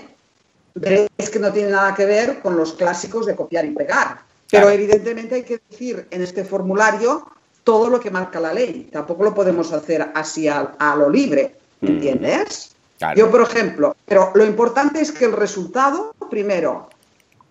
veréis 0.76 1.30
que 1.32 1.40
no 1.40 1.52
tiene 1.52 1.72
nada 1.72 1.94
que 1.96 2.06
ver 2.06 2.40
con 2.40 2.56
los 2.56 2.74
clásicos 2.74 3.26
de 3.26 3.36
copiar 3.36 3.66
y 3.66 3.72
pegar. 3.72 4.27
Pero 4.50 4.70
evidentemente 4.70 5.36
hay 5.36 5.44
que 5.44 5.62
decir 5.70 6.08
en 6.10 6.22
este 6.22 6.44
formulario 6.44 7.26
todo 7.64 7.90
lo 7.90 8.00
que 8.00 8.12
marca 8.12 8.40
la 8.40 8.54
ley. 8.54 8.90
Tampoco 8.92 9.24
lo 9.24 9.34
podemos 9.34 9.74
hacer 9.74 10.10
así 10.14 10.48
a, 10.48 10.96
lo 10.98 11.10
libre, 11.10 11.56
mm. 11.82 11.88
¿entiendes? 11.88 12.72
Yo, 13.16 13.30
por 13.30 13.42
ejemplo, 13.42 13.96
pero 14.06 14.32
lo 14.34 14.46
importante 14.46 15.02
es 15.02 15.12
que 15.12 15.26
el 15.26 15.34
resultado, 15.34 16.16
primero, 16.30 16.90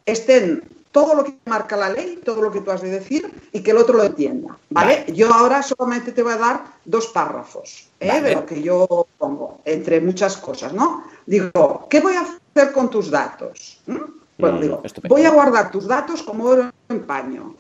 estén 0.05 0.63
todo 0.91 1.15
lo 1.15 1.25
que 1.25 1.35
marca 1.45 1.77
la 1.77 1.91
ley, 1.91 2.21
todo 2.25 2.41
lo 2.41 2.51
que 2.51 2.63
tú 2.63 2.71
has 2.71 2.81
de 2.81 2.89
decir 2.89 3.31
y 3.53 3.61
que 3.61 3.73
el 3.73 3.77
otro 3.77 3.99
lo 3.99 4.05
entienda, 4.05 4.57
¿vale? 4.71 5.05
Yo 5.13 5.31
ahora 5.31 5.63
solamente 5.63 6.11
te 6.11 6.23
voy 6.23 6.33
a 6.33 6.39
dar 6.39 6.65
dos 6.87 7.09
párrafos 7.09 7.91
¿eh? 8.01 8.23
de 8.23 8.35
lo 8.35 8.47
que 8.47 8.63
yo 8.63 9.07
pongo, 9.19 9.61
entre 9.67 10.01
muchas 10.01 10.39
cosas, 10.39 10.73
¿no? 10.73 11.05
Digo, 11.27 11.87
¿qué 11.91 12.01
voy 12.01 12.15
a 12.15 12.23
hacer 12.23 12.73
con 12.73 12.89
tus 12.89 13.11
datos? 13.11 13.83
¿Mm? 13.85 13.97
Bueno, 14.39 14.61
digo, 14.61 14.83
voy 15.09 15.25
a 15.25 15.31
guardar 15.31 15.71
tus 15.71 15.87
datos 15.87 16.23
como 16.23 16.45
oro 16.45 16.71
en 16.89 17.01
paño. 17.01 17.55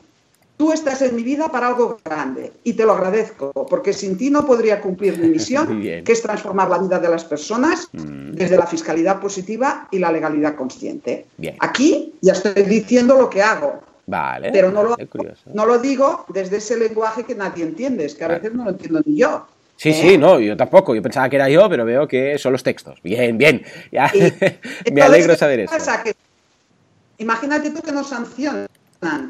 Tú 0.56 0.72
estás 0.72 1.02
en 1.02 1.14
mi 1.14 1.22
vida 1.22 1.48
para 1.48 1.68
algo 1.68 1.98
grande 2.02 2.52
y 2.64 2.72
te 2.72 2.86
lo 2.86 2.92
agradezco, 2.92 3.52
porque 3.68 3.92
sin 3.92 4.16
ti 4.16 4.30
no 4.30 4.46
podría 4.46 4.80
cumplir 4.80 5.18
mi 5.18 5.28
misión, 5.28 5.80
que 6.04 6.12
es 6.12 6.22
transformar 6.22 6.70
la 6.70 6.78
vida 6.78 6.98
de 6.98 7.08
las 7.08 7.24
personas 7.24 7.88
mm. 7.92 8.32
desde 8.32 8.56
la 8.56 8.66
fiscalidad 8.66 9.20
positiva 9.20 9.86
y 9.90 9.98
la 9.98 10.10
legalidad 10.10 10.54
consciente. 10.54 11.26
Aquí 11.58 12.14
ya 12.22 12.32
estoy 12.32 12.62
diciendo 12.62 13.18
lo 13.18 13.28
que 13.28 13.42
hago, 13.42 13.82
Vale. 14.06 14.52
Pero 14.52 14.70
no 14.70 14.84
lo, 14.84 14.96
no 15.52 15.66
lo 15.66 15.78
digo 15.78 16.26
desde 16.28 16.58
ese 16.58 16.78
lenguaje 16.78 17.24
que 17.24 17.34
nadie 17.34 17.64
entiende, 17.64 18.04
es 18.04 18.14
que 18.14 18.24
a 18.24 18.28
veces 18.28 18.54
no 18.54 18.64
lo 18.64 18.70
entiendo 18.70 19.00
ni 19.04 19.16
yo. 19.16 19.46
Sí, 19.76 19.92
sí, 19.92 20.14
¿Eh? 20.14 20.18
no, 20.18 20.40
yo 20.40 20.56
tampoco. 20.56 20.94
Yo 20.94 21.02
pensaba 21.02 21.28
que 21.28 21.36
era 21.36 21.48
yo, 21.48 21.68
pero 21.68 21.84
veo 21.84 22.08
que 22.08 22.38
son 22.38 22.52
los 22.52 22.62
textos. 22.62 22.98
Bien, 23.02 23.36
bien. 23.36 23.62
Me 24.92 25.02
alegro 25.02 25.36
saber 25.36 25.60
eso. 25.60 25.74
Imagínate 27.18 27.70
tú 27.70 27.83
que 27.83 27.92
nos 27.92 28.09
sancionan, 28.09 28.68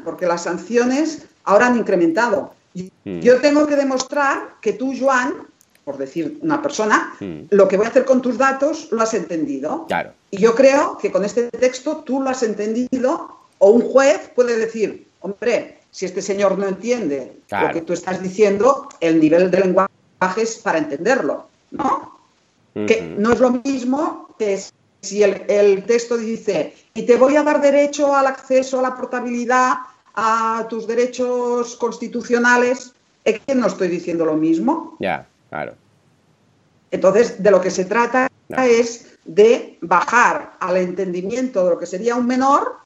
porque 0.03 0.25
las 0.25 0.43
sanciones 0.43 1.25
ahora 1.43 1.67
han 1.67 1.77
incrementado. 1.77 2.53
Mm. 2.73 3.19
Yo 3.19 3.39
tengo 3.41 3.67
que 3.67 3.75
demostrar 3.75 4.55
que 4.61 4.73
tú, 4.73 4.93
Joan, 4.97 5.47
por 5.83 5.97
decir 5.97 6.39
una 6.41 6.61
persona, 6.61 7.13
mm. 7.19 7.47
lo 7.51 7.67
que 7.67 7.77
voy 7.77 7.85
a 7.85 7.89
hacer 7.89 8.05
con 8.05 8.21
tus 8.21 8.37
datos 8.37 8.89
lo 8.91 9.01
has 9.01 9.13
entendido. 9.13 9.85
Claro. 9.87 10.11
Y 10.31 10.37
yo 10.37 10.55
creo 10.55 10.97
que 10.97 11.11
con 11.11 11.23
este 11.23 11.49
texto 11.49 12.03
tú 12.05 12.21
lo 12.21 12.29
has 12.29 12.43
entendido, 12.43 13.37
o 13.59 13.71
un 13.71 13.81
juez 13.81 14.31
puede 14.35 14.57
decir, 14.57 15.07
hombre, 15.21 15.79
si 15.91 16.05
este 16.05 16.21
señor 16.21 16.57
no 16.57 16.67
entiende 16.67 17.39
lo 17.49 17.71
que 17.71 17.81
tú 17.81 17.93
estás 17.93 18.21
diciendo, 18.21 18.87
el 18.99 19.19
nivel 19.19 19.49
de 19.49 19.61
lenguaje 19.61 19.91
para 20.63 20.77
entenderlo, 20.77 21.47
¿no? 21.71 22.19
Que 22.73 23.01
no 23.17 23.33
es 23.33 23.39
lo 23.39 23.49
mismo 23.49 24.35
que 24.37 24.53
si 25.07 25.23
el, 25.23 25.83
texto 25.85 26.17
dice, 26.17 26.73
y 26.93 27.03
te 27.03 27.15
voy 27.15 27.35
a 27.35 27.43
dar 27.43 27.61
derecho 27.61 28.15
al 28.15 28.27
acceso 28.27 28.79
a 28.79 28.81
la 28.81 28.95
portabilidad, 28.95 29.73
a 30.15 30.65
tus 30.69 30.87
derechos 30.87 31.75
constitucionales, 31.75 32.93
es 33.23 33.39
que 33.39 33.55
no 33.55 33.67
estoy 33.67 33.87
diciendo 33.87 34.25
lo 34.25 34.35
mismo. 34.35 34.95
Ya, 34.99 35.27
claro. 35.49 35.75
Entonces, 36.91 37.41
de 37.41 37.51
lo 37.51 37.61
que 37.61 37.71
se 37.71 37.85
trata 37.85 38.27
es 38.49 39.17
de 39.25 39.77
bajar 39.81 40.53
al 40.59 40.77
entendimiento 40.77 41.63
de 41.63 41.71
lo 41.71 41.79
que 41.79 41.85
sería 41.85 42.15
un 42.15 42.25
menor 42.25 42.77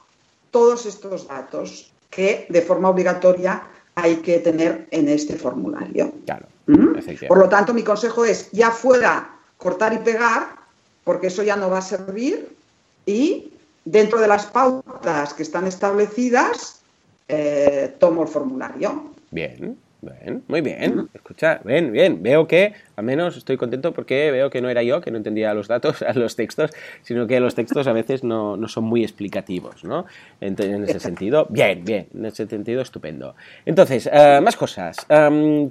todos 0.50 0.86
estos 0.86 1.28
datos 1.28 1.94
que 2.10 2.48
de 2.50 2.62
forma 2.62 2.90
obligatoria 2.90 3.64
hay 3.96 4.18
que 4.18 4.40
tener 4.40 4.88
en 4.92 5.08
este 5.08 5.36
formulario. 5.36 6.14
Claro. 6.26 6.48
¿Mm? 6.66 7.28
Por 7.28 7.38
lo 7.38 7.50
tanto, 7.50 7.74
mi 7.74 7.84
consejo 7.84 8.26
es, 8.26 8.52
ya 8.52 8.72
fuera 8.72 9.38
cortar 9.58 9.94
y 9.94 10.00
pegar, 10.00 10.61
porque 11.04 11.28
eso 11.28 11.44
ya 11.44 11.56
no 11.56 11.70
va 11.70 11.80
a 11.80 11.82
servir, 11.82 12.50
y 13.06 13.52
dentro 13.86 14.20
de 14.20 14.28
las 14.28 14.46
pautas 14.46 15.34
que 15.34 15.44
están 15.44 15.68
establecidas, 15.68 16.82
eh, 17.28 17.96
tomo 18.00 18.24
el 18.24 18.28
formulario. 18.28 19.14
Bien. 19.32 19.78
Bien, 20.02 20.44
muy 20.48 20.62
bien. 20.62 21.08
Escucha, 21.14 21.62
bien, 21.64 21.92
bien. 21.92 22.24
Veo 22.24 22.48
que, 22.48 22.74
al 23.02 23.06
menos 23.06 23.36
estoy 23.36 23.58
contento 23.58 23.94
porque 23.94 24.30
veo 24.30 24.52
que 24.52 24.62
no 24.62 24.70
era 24.70 24.84
yo 24.84 25.02
que 25.02 25.10
no 25.10 25.18
entendía 25.18 25.54
los 25.56 25.68
datos, 25.68 26.06
los 26.16 26.36
textos, 26.36 26.70
sino 27.02 27.26
que 27.26 27.40
los 27.40 27.56
textos 27.56 27.88
a 27.88 27.94
veces 27.94 28.24
no, 28.24 28.60
son 28.68 28.84
muy 28.84 29.02
explicativos, 29.04 29.84
¿no? 29.84 30.06
En, 30.40 30.54
ese 30.84 31.00
sentido, 31.00 31.48
bien, 31.50 31.84
bien. 31.84 32.08
En 32.14 32.26
ese 32.26 32.48
sentido, 32.48 32.82
estupendo. 32.82 33.36
Entonces, 33.66 34.08
eh, 34.12 34.40
más 34.42 34.56
cosas. 34.56 34.98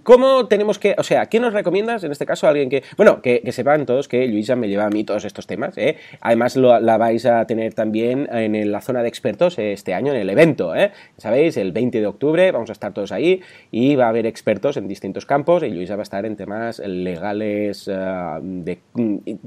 ¿Cómo 0.03 0.47
tenemos 0.49 0.78
que, 0.78 0.97
o 0.99 1.05
sea, 1.05 1.26
¿qué 1.26 1.39
nos 1.39 1.53
recomiendas 1.53 2.03
en 2.03 2.11
este 2.11 2.26
caso? 2.26 2.49
Alguien 2.49 2.68
que, 2.68 2.83
bueno, 2.97 3.22
que, 3.22 3.41
sepan 3.53 3.87
todos 3.87 4.09
que 4.09 4.26
Luisa 4.26 4.57
me 4.57 4.68
lleva 4.68 4.87
a 4.87 4.91
mí 4.91 5.05
todos 5.05 5.24
estos 5.24 5.47
temas, 5.47 5.78
¿eh? 5.78 5.97
Además, 6.20 6.57
la 6.57 6.99
vais 6.99 7.26
a 7.26 7.47
tener 7.47 7.74
también 7.74 8.28
en 8.33 8.72
la 8.72 8.81
zona 8.81 9.03
de 9.03 9.09
expertos 9.09 9.57
este 9.59 9.95
año 9.95 10.12
en 10.12 10.18
el 10.18 10.31
evento, 10.31 10.74
¿eh? 10.74 10.91
Sabéis, 11.16 11.57
el 11.57 11.70
20 11.70 12.01
de 12.01 12.07
octubre 12.07 12.51
vamos 12.51 12.70
a 12.70 12.72
estar 12.72 12.93
todos 12.93 13.12
ahí 13.12 13.41
y 13.70 13.95
va 13.95 14.07
a 14.07 14.09
haber 14.09 14.26
expertos 14.26 14.76
en 14.76 14.89
distintos 14.89 15.26
campos 15.26 15.62
y 15.62 15.70
Luisa 15.70 15.95
va 15.95 16.03
a 16.03 16.09
estar 16.11 16.26
en 16.26 16.37
temas 16.37 16.81
legales, 16.81 17.20
eh, 17.23 18.39
de 18.43 18.79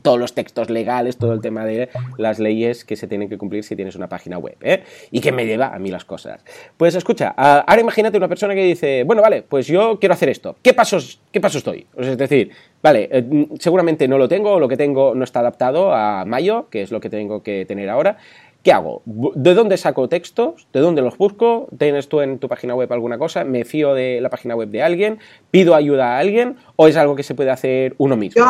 todos 0.02 0.20
los 0.20 0.34
textos 0.34 0.70
legales, 0.70 1.18
todo 1.18 1.34
el 1.34 1.42
tema 1.42 1.66
de 1.66 1.90
las 2.18 2.40
leyes 2.40 2.86
que 2.86 2.96
se 2.96 3.08
tienen 3.08 3.30
que 3.30 3.38
cumplir 3.38 3.64
si 3.64 3.76
tienes 3.76 3.96
una 3.96 4.08
página 4.08 4.38
web, 4.38 4.56
¿eh? 4.62 4.84
y 5.12 5.22
que 5.22 5.32
me 5.32 5.46
lleva 5.46 5.74
a 5.74 5.80
mí 5.80 5.90
las 5.90 6.06
cosas. 6.06 6.44
Pues 6.78 6.96
escucha, 6.96 7.30
ahora 7.30 7.82
imagínate 7.82 8.18
una 8.18 8.28
persona 8.28 8.54
que 8.54 8.64
dice, 8.64 9.04
bueno, 9.04 9.22
vale, 9.22 9.44
pues 9.44 9.68
yo 9.68 10.00
quiero 10.00 10.14
hacer 10.14 10.30
esto, 10.30 10.56
¿qué 10.62 10.74
pasos, 10.74 11.20
qué 11.32 11.42
pasos 11.42 11.58
estoy? 11.58 11.88
es 11.98 12.18
decir, 12.18 12.52
vale, 12.82 13.10
eh, 13.12 13.48
seguramente 13.60 14.08
no 14.08 14.18
lo 14.18 14.28
tengo, 14.28 14.54
o 14.54 14.60
lo 14.60 14.68
que 14.68 14.78
tengo 14.78 15.16
no 15.16 15.24
está 15.24 15.40
adaptado 15.40 15.94
a 15.94 16.26
Mayo, 16.26 16.68
que 16.70 16.82
es 16.82 16.92
lo 16.92 17.00
que 17.00 17.10
tengo 17.10 17.44
que 17.44 17.66
tener 17.66 17.90
ahora, 17.90 18.18
¿Qué 18.64 18.72
hago? 18.72 19.02
¿De 19.06 19.54
dónde 19.54 19.76
saco 19.76 20.08
textos? 20.08 20.68
¿De 20.72 20.80
dónde 20.80 21.02
los 21.02 21.18
busco? 21.18 21.68
¿Tienes 21.78 22.08
tú 22.08 22.22
en 22.22 22.40
tu 22.40 22.48
página 22.48 22.74
web 22.74 22.92
alguna 22.94 23.18
cosa? 23.18 23.44
¿Me 23.44 23.66
fío 23.66 23.94
de 23.94 24.22
la 24.22 24.30
página 24.30 24.56
web 24.56 24.70
de 24.70 24.82
alguien? 24.82 25.20
¿Pido 25.52 25.76
ayuda 25.76 26.16
a 26.16 26.20
alguien? 26.20 26.56
¿O 26.78 26.88
es 26.88 26.96
algo 26.96 27.14
que 27.18 27.24
se 27.24 27.36
puede 27.36 27.52
hacer 27.52 27.94
uno 27.98 28.16
mismo? 28.16 28.42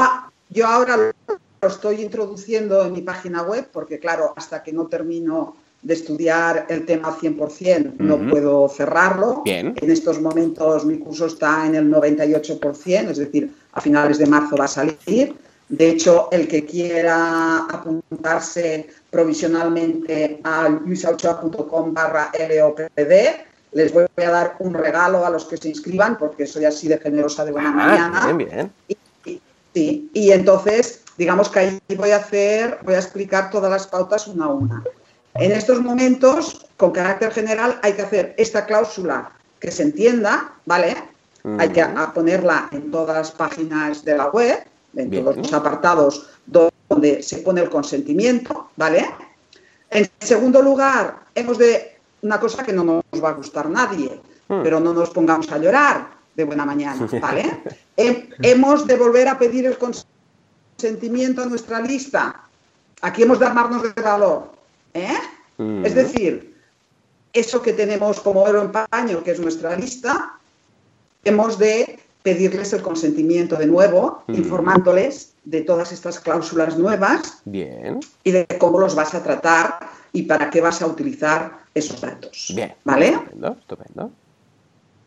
Yo, 0.49 0.67
ahora 0.67 0.97
lo 0.97 1.67
estoy 1.67 2.01
introduciendo 2.01 2.85
en 2.85 2.93
mi 2.93 3.01
página 3.01 3.41
web 3.41 3.67
porque, 3.73 3.97
claro, 3.97 4.33
hasta 4.35 4.61
que 4.61 4.71
no 4.71 4.85
termino 4.85 5.55
de 5.81 5.95
estudiar 5.95 6.67
el 6.69 6.85
tema 6.85 7.17
100%, 7.17 7.95
no 7.97 8.29
puedo 8.29 8.69
cerrarlo. 8.69 9.41
Bien. 9.43 9.73
En 9.81 9.89
estos 9.89 10.21
momentos 10.21 10.85
mi 10.85 10.99
curso 10.99 11.25
está 11.25 11.65
en 11.65 11.73
el 11.73 11.91
98%, 11.91 13.09
es 13.09 13.17
decir, 13.17 13.51
a 13.71 13.81
finales 13.81 14.19
de 14.19 14.27
marzo 14.27 14.55
va 14.57 14.65
a 14.65 14.67
salir. 14.67 15.35
De 15.69 15.89
hecho, 15.89 16.29
el 16.31 16.47
que 16.47 16.65
quiera 16.65 17.65
apuntarse 17.69 18.89
provisionalmente 19.09 20.39
a 20.43 20.69
luisauchoa.com 20.69 21.93
barra 21.93 22.31
LOPD, 22.37 23.11
les 23.71 23.93
voy 23.93 24.05
a 24.17 24.29
dar 24.29 24.55
un 24.59 24.73
regalo 24.73 25.25
a 25.25 25.29
los 25.29 25.45
que 25.45 25.57
se 25.57 25.69
inscriban, 25.69 26.17
porque 26.17 26.45
soy 26.45 26.65
así 26.65 26.87
de 26.87 26.97
generosa 26.99 27.45
de 27.45 27.51
buena 27.51 27.69
ah, 27.69 27.73
mañana. 27.73 28.33
Bien, 28.33 28.71
Y, 29.73 30.09
y, 30.13 30.31
entonces, 30.31 31.01
digamos 31.17 31.49
que 31.49 31.59
ahí 31.59 31.81
voy 31.97 32.11
a 32.11 32.17
hacer, 32.17 32.77
voy 32.83 32.93
a 32.93 32.99
explicar 32.99 33.49
todas 33.49 33.71
las 33.71 33.87
pautas 33.87 34.27
una 34.27 34.45
a 34.45 34.49
una. 34.49 34.83
En 35.35 35.51
estos 35.51 35.81
momentos, 35.81 36.67
con 36.77 36.91
carácter 36.91 37.31
general, 37.31 37.79
hay 37.81 37.93
que 37.93 38.03
hacer 38.03 38.35
esta 38.37 38.67
cláusula 38.67 39.31
que 39.59 39.71
se 39.71 39.81
entienda, 39.81 40.53
¿vale? 40.65 40.95
Hay 41.57 41.69
que 41.69 41.83
ponerla 42.13 42.69
en 42.71 42.91
todas 42.91 43.17
las 43.17 43.31
páginas 43.31 44.05
de 44.05 44.15
la 44.15 44.29
web 44.29 44.63
en 44.95 45.11
todos 45.11 45.37
los 45.37 45.53
apartados 45.53 46.29
donde 46.45 47.23
se 47.23 47.37
pone 47.39 47.61
el 47.61 47.69
consentimiento, 47.69 48.69
¿vale? 48.75 49.05
En 49.89 50.09
segundo 50.19 50.61
lugar, 50.61 51.25
hemos 51.35 51.57
de 51.57 51.97
una 52.21 52.39
cosa 52.39 52.63
que 52.63 52.73
no 52.73 52.83
nos 52.83 53.23
va 53.23 53.29
a 53.29 53.33
gustar 53.33 53.69
nadie, 53.69 54.19
hmm. 54.47 54.63
pero 54.63 54.79
no 54.79 54.93
nos 54.93 55.09
pongamos 55.09 55.51
a 55.51 55.57
llorar 55.57 56.09
de 56.35 56.43
buena 56.43 56.65
mañana, 56.65 57.07
¿vale? 57.21 57.61
hemos 57.95 58.87
de 58.87 58.95
volver 58.95 59.27
a 59.27 59.37
pedir 59.37 59.67
el 59.67 59.77
consentimiento 59.77 61.43
a 61.43 61.45
nuestra 61.45 61.79
lista. 61.79 62.41
Aquí 63.01 63.23
hemos 63.23 63.39
de 63.39 63.45
armarnos 63.45 63.83
de 63.83 64.01
valor, 64.01 64.51
¿eh? 64.93 65.17
Hmm. 65.57 65.85
Es 65.85 65.93
decir, 65.93 66.55
eso 67.33 67.61
que 67.61 67.73
tenemos 67.73 68.19
como 68.19 68.43
oro 68.43 68.61
en 68.61 68.71
paño, 68.71 69.23
que 69.23 69.31
es 69.31 69.39
nuestra 69.39 69.75
lista, 69.75 70.37
hemos 71.23 71.57
de 71.57 71.99
pedirles 72.23 72.73
el 72.73 72.81
consentimiento 72.81 73.57
de 73.57 73.67
nuevo, 73.67 74.23
informándoles 74.29 75.35
de 75.43 75.61
todas 75.61 75.91
estas 75.91 76.19
cláusulas 76.19 76.77
nuevas 76.77 77.41
Bien. 77.43 77.99
y 78.23 78.31
de 78.31 78.47
cómo 78.57 78.79
los 78.79 78.95
vas 78.95 79.13
a 79.13 79.21
tratar 79.21 79.79
y 80.13 80.23
para 80.23 80.49
qué 80.49 80.61
vas 80.61 80.81
a 80.81 80.87
utilizar 80.87 81.59
esos 81.75 81.99
datos. 81.99 82.53
Bien. 82.55 82.73
¿Vale? 82.85 83.09
Estupendo, 83.09 83.57
estupendo. 83.59 84.11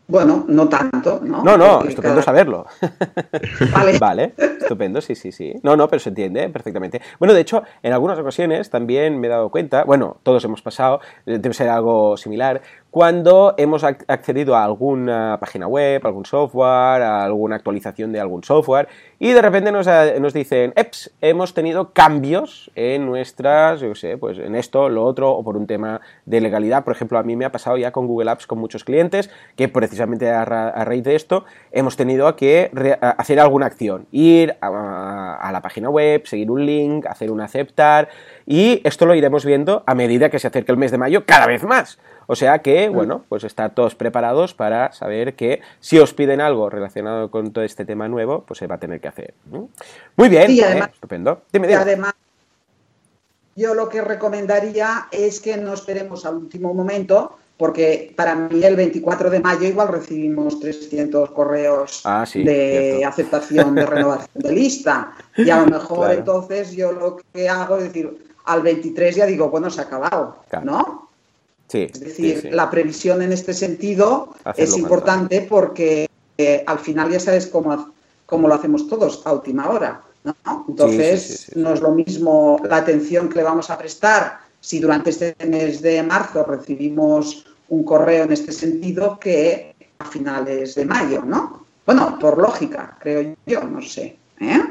Bueno, 0.09 0.45
no 0.47 0.69
tanto, 0.69 1.19
¿no? 1.21 1.43
No, 1.43 1.57
no, 1.57 1.83
estupendo 1.83 2.21
saberlo. 2.21 2.65
Vale. 3.73 3.97
vale, 3.99 4.33
estupendo, 4.37 5.01
sí, 5.01 5.15
sí, 5.15 5.33
sí. 5.33 5.53
No, 5.63 5.75
no, 5.75 5.89
pero 5.89 5.99
se 5.99 6.09
entiende 6.09 6.47
perfectamente. 6.47 7.01
Bueno, 7.19 7.33
de 7.33 7.41
hecho, 7.41 7.63
en 7.83 7.91
algunas 7.91 8.17
ocasiones 8.17 8.69
también 8.69 9.19
me 9.19 9.27
he 9.27 9.29
dado 9.29 9.49
cuenta, 9.49 9.83
bueno, 9.83 10.17
todos 10.23 10.45
hemos 10.45 10.61
pasado, 10.61 11.01
debe 11.25 11.53
ser 11.53 11.67
algo 11.67 12.15
similar, 12.15 12.61
cuando 12.97 13.53
hemos 13.57 13.83
accedido 13.83 14.55
a 14.55 14.63
alguna 14.63 15.37
página 15.39 15.67
web, 15.67 16.01
algún 16.03 16.25
software, 16.25 17.03
a 17.03 17.25
alguna 17.25 17.55
actualización 17.55 18.11
de 18.11 18.19
algún 18.19 18.43
software, 18.43 18.87
y 19.19 19.33
de 19.33 19.41
repente 19.43 19.71
nos, 19.71 19.85
eh, 19.85 20.17
nos 20.19 20.33
dicen, 20.33 20.73
eps, 20.75 21.11
hemos 21.21 21.53
tenido 21.53 21.93
cambios 21.93 22.71
en 22.73 23.05
nuestras, 23.05 23.81
yo 23.81 23.93
sé, 23.93 24.17
pues 24.17 24.39
en 24.39 24.55
esto, 24.55 24.89
lo 24.89 25.05
otro, 25.05 25.29
o 25.29 25.43
por 25.43 25.57
un 25.57 25.67
tema 25.67 26.01
de 26.25 26.41
legalidad. 26.41 26.83
Por 26.83 26.95
ejemplo, 26.95 27.19
a 27.19 27.23
mí 27.23 27.35
me 27.35 27.45
ha 27.45 27.51
pasado 27.51 27.77
ya 27.77 27.91
con 27.91 28.07
Google 28.07 28.31
Apps 28.31 28.47
con 28.47 28.57
muchos 28.57 28.83
clientes, 28.83 29.29
que 29.55 29.67
precisamente 29.67 30.31
a, 30.31 30.43
raíz 30.43 31.03
de 31.03 31.13
esto 31.13 31.45
hemos 31.71 31.97
tenido 31.97 32.35
que 32.35 32.71
hacer 32.99 33.39
alguna 33.39 33.67
acción, 33.67 34.07
ir 34.11 34.55
a, 34.59 35.35
a 35.39 35.51
la 35.51 35.61
página 35.61 35.91
web, 35.91 36.25
seguir 36.25 36.49
un 36.49 36.65
link, 36.65 37.05
hacer 37.05 37.29
un 37.29 37.41
aceptar, 37.41 38.09
y 38.49 38.79
esto 38.85 39.05
lo 39.05 39.13
iremos 39.13 39.43
viendo 39.43 39.83
a 39.85 39.93
medida 39.93 40.29
que 40.29 40.39
se 40.39 40.47
acerque 40.47 40.71
el 40.71 40.77
mes 40.77 40.91
de 40.91 40.97
mayo 40.97 41.25
cada 41.25 41.47
vez 41.47 41.63
más. 41.65 41.99
O 42.27 42.35
sea 42.35 42.59
que, 42.59 42.87
bueno, 42.87 43.25
pues 43.27 43.43
estar 43.43 43.75
todos 43.75 43.93
preparados 43.93 44.53
para 44.53 44.93
saber 44.93 45.35
que 45.35 45.61
si 45.81 45.99
os 45.99 46.13
piden 46.13 46.39
algo 46.39 46.69
relacionado 46.69 47.29
con 47.29 47.51
todo 47.51 47.65
este 47.65 47.83
tema 47.83 48.07
nuevo, 48.07 48.45
pues 48.47 48.59
se 48.59 48.67
va 48.67 48.75
a 48.75 48.79
tener 48.79 49.01
que 49.01 49.09
hacer. 49.09 49.33
Muy 50.15 50.29
bien, 50.29 50.49
¿eh? 50.51 50.89
estupendo. 50.93 51.41
Dime, 51.51 51.67
dime. 51.67 51.81
además, 51.81 52.13
yo 53.57 53.73
lo 53.73 53.89
que 53.89 54.01
recomendaría 54.01 55.07
es 55.11 55.41
que 55.41 55.57
no 55.57 55.73
esperemos 55.73 56.25
al 56.25 56.37
último 56.37 56.73
momento, 56.73 57.37
porque 57.57 58.13
para 58.15 58.33
mí 58.35 58.63
el 58.63 58.77
24 58.77 59.29
de 59.29 59.41
mayo 59.41 59.67
igual 59.67 59.89
recibimos 59.89 60.57
300 60.61 61.31
correos 61.31 62.01
ah, 62.05 62.25
de 62.33 63.03
aceptación 63.05 63.75
de 63.75 63.85
renovación 63.85 64.29
de 64.35 64.51
lista. 64.53 65.11
Y 65.35 65.49
a 65.49 65.61
lo 65.61 65.65
mejor 65.71 66.11
entonces 66.11 66.71
yo 66.71 66.93
lo 66.93 67.17
que 67.33 67.49
hago 67.49 67.77
es 67.77 67.83
decir, 67.85 68.26
al 68.47 68.61
23 68.61 69.15
ya 69.15 69.25
digo, 69.25 69.49
bueno, 69.49 69.69
se 69.69 69.81
ha 69.81 69.83
acabado, 69.83 70.37
¿no? 70.63 71.07
es 71.71 71.99
decir, 71.99 72.49
la 72.53 72.69
previsión 72.69 73.21
en 73.21 73.33
este 73.33 73.53
sentido 73.53 74.33
es 74.55 74.77
importante 74.77 75.41
porque 75.41 76.09
eh, 76.37 76.63
al 76.65 76.79
final 76.79 77.11
ya 77.11 77.19
sabes 77.19 77.47
cómo, 77.47 77.91
cómo, 78.25 78.47
lo 78.47 78.53
hacemos 78.53 78.87
todos 78.87 79.21
a 79.25 79.33
última 79.33 79.69
hora. 79.69 80.01
¿no? 80.23 80.65
Entonces, 80.67 81.51
no 81.55 81.73
es 81.73 81.81
lo 81.81 81.91
mismo 81.91 82.59
la 82.63 82.77
atención 82.77 83.27
que 83.27 83.35
le 83.35 83.43
vamos 83.43 83.69
a 83.69 83.77
prestar 83.77 84.39
si 84.61 84.79
durante 84.79 85.09
este 85.09 85.35
mes 85.45 85.81
de 85.81 86.03
marzo 86.03 86.43
recibimos 86.43 87.45
un 87.69 87.83
correo 87.83 88.23
en 88.23 88.31
este 88.31 88.51
sentido 88.51 89.19
que 89.19 89.75
a 89.99 90.05
finales 90.05 90.75
de 90.75 90.85
mayo, 90.85 91.21
¿no? 91.23 91.65
Bueno, 91.85 92.17
por 92.19 92.37
lógica, 92.37 92.97
creo 92.99 93.35
yo, 93.45 93.63
no 93.63 93.81
sé. 93.81 94.17
¿eh? 94.39 94.61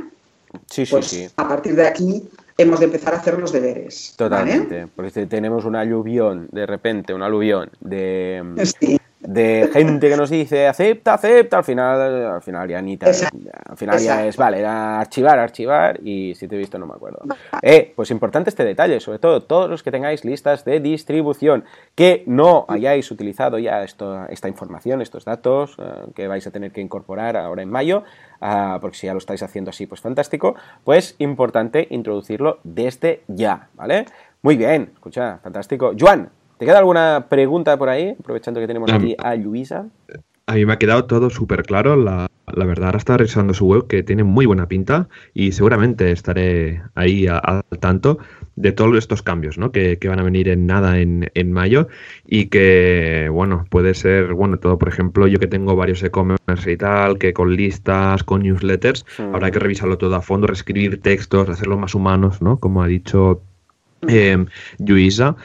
Sí, 0.70 0.86
sí, 0.86 0.90
pues 0.90 1.06
sí. 1.06 1.28
A 1.36 1.48
partir 1.48 1.74
de 1.74 1.86
aquí 1.86 2.28
hemos 2.58 2.80
de 2.80 2.86
empezar 2.86 3.14
a 3.14 3.18
hacer 3.18 3.38
los 3.38 3.52
deberes. 3.52 4.14
Totalmente, 4.16 4.88
porque 4.94 5.10
si 5.10 5.26
tenemos 5.26 5.64
un 5.64 5.76
aluvión, 5.76 6.48
de 6.52 6.66
repente, 6.66 7.14
un 7.14 7.22
aluvión 7.22 7.70
de, 7.80 8.42
de 9.26 9.68
gente 9.72 10.08
que 10.08 10.16
nos 10.16 10.30
dice 10.30 10.68
acepta, 10.68 11.14
acepta, 11.14 11.58
al 11.58 11.64
final, 11.64 12.26
al 12.26 12.42
final 12.42 12.68
ya 12.68 12.80
ni 12.80 12.96
te, 12.96 13.06
al 13.06 13.76
final 13.76 13.98
ya 13.98 14.24
es, 14.24 14.36
vale, 14.36 14.60
era 14.60 15.00
archivar, 15.00 15.38
archivar 15.38 16.00
y 16.02 16.34
si 16.34 16.46
te 16.46 16.54
he 16.54 16.58
visto 16.58 16.78
no 16.78 16.86
me 16.86 16.94
acuerdo. 16.94 17.20
Eh, 17.60 17.92
pues 17.94 18.10
importante 18.10 18.50
este 18.50 18.64
detalle, 18.64 19.00
sobre 19.00 19.18
todo 19.18 19.42
todos 19.42 19.68
los 19.68 19.82
que 19.82 19.90
tengáis 19.90 20.24
listas 20.24 20.64
de 20.64 20.80
distribución, 20.80 21.64
que 21.94 22.22
no 22.26 22.66
hayáis 22.68 23.10
utilizado 23.10 23.58
ya 23.58 23.82
esto, 23.82 24.26
esta 24.28 24.48
información, 24.48 25.02
estos 25.02 25.24
datos 25.24 25.76
eh, 25.78 25.82
que 26.14 26.28
vais 26.28 26.46
a 26.46 26.50
tener 26.50 26.70
que 26.70 26.80
incorporar 26.80 27.36
ahora 27.36 27.62
en 27.62 27.70
mayo, 27.70 28.04
ah, 28.40 28.78
porque 28.80 28.96
si 28.96 29.06
ya 29.06 29.12
lo 29.12 29.18
estáis 29.18 29.42
haciendo 29.42 29.70
así, 29.70 29.86
pues 29.86 30.00
fantástico, 30.00 30.54
pues 30.84 31.16
importante 31.18 31.88
introducirlo 31.90 32.60
desde 32.62 33.22
ya, 33.26 33.68
¿vale? 33.74 34.06
Muy 34.42 34.56
bien, 34.56 34.90
escucha, 34.94 35.38
fantástico. 35.42 35.92
Juan, 35.98 36.30
¿Te 36.58 36.64
queda 36.64 36.78
alguna 36.78 37.26
pregunta 37.28 37.76
por 37.76 37.88
ahí? 37.88 38.16
Aprovechando 38.18 38.60
que 38.60 38.66
tenemos 38.66 38.90
aquí 38.90 39.14
a 39.18 39.34
Luisa. 39.34 39.86
A 40.46 40.54
mí 40.54 40.64
me 40.64 40.72
ha 40.72 40.78
quedado 40.78 41.04
todo 41.04 41.28
súper 41.28 41.64
claro. 41.64 41.96
La, 41.96 42.28
verdad, 42.46 42.86
ahora 42.86 42.98
está 42.98 43.16
revisando 43.16 43.52
su 43.52 43.66
web 43.66 43.88
que 43.88 44.02
tiene 44.02 44.22
muy 44.22 44.46
buena 44.46 44.66
pinta 44.66 45.08
y 45.34 45.52
seguramente 45.52 46.12
estaré 46.12 46.82
ahí 46.94 47.26
al 47.26 47.62
tanto 47.80 48.18
de 48.54 48.72
todos 48.72 48.96
estos 48.96 49.22
cambios 49.22 49.58
¿no? 49.58 49.70
que, 49.72 49.98
van 50.06 50.20
a 50.20 50.22
venir 50.22 50.48
en 50.48 50.66
nada 50.66 50.98
en, 50.98 51.52
mayo 51.52 51.88
y 52.24 52.46
que, 52.46 53.28
bueno, 53.30 53.66
puede 53.68 53.92
ser, 53.92 54.32
bueno, 54.32 54.58
todo, 54.58 54.78
por 54.78 54.88
ejemplo, 54.88 55.26
yo 55.26 55.38
que 55.38 55.48
tengo 55.48 55.76
varios 55.76 56.02
e-commerce 56.02 56.70
y 56.70 56.76
tal, 56.76 57.18
que 57.18 57.34
con 57.34 57.54
listas, 57.54 58.22
con 58.22 58.42
newsletters, 58.44 59.04
habrá 59.18 59.50
que 59.50 59.58
revisarlo 59.58 59.98
todo 59.98 60.14
a 60.14 60.22
fondo, 60.22 60.46
reescribir 60.46 61.02
textos, 61.02 61.48
hacerlos 61.48 61.78
más 61.78 61.94
humanos, 61.94 62.40
¿no? 62.40 62.58
Como 62.60 62.82
ha 62.82 62.86
dicho 62.86 63.42
eh, 64.08 64.46
Luisa. 64.78 65.36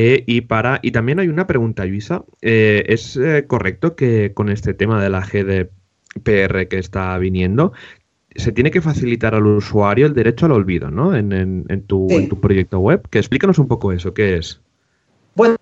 Eh, 0.00 0.22
y, 0.28 0.42
para, 0.42 0.78
y 0.80 0.92
también 0.92 1.18
hay 1.18 1.26
una 1.26 1.48
pregunta, 1.48 1.84
Luisa. 1.84 2.22
Eh, 2.40 2.84
¿Es 2.86 3.16
eh, 3.16 3.46
correcto 3.48 3.96
que 3.96 4.32
con 4.32 4.48
este 4.48 4.72
tema 4.72 5.02
de 5.02 5.10
la 5.10 5.22
GDPR 5.22 6.68
que 6.68 6.78
está 6.78 7.18
viniendo, 7.18 7.72
se 8.36 8.52
tiene 8.52 8.70
que 8.70 8.80
facilitar 8.80 9.34
al 9.34 9.44
usuario 9.44 10.06
el 10.06 10.14
derecho 10.14 10.46
al 10.46 10.52
olvido, 10.52 10.88
¿no? 10.88 11.16
En, 11.16 11.32
en, 11.32 11.82
tu, 11.82 12.06
en 12.10 12.28
tu 12.28 12.40
proyecto 12.40 12.78
web. 12.78 13.08
Que 13.10 13.18
explícanos 13.18 13.58
un 13.58 13.66
poco 13.66 13.90
eso, 13.90 14.14
¿qué 14.14 14.36
es? 14.36 14.60
Bueno, 15.34 15.56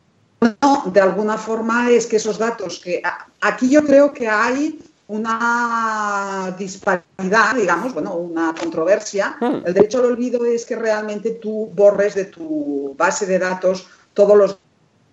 de 0.93 1.01
alguna 1.01 1.39
forma 1.39 1.91
es 1.91 2.07
que 2.07 2.17
esos 2.17 2.37
datos 2.37 2.79
que 2.79 3.01
aquí 3.41 3.71
yo 3.71 3.83
creo 3.87 4.13
que 4.13 4.29
hay 4.29 4.79
una 5.07 6.55
disparidad, 6.59 7.57
digamos, 7.57 7.95
bueno, 7.95 8.15
una 8.17 8.53
controversia. 8.53 9.39
Hmm. 9.41 9.65
El 9.65 9.73
derecho 9.73 10.01
al 10.01 10.13
olvido 10.13 10.45
es 10.45 10.67
que 10.67 10.77
realmente 10.77 11.31
tú 11.31 11.73
borres 11.75 12.15
de 12.15 12.27
tu 12.27 12.95
base 12.99 13.25
de 13.25 13.39
datos 13.39 13.89
todos 14.17 14.37
los 14.37 14.59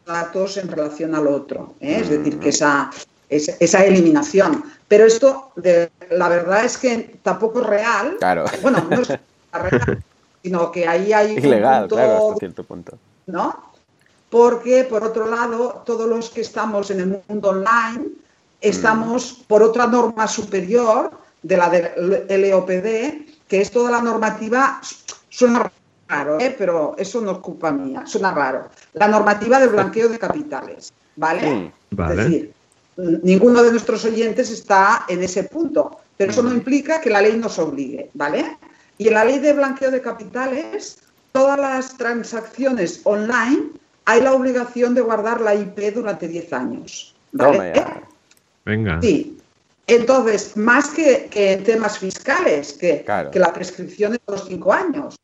datos 0.07 0.55
en 0.57 0.69
relación 0.69 1.13
al 1.13 1.27
otro. 1.27 1.75
¿eh? 1.81 1.99
Es 2.01 2.09
decir, 2.09 2.39
que 2.39 2.49
esa, 2.49 2.89
esa, 3.29 3.85
eliminación. 3.85 4.63
Pero 4.87 5.05
esto, 5.05 5.51
de, 5.57 5.91
la 6.09 6.29
verdad 6.29 6.63
es 6.63 6.77
que 6.77 7.19
tampoco 7.21 7.59
es 7.61 7.67
real. 7.67 8.15
Claro. 8.19 8.45
Bueno, 8.61 8.87
no 8.89 9.01
es 9.01 9.09
real, 9.51 10.03
sino 10.41 10.71
que 10.71 10.87
ahí 10.87 11.11
hay. 11.11 11.33
Ilegal, 11.33 11.89
claro, 11.89 12.29
hasta 12.29 12.39
cierto 12.39 12.63
punto. 12.63 12.97
¿No? 13.27 13.73
Porque, 14.29 14.85
por 14.85 15.03
otro 15.03 15.27
lado, 15.27 15.83
todos 15.85 16.07
los 16.07 16.29
que 16.29 16.41
estamos 16.41 16.89
en 16.89 17.01
el 17.01 17.21
mundo 17.27 17.49
online 17.49 18.07
estamos 18.61 19.39
mm. 19.39 19.43
por 19.43 19.61
otra 19.61 19.85
norma 19.85 20.27
superior 20.27 21.11
de 21.41 21.57
la 21.57 21.69
del 21.69 22.49
LOPD, 22.49 23.47
que 23.49 23.61
es 23.61 23.69
toda 23.69 23.91
la 23.91 24.01
normativa, 24.01 24.79
suena 25.27 25.69
raro, 26.13 26.39
¿eh? 26.39 26.53
pero 26.57 26.95
eso 26.97 27.21
no 27.21 27.31
es 27.31 27.37
culpa 27.39 27.71
mía, 27.71 28.03
suena 28.05 28.31
raro. 28.31 28.69
La 28.93 29.07
normativa 29.07 29.59
del 29.59 29.69
blanqueo 29.69 30.09
de 30.09 30.19
capitales, 30.19 30.93
¿vale? 31.15 31.71
Es 31.91 32.15
decir, 32.15 32.53
ninguno 32.97 33.63
de 33.63 33.71
nuestros 33.71 34.05
oyentes 34.05 34.51
está 34.51 35.05
en 35.07 35.23
ese 35.23 35.43
punto, 35.43 35.99
pero 36.17 36.31
eso 36.31 36.43
no 36.43 36.53
implica 36.53 37.01
que 37.01 37.09
la 37.09 37.21
ley 37.21 37.37
nos 37.37 37.57
obligue, 37.59 38.09
¿vale? 38.13 38.57
Y 38.97 39.07
en 39.07 39.13
la 39.15 39.25
ley 39.25 39.39
de 39.39 39.53
blanqueo 39.53 39.91
de 39.91 40.01
capitales, 40.01 40.99
todas 41.31 41.59
las 41.59 41.97
transacciones 41.97 43.01
online 43.03 43.71
hay 44.05 44.21
la 44.21 44.33
obligación 44.33 44.93
de 44.93 45.01
guardar 45.01 45.41
la 45.41 45.55
IP 45.55 45.93
durante 45.93 46.27
10 46.27 46.53
años. 46.53 47.15
¿vale? 47.31 47.73
Venga. 48.65 49.01
Sí. 49.01 49.37
Entonces, 49.87 50.55
más 50.55 50.89
que, 50.89 51.29
en 51.33 51.63
temas 51.63 51.99
fiscales, 51.99 52.73
que, 52.73 53.05
que 53.31 53.39
la 53.39 53.51
prescripción 53.51 54.13
es 54.13 54.19
de 54.25 54.33
los 54.33 54.45
5 54.47 54.73
años, 54.73 55.15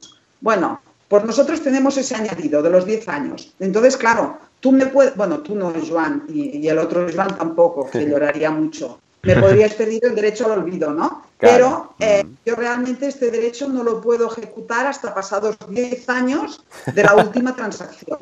bueno, 0.41 0.81
pues 1.07 1.23
nosotros 1.25 1.61
tenemos 1.61 1.97
ese 1.97 2.15
añadido 2.15 2.61
de 2.61 2.69
los 2.69 2.85
10 2.85 3.07
años. 3.09 3.53
Entonces, 3.59 3.97
claro, 3.97 4.37
tú 4.59 4.71
me 4.71 4.85
puedes, 4.85 5.15
bueno, 5.15 5.39
tú 5.39 5.55
no, 5.55 5.73
Joan, 5.87 6.25
y, 6.29 6.67
el 6.67 6.77
otro 6.77 7.07
Joan 7.13 7.35
tampoco, 7.35 7.89
que 7.89 8.05
lloraría 8.09 8.51
mucho. 8.51 8.99
Me 9.23 9.35
podrías 9.35 9.73
pedir 9.73 10.05
el 10.05 10.15
derecho 10.15 10.45
al 10.45 10.59
olvido, 10.59 10.93
¿no? 10.93 11.23
Pero 11.37 11.93
eh, 11.99 12.25
yo 12.45 12.55
realmente 12.55 13.07
este 13.07 13.31
derecho 13.31 13.67
no 13.67 13.83
lo 13.83 13.99
puedo 13.99 14.31
ejecutar 14.31 14.87
hasta 14.87 15.13
pasados 15.13 15.57
10 15.67 16.07
años 16.09 16.63
de 16.93 17.03
la 17.03 17.15
última 17.15 17.55
transacción. 17.55 18.19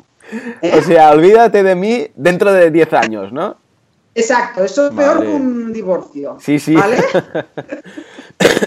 ¿eh? 0.62 0.72
O 0.78 0.82
sea, 0.82 1.12
olvídate 1.12 1.62
de 1.62 1.74
mí 1.74 2.08
dentro 2.16 2.52
de 2.52 2.70
10 2.70 2.92
años, 2.94 3.32
¿no? 3.32 3.56
Exacto, 4.14 4.64
eso 4.64 4.88
es 4.88 4.94
peor 4.94 5.20
que 5.20 5.28
un 5.28 5.72
divorcio. 5.72 6.38
Sí, 6.40 6.58
sí. 6.58 6.74
¿Vale? 6.74 6.96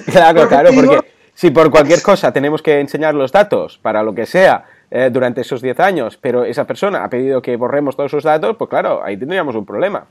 claro, 0.06 0.48
claro, 0.48 0.70
porque 0.74 1.00
si 1.42 1.50
por 1.50 1.72
cualquier 1.72 2.04
cosa 2.04 2.32
tenemos 2.32 2.62
que 2.62 2.80
enseñar 2.80 3.16
los 3.16 3.32
datos 3.32 3.80
para 3.82 4.04
lo 4.04 4.14
que 4.14 4.28
sea 4.28 4.64
eh, 4.92 5.10
durante 5.12 5.42
esos 5.42 5.60
10 5.60 5.80
años, 5.80 6.20
pero 6.22 6.46
esa 6.46 6.68
persona 6.68 7.04
ha 7.04 7.10
pedido 7.10 7.42
que 7.42 7.56
borremos 7.56 7.96
todos 7.96 8.12
esos 8.12 8.24
datos, 8.24 8.56
pues 8.58 8.70
claro, 8.70 9.04
ahí 9.04 9.18
tendríamos 9.18 9.56
un 9.56 9.66
problema. 9.66 10.06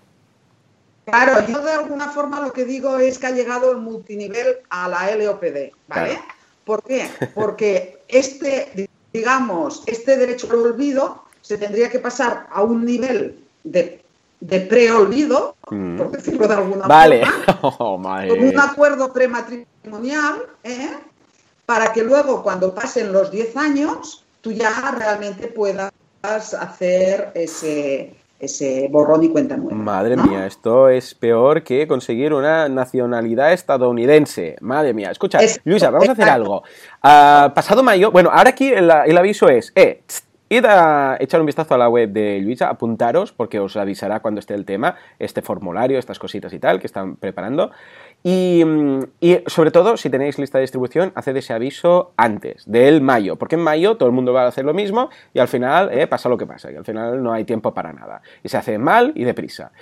Claro, 1.04 1.46
yo 1.46 1.60
de 1.60 1.70
alguna 1.70 2.08
forma 2.08 2.40
lo 2.40 2.52
que 2.52 2.64
digo 2.64 2.98
es 2.98 3.20
que 3.20 3.28
ha 3.28 3.30
llegado 3.30 3.70
el 3.70 3.76
multinivel 3.76 4.56
a 4.70 4.88
la 4.88 5.14
LOPD, 5.14 5.70
¿vale? 5.86 6.18
¿Por 6.64 6.82
qué? 6.82 7.08
Porque 7.32 8.02
este, 8.08 8.88
digamos, 9.12 9.84
este 9.86 10.16
derecho 10.16 10.48
al 10.50 10.58
olvido 10.58 11.26
se 11.42 11.58
tendría 11.58 11.88
que 11.88 12.00
pasar 12.00 12.48
a 12.50 12.62
un 12.62 12.84
nivel 12.84 13.38
de, 13.62 14.02
de 14.40 14.60
preolvido, 14.62 15.54
mm. 15.70 15.96
por 15.96 16.10
decirlo 16.10 16.48
de 16.48 16.54
alguna 16.54 16.88
vale. 16.88 17.24
forma, 17.60 18.24
oh, 18.24 18.28
con 18.28 18.44
un 18.48 18.58
acuerdo 18.58 19.12
prematrimonial, 19.12 20.42
¿eh? 20.64 20.90
Para 21.70 21.92
que 21.92 22.02
luego 22.02 22.42
cuando 22.42 22.74
pasen 22.74 23.12
los 23.12 23.30
10 23.30 23.56
años 23.56 24.24
tú 24.40 24.50
ya 24.50 24.72
realmente 24.98 25.46
puedas 25.46 25.92
hacer 26.20 27.30
ese, 27.36 28.12
ese 28.40 28.88
borrón 28.90 29.22
y 29.22 29.28
cuenta 29.28 29.56
nueva. 29.56 29.76
Madre 29.76 30.16
mía, 30.16 30.46
esto 30.46 30.88
es 30.88 31.14
peor 31.14 31.62
que 31.62 31.86
conseguir 31.86 32.34
una 32.34 32.68
nacionalidad 32.68 33.52
estadounidense. 33.52 34.56
Madre 34.60 34.94
mía, 34.94 35.12
escucha, 35.12 35.38
Luisa, 35.62 35.90
vamos 35.90 36.08
a 36.08 36.12
hacer 36.12 36.28
algo. 36.28 36.64
Ah, 37.04 37.52
pasado 37.54 37.84
mayo, 37.84 38.10
bueno, 38.10 38.30
ahora 38.32 38.50
aquí 38.50 38.72
el, 38.72 38.90
aviso 38.90 39.48
es, 39.48 39.72
eh, 39.76 40.02
Id 40.52 40.64
a 40.64 41.16
echar 41.20 41.38
un 41.38 41.46
vistazo 41.46 41.74
a 41.74 41.78
la 41.78 41.88
web 41.88 42.10
de 42.10 42.40
Luisa, 42.40 42.68
apuntaros 42.68 43.30
porque 43.30 43.60
os 43.60 43.76
avisará 43.76 44.18
cuando 44.18 44.40
esté 44.40 44.54
el 44.54 44.64
tema, 44.64 44.96
este 45.20 45.42
formulario, 45.42 45.96
estas 45.96 46.18
cositas 46.18 46.52
y 46.52 46.58
tal 46.58 46.80
que 46.80 46.88
están 46.88 47.14
preparando. 47.14 47.70
Y, 48.22 48.62
sobre 49.46 49.70
todo, 49.70 49.96
si 49.96 50.10
tenéis 50.10 50.38
lista 50.38 50.58
de 50.58 50.62
distribución, 50.62 51.12
haced 51.14 51.36
ese 51.36 51.54
aviso 51.54 52.12
antes 52.16 52.70
del 52.70 53.00
mayo, 53.00 53.36
porque 53.36 53.54
en 53.54 53.62
mayo 53.62 53.96
todo 53.96 54.08
el 54.08 54.14
mundo 54.14 54.32
va 54.32 54.42
a 54.42 54.48
hacer 54.48 54.64
lo 54.64 54.74
mismo 54.74 55.08
y 55.32 55.38
al 55.38 55.48
final 55.48 55.90
eh, 55.90 56.06
pasa 56.06 56.28
lo 56.28 56.36
que 56.36 56.46
pasa, 56.46 56.70
y 56.70 56.76
al 56.76 56.84
final 56.84 57.22
no 57.22 57.32
hay 57.32 57.44
tiempo 57.44 57.72
para 57.72 57.92
nada. 57.92 58.20
Y 58.42 58.50
se 58.50 58.58
hace 58.58 58.76
mal 58.78 59.12
y 59.14 59.24
deprisa. 59.24 59.72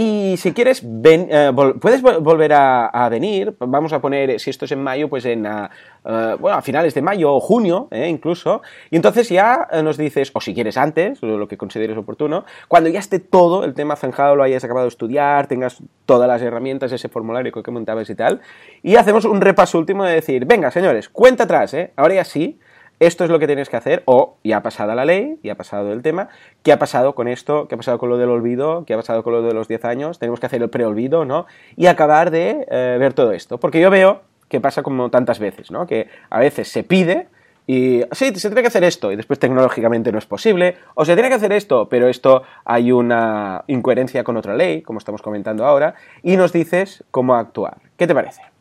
Y 0.00 0.36
si 0.36 0.52
quieres, 0.52 0.84
eh, 0.84 1.52
puedes 1.80 2.02
volver 2.02 2.52
a, 2.52 3.08
venir. 3.10 3.56
Vamos 3.58 3.92
a 3.92 4.00
poner, 4.00 4.38
si 4.38 4.48
esto 4.48 4.64
es 4.64 4.70
en 4.70 4.80
mayo, 4.80 5.08
pues 5.08 5.24
en 5.24 5.44
a, 5.44 5.72
eh, 6.04 6.36
bueno, 6.38 6.56
a 6.56 6.62
finales 6.62 6.94
de 6.94 7.02
mayo 7.02 7.34
o 7.34 7.40
junio, 7.40 7.88
eh, 7.90 8.06
incluso. 8.08 8.62
Y 8.92 8.96
entonces 8.96 9.28
ya 9.28 9.66
nos 9.82 9.96
dices, 9.96 10.30
o 10.34 10.40
si 10.40 10.54
quieres 10.54 10.76
antes, 10.76 11.20
lo 11.20 11.48
que 11.48 11.56
consideres 11.56 11.98
oportuno, 11.98 12.44
cuando 12.68 12.88
ya 12.90 13.00
esté 13.00 13.18
todo 13.18 13.64
el 13.64 13.74
tema 13.74 13.96
zanjado, 13.96 14.36
lo 14.36 14.44
hayas 14.44 14.62
acabado 14.62 14.84
de 14.84 14.90
estudiar, 14.90 15.48
tengas 15.48 15.82
todas 16.06 16.28
las 16.28 16.42
herramientas, 16.42 16.92
ese 16.92 17.08
formulario 17.08 17.50
que 17.50 17.70
montabas 17.72 18.08
y 18.08 18.14
tal. 18.14 18.40
Y 18.84 18.94
hacemos 18.94 19.24
un 19.24 19.40
repaso 19.40 19.80
último 19.80 20.04
de 20.04 20.14
decir, 20.14 20.44
venga, 20.44 20.70
señores, 20.70 21.08
cuenta 21.08 21.42
atrás, 21.42 21.74
¿eh? 21.74 21.90
Ahora 21.96 22.14
ya 22.14 22.24
sí 22.24 22.60
esto 23.00 23.24
es 23.24 23.30
lo 23.30 23.38
que 23.38 23.46
tienes 23.46 23.68
que 23.68 23.76
hacer, 23.76 24.02
o 24.06 24.36
ya 24.44 24.58
ha 24.58 24.62
pasado 24.62 24.94
la 24.94 25.04
ley, 25.04 25.38
ya 25.42 25.52
ha 25.52 25.56
pasado 25.56 25.92
el 25.92 26.02
tema, 26.02 26.28
¿qué 26.62 26.72
ha 26.72 26.78
pasado 26.78 27.14
con 27.14 27.28
esto? 27.28 27.68
¿Qué 27.68 27.74
ha 27.74 27.78
pasado 27.78 27.98
con 27.98 28.08
lo 28.08 28.18
del 28.18 28.28
olvido? 28.28 28.84
¿Qué 28.86 28.94
ha 28.94 28.96
pasado 28.96 29.22
con 29.22 29.32
lo 29.32 29.42
de 29.42 29.54
los 29.54 29.68
10 29.68 29.84
años? 29.84 30.18
Tenemos 30.18 30.40
que 30.40 30.46
hacer 30.46 30.62
el 30.62 30.70
preolvido, 30.70 31.24
¿no? 31.24 31.46
Y 31.76 31.86
acabar 31.86 32.30
de 32.30 32.66
eh, 32.70 32.96
ver 32.98 33.12
todo 33.12 33.32
esto, 33.32 33.58
porque 33.58 33.80
yo 33.80 33.90
veo 33.90 34.22
que 34.48 34.60
pasa 34.60 34.82
como 34.82 35.10
tantas 35.10 35.38
veces, 35.38 35.70
¿no? 35.70 35.86
Que 35.86 36.08
a 36.30 36.38
veces 36.40 36.68
se 36.68 36.82
pide 36.82 37.28
y 37.66 38.02
sí, 38.12 38.34
se 38.34 38.48
tiene 38.48 38.62
que 38.62 38.68
hacer 38.68 38.82
esto 38.82 39.12
y 39.12 39.16
después 39.16 39.38
tecnológicamente 39.38 40.10
no 40.10 40.18
es 40.18 40.24
posible, 40.24 40.76
o 40.94 41.04
se 41.04 41.12
tiene 41.14 41.28
que 41.28 41.34
hacer 41.34 41.52
esto, 41.52 41.88
pero 41.90 42.08
esto 42.08 42.42
hay 42.64 42.92
una 42.92 43.64
incoherencia 43.66 44.24
con 44.24 44.38
otra 44.38 44.56
ley, 44.56 44.80
como 44.80 44.98
estamos 44.98 45.20
comentando 45.20 45.66
ahora, 45.66 45.94
y 46.22 46.38
nos 46.38 46.52
dices 46.52 47.04
cómo 47.10 47.34
actuar. 47.34 47.76
¿Qué 47.98 48.06
te 48.06 48.14
parece? 48.14 48.57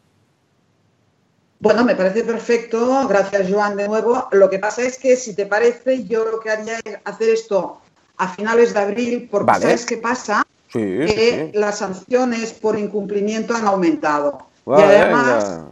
Bueno, 1.60 1.84
me 1.84 1.96
parece 1.96 2.24
perfecto. 2.24 3.08
Gracias, 3.08 3.52
Joan, 3.52 3.76
de 3.76 3.88
nuevo. 3.88 4.28
Lo 4.32 4.50
que 4.50 4.60
pasa 4.60 4.84
es 4.84 4.98
que, 4.98 5.16
si 5.16 5.34
te 5.34 5.46
parece, 5.46 6.06
yo 6.06 6.26
lo 6.26 6.40
que 6.40 6.52
haría 6.52 6.78
es 6.84 6.98
hacer 7.04 7.30
esto 7.30 7.82
a 8.18 8.28
finales 8.30 8.74
de 8.74 8.80
abril, 8.80 9.28
porque 9.30 9.60
¿sabes 9.60 9.86
qué 9.86 9.98
pasa? 9.98 10.44
que 10.72 11.52
las 11.54 11.80
sanciones 11.80 12.54
por 12.54 12.78
incumplimiento 12.78 13.56
han 13.56 13.66
aumentado. 13.66 14.48
y 14.66 14.74
además 14.74 15.64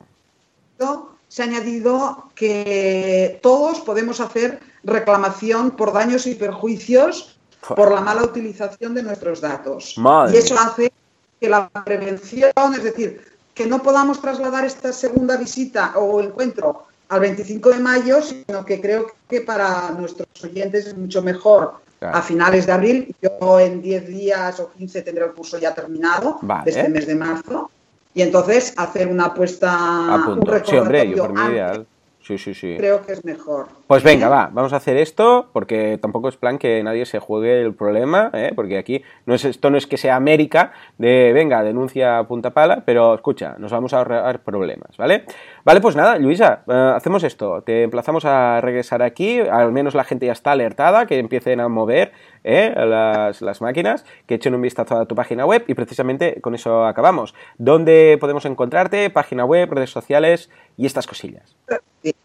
se 1.27 1.43
ha 1.43 1.45
añadido 1.45 2.29
que 2.33 3.39
todos 3.41 3.81
podemos 3.81 4.21
hacer 4.21 4.59
reclamación 4.83 5.71
por 5.71 5.91
daños 5.91 6.27
y 6.27 6.35
perjuicios 6.35 7.37
por 7.75 7.91
la 7.91 8.01
mala 8.01 8.23
utilización 8.23 8.93
de 8.93 9.03
nuestros 9.03 9.41
datos. 9.41 9.95
Y 10.31 10.37
eso 10.37 10.57
hace 10.57 10.93
que 11.39 11.49
la 11.49 11.69
prevención, 11.69 12.53
es 12.73 12.83
decir, 12.83 13.21
que 13.55 13.65
no 13.65 13.81
podamos 13.81 14.21
trasladar 14.21 14.65
esta 14.65 14.91
segunda 14.91 15.37
visita 15.37 15.93
o 15.95 16.21
encuentro 16.21 16.83
al 17.07 17.21
25 17.21 17.69
de 17.69 17.79
mayo, 17.79 18.21
sino 18.21 18.65
que 18.65 18.81
creo 18.81 19.07
que 19.29 19.41
para 19.41 19.91
nuestros 19.91 20.27
oyentes 20.43 20.87
es 20.87 20.97
mucho 20.97 21.21
mejor 21.23 21.73
a 22.01 22.21
finales 22.21 22.65
de 22.65 22.71
abril. 22.73 23.15
Yo 23.21 23.59
en 23.59 23.81
10 23.81 24.07
días 24.07 24.59
o 24.59 24.71
15 24.71 25.01
tendré 25.01 25.25
el 25.25 25.31
curso 25.31 25.57
ya 25.57 25.73
terminado 25.73 26.39
de 26.63 26.69
este 26.69 26.89
mes 26.89 27.07
de 27.07 27.15
marzo. 27.15 27.71
Y 28.13 28.21
entonces 28.21 28.73
hacer 28.77 29.07
una 29.07 29.25
apuesta, 29.25 29.73
a 29.73 30.27
un 30.29 30.41
sí, 30.65 30.75
hombre, 30.77 31.09
yo 31.09 31.23
por 31.23 31.33
mi 31.33 31.53
ideal. 31.53 31.85
Sí, 32.21 32.37
sí, 32.37 32.53
sí. 32.53 32.75
Creo 32.77 33.05
que 33.05 33.13
es 33.13 33.23
mejor. 33.23 33.67
Pues 33.87 34.01
venga, 34.01 34.29
va, 34.29 34.49
vamos 34.51 34.73
a 34.73 34.77
hacer 34.77 34.97
esto, 34.97 35.51
porque 35.53 35.99
tampoco 36.01 36.27
es 36.27 36.37
plan 36.37 36.57
que 36.57 36.81
nadie 36.81 37.05
se 37.05 37.19
juegue 37.19 37.61
el 37.61 37.75
problema, 37.75 38.31
¿eh? 38.33 38.51
porque 38.55 38.79
aquí 38.79 39.03
no 39.27 39.35
es, 39.35 39.45
esto 39.45 39.69
no 39.69 39.77
es 39.77 39.85
que 39.85 39.97
sea 39.97 40.15
América 40.15 40.73
de, 40.97 41.31
venga, 41.35 41.61
denuncia 41.61 42.23
punta 42.23 42.49
pala, 42.49 42.81
pero 42.83 43.13
escucha, 43.13 43.57
nos 43.59 43.71
vamos 43.71 43.93
a 43.93 43.99
ahorrar 43.99 44.41
problemas, 44.43 44.97
¿vale? 44.97 45.25
Vale, 45.63 45.81
pues 45.81 45.95
nada, 45.95 46.17
Luisa, 46.17 46.63
eh, 46.67 46.93
hacemos 46.95 47.23
esto, 47.23 47.61
te 47.61 47.83
emplazamos 47.83 48.25
a 48.25 48.59
regresar 48.59 49.03
aquí, 49.03 49.39
al 49.39 49.71
menos 49.71 49.93
la 49.93 50.03
gente 50.03 50.25
ya 50.25 50.31
está 50.31 50.53
alertada, 50.53 51.05
que 51.05 51.19
empiecen 51.19 51.59
a 51.59 51.67
mover 51.67 52.11
¿eh? 52.43 52.73
las, 52.75 53.61
máquinas, 53.61 54.03
que 54.25 54.33
echen 54.33 54.55
un 54.55 54.63
vistazo 54.63 54.97
a 54.97 55.05
tu 55.05 55.13
página 55.13 55.45
web 55.45 55.63
y 55.67 55.75
precisamente 55.75 56.41
con 56.41 56.55
eso 56.55 56.87
acabamos. 56.87 57.35
¿Dónde 57.59 58.17
podemos 58.19 58.45
encontrarte? 58.45 59.11
Página 59.11 59.45
web, 59.45 59.71
redes 59.71 59.91
sociales 59.91 60.49
y 60.75 60.87
estas 60.87 61.05
cosillas. 61.05 61.55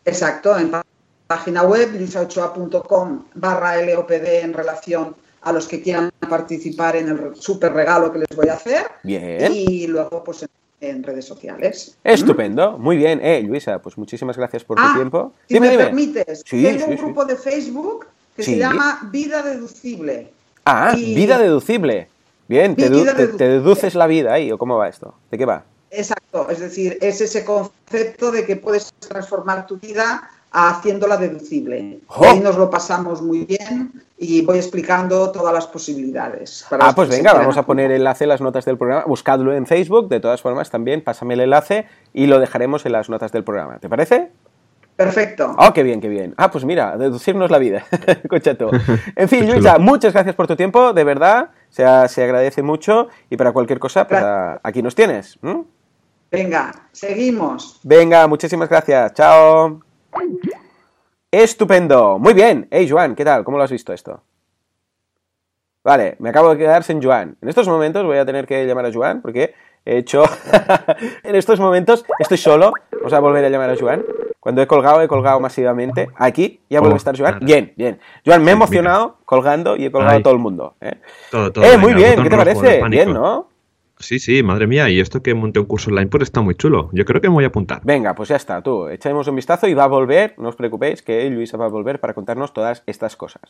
Exacto, 0.07 0.57
en 0.59 0.71
página 1.31 1.62
web 1.62 1.93
lisaochoa.com 1.93 3.22
barra 3.35 3.81
LOPD 3.81 4.43
en 4.43 4.53
relación 4.53 5.14
a 5.43 5.53
los 5.53 5.68
que 5.68 5.81
quieran 5.81 6.11
participar 6.28 6.97
en 6.97 7.09
el 7.09 7.37
super 7.37 7.72
regalo 7.72 8.12
que 8.12 8.18
les 8.18 8.28
voy 8.35 8.49
a 8.49 8.55
hacer. 8.55 8.89
Bien. 9.05 9.53
Y 9.53 9.87
luego, 9.87 10.24
pues 10.24 10.45
en, 10.81 11.03
redes 11.05 11.24
sociales. 11.24 11.97
Estupendo, 12.03 12.78
muy 12.78 12.97
bien. 12.97 13.20
Eh, 13.22 13.43
Luisa, 13.43 13.78
pues 13.78 13.97
muchísimas 13.97 14.37
gracias 14.37 14.64
por 14.64 14.76
tu 14.76 14.83
ah, 14.85 14.93
tiempo. 14.97 15.33
Si 15.49 15.61
me 15.61 15.78
permites, 15.78 16.43
tengo 16.43 16.87
un 16.87 16.97
grupo 16.97 17.24
de 17.24 17.37
Facebook 17.37 18.07
que 18.35 18.43
se 18.43 18.59
llama 18.59 18.99
Vida 19.12 19.41
Deducible. 19.41 20.33
Ah, 20.64 20.95
Vida 20.97 21.39
Deducible. 21.39 22.09
Bien, 22.49 22.74
te, 22.74 22.91
te, 22.91 23.49
deduces 23.49 23.95
la 23.95 24.09
vida 24.09 24.33
ahí, 24.33 24.51
¿o 24.51 24.59
cómo 24.59 24.76
va 24.76 24.89
esto? 24.89 25.14
¿De 25.31 25.39
qué 25.39 25.45
va? 25.45 25.62
Exacto, 25.93 26.51
es 26.51 26.59
decir, 26.59 26.99
es 27.01 27.20
ese 27.20 27.45
concepto 27.45 28.33
de 28.33 28.45
que 28.45 28.57
puedes 28.57 28.93
transformar 28.99 29.68
tu 29.68 29.76
vida 29.76 30.28
haciéndola 30.53 31.17
deducible. 31.17 32.01
¡Oh! 32.09 32.25
Ahí 32.25 32.41
nos 32.41 32.57
lo 32.57 32.71
pasamos 32.71 33.23
muy 33.23 33.45
bien 33.45 33.93
y 34.19 34.45
voy 34.45 34.59
explicando 34.59 35.31
todas 35.31 35.55
las 35.55 35.67
posibilidades. 35.67 36.67
ah, 36.71 36.93
pues 36.95 37.09
venga, 37.09 37.33
vamos 37.33 37.57
a 37.57 37.65
poner 37.65 37.91
enlace 37.91 38.25
en 38.25 38.29
las 38.29 38.41
notas 38.41 38.65
del 38.65 38.77
programa. 38.77 39.05
Buscadlo 39.07 39.55
en 39.55 39.67
Facebook, 39.67 40.09
de 40.09 40.21
todas 40.21 40.41
formas 40.41 40.71
también, 40.71 41.03
pásame 41.03 41.35
el 41.35 41.41
enlace 41.41 41.87
y 42.13 42.27
lo 42.27 42.39
dejaremos 42.39 42.85
en 42.87 42.93
las 42.93 43.09
notas 43.09 43.33
del 43.33 43.45
programa. 43.45 43.79
¿Te 43.79 43.89
parece? 43.89 44.31
Perfecto. 44.97 45.55
Oh, 45.57 45.73
qué 45.73 45.83
bien, 45.83 45.99
qué 46.03 46.09
bien. 46.09 46.35
Ah, 46.37 46.51
pues 46.51 46.67
mira, 46.67 46.99
deducirnos 46.99 47.51
la 47.51 47.57
vida. 47.57 47.85
Escuchato. 48.07 48.71
En 49.17 49.29
fin, 49.31 49.51
Luisa, 49.51 49.79
muchas 49.79 50.13
gracias 50.13 50.35
por 50.35 50.47
tu 50.47 50.57
tiempo, 50.57 50.93
de 50.93 51.05
verdad. 51.05 51.51
Se, 51.71 51.85
se 52.09 52.23
agradece 52.23 52.63
mucho 52.63 53.09
y 53.31 53.37
para 53.39 53.53
cualquier 53.53 53.79
cosa, 53.79 54.07
pues 54.07 54.23
aquí 54.63 54.83
nos 54.83 54.95
tienes. 54.95 55.39
Venga, 56.31 56.73
seguimos. 56.93 57.81
Venga, 57.83 58.27
muchísimas 58.27 58.69
gracias. 58.69 59.15
Chao. 59.15 59.89
Estupendo. 61.31 62.19
Muy 62.19 62.35
bien. 62.35 62.67
Hey, 62.71 62.89
Joan, 62.89 63.15
¿qué 63.15 63.25
tal? 63.25 63.45
¿Cómo 63.45 63.57
lo 63.57 63.65
has 63.65 63.71
visto 63.71 63.93
esto? 63.93 64.23
Vale, 65.83 66.17
me 66.19 66.29
acabo 66.29 66.51
de 66.51 66.59
quedar 66.59 66.83
sin 66.83 67.03
Joan. 67.03 67.37
En 67.41 67.49
estos 67.49 67.69
momentos 67.69 68.05
voy 68.05 68.19
a 68.19 68.27
tener 68.27 68.47
que 68.47 68.67
llamar 68.67 68.87
a 68.87 68.93
Joan 68.93 69.23
porque 69.23 69.55
he 69.85 69.99
hecho... 69.99 70.25
en 71.23 71.37
estos 71.37 71.59
momentos 71.61 72.05
estoy 72.19 72.37
solo. 72.37 72.73
Vamos 72.93 73.13
a 73.13 73.21
volver 73.21 73.45
a 73.45 73.49
llamar 73.49 73.71
a 73.71 73.77
Joan. 73.77 74.05
Cuando 74.41 74.61
he 74.61 74.67
colgado, 74.67 75.03
he 75.03 75.09
colgado 75.09 75.39
masivamente. 75.39 76.09
Aquí 76.17 76.61
ya 76.69 76.81
vuelve 76.81 76.95
a 76.95 76.97
oh, 76.97 76.97
estar 76.97 77.17
Joan. 77.17 77.39
Bien, 77.41 77.73
bien. 77.77 78.01
Joan, 78.27 78.43
me 78.43 78.51
he 78.51 78.55
emocionado 78.55 79.19
colgando 79.25 79.77
y 79.77 79.87
he 79.87 79.93
colgado 79.93 80.19
a 80.19 80.23
todo 80.23 80.35
el 80.35 80.41
mundo. 80.41 80.75
¿eh? 80.81 80.95
Todo, 81.31 81.53
todo, 81.53 81.65
eh, 81.65 81.79
muy 81.79 81.95
bien. 81.95 82.23
¿Qué 82.23 82.31
te 82.31 82.37
parece? 82.37 82.83
Bien, 82.89 83.13
¿no? 83.13 83.49
Sí, 84.01 84.19
sí, 84.19 84.43
madre 84.43 84.67
mía, 84.67 84.89
y 84.89 84.99
esto 84.99 85.23
que 85.23 85.35
monté 85.35 85.61
un 85.61 85.67
curso 85.67 85.91
online 85.91 86.09
pues 86.09 86.23
está 86.23 86.41
muy 86.41 86.55
chulo. 86.55 86.89
Yo 86.93 87.05
creo 87.05 87.21
que 87.21 87.29
me 87.29 87.35
voy 87.35 87.45
a 87.45 87.49
apuntar. 87.49 87.81
Venga, 87.85 88.15
pues 88.15 88.31
ya 88.31 88.37
está, 88.37 88.63
tú, 88.63 88.89
echaremos 88.89 89.29
un 89.29 89.37
vistazo 89.37 89.69
y 89.69 89.75
va 89.75 89.85
a 89.85 89.89
volver, 89.89 90.35
no 90.39 90.49
os 90.49 90.57
preocupéis, 90.57 91.03
que 91.03 91.29
Luisa 91.29 91.59
va 91.59 91.67
a 91.67 91.69
volver 91.69 92.01
para 92.01 92.15
contarnos 92.15 92.53
todas 92.55 92.83
estas 92.87 93.15
cosas. 93.17 93.43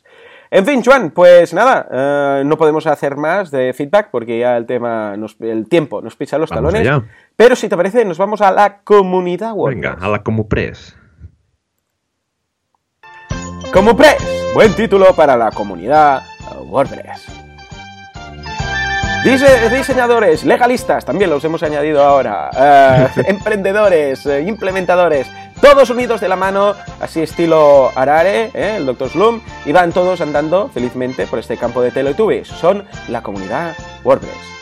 En 0.50 0.66
fin, 0.66 0.82
Juan, 0.82 1.12
pues 1.12 1.54
nada, 1.54 1.86
eh, 1.90 2.42
no 2.44 2.58
podemos 2.58 2.86
hacer 2.88 3.16
más 3.16 3.52
de 3.52 3.72
feedback 3.72 4.08
porque 4.10 4.40
ya 4.40 4.56
el 4.56 4.66
tema, 4.66 5.14
el 5.40 5.68
tiempo 5.68 6.02
nos 6.02 6.16
pisa 6.16 6.36
los 6.36 6.50
talones. 6.50 6.88
Pero 7.36 7.54
si 7.54 7.68
te 7.68 7.76
parece, 7.76 8.04
nos 8.04 8.18
vamos 8.18 8.40
a 8.40 8.50
la 8.50 8.80
comunidad 8.82 9.54
WordPress. 9.54 9.80
Venga, 9.80 9.96
a 10.00 10.08
la 10.08 10.22
Comupres. 10.22 10.96
Comupres, 13.72 14.16
buen 14.52 14.74
título 14.74 15.14
para 15.14 15.36
la 15.36 15.52
comunidad 15.52 16.22
WordPress. 16.66 17.49
Diseñadores, 19.24 20.44
legalistas, 20.44 21.04
también 21.04 21.28
los 21.28 21.44
hemos 21.44 21.62
añadido 21.62 22.02
ahora, 22.02 22.50
eh, 22.56 23.08
emprendedores, 23.26 24.24
eh, 24.24 24.42
implementadores, 24.46 25.26
todos 25.60 25.90
unidos 25.90 26.22
de 26.22 26.28
la 26.28 26.36
mano, 26.36 26.74
así 27.00 27.20
estilo 27.20 27.90
Arare, 27.94 28.50
eh, 28.54 28.76
el 28.78 28.86
Dr. 28.86 29.10
Slum, 29.10 29.40
y 29.66 29.72
van 29.72 29.92
todos 29.92 30.22
andando 30.22 30.70
felizmente 30.72 31.26
por 31.26 31.38
este 31.38 31.58
campo 31.58 31.82
de 31.82 31.90
Teletubbies. 31.90 32.48
Son 32.48 32.84
la 33.08 33.22
comunidad 33.22 33.74
WordPress. 34.04 34.59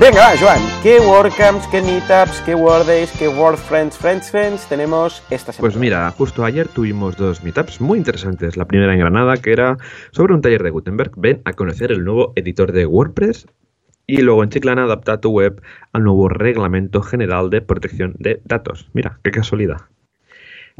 Venga, 0.00 0.30
va, 0.30 0.36
Joan, 0.38 0.62
¿qué 0.82 0.98
WordCamps, 0.98 1.66
qué 1.66 1.82
Meetups, 1.82 2.40
qué 2.46 2.54
WordDays, 2.54 3.12
qué 3.18 3.28
WordFriends, 3.28 3.98
Friends 3.98 4.30
Friends 4.30 4.66
tenemos 4.66 5.22
esta 5.28 5.52
semana? 5.52 5.60
Pues 5.60 5.76
mira, 5.76 6.10
justo 6.12 6.42
ayer 6.42 6.68
tuvimos 6.68 7.18
dos 7.18 7.44
Meetups 7.44 7.82
muy 7.82 7.98
interesantes. 7.98 8.56
La 8.56 8.64
primera 8.64 8.94
en 8.94 8.98
Granada, 8.98 9.36
que 9.36 9.52
era 9.52 9.76
sobre 10.12 10.32
un 10.32 10.40
taller 10.40 10.62
de 10.62 10.70
Gutenberg. 10.70 11.12
Ven 11.16 11.42
a 11.44 11.52
conocer 11.52 11.92
el 11.92 12.02
nuevo 12.02 12.32
editor 12.34 12.72
de 12.72 12.86
WordPress. 12.86 13.46
Y 14.06 14.22
luego 14.22 14.42
en 14.42 14.48
Chiclana 14.48 14.84
adapta 14.84 15.20
tu 15.20 15.32
web 15.32 15.60
al 15.92 16.04
nuevo 16.04 16.30
Reglamento 16.30 17.02
General 17.02 17.50
de 17.50 17.60
Protección 17.60 18.14
de 18.18 18.40
Datos. 18.46 18.88
Mira, 18.94 19.20
qué 19.22 19.30
casualidad. 19.30 19.82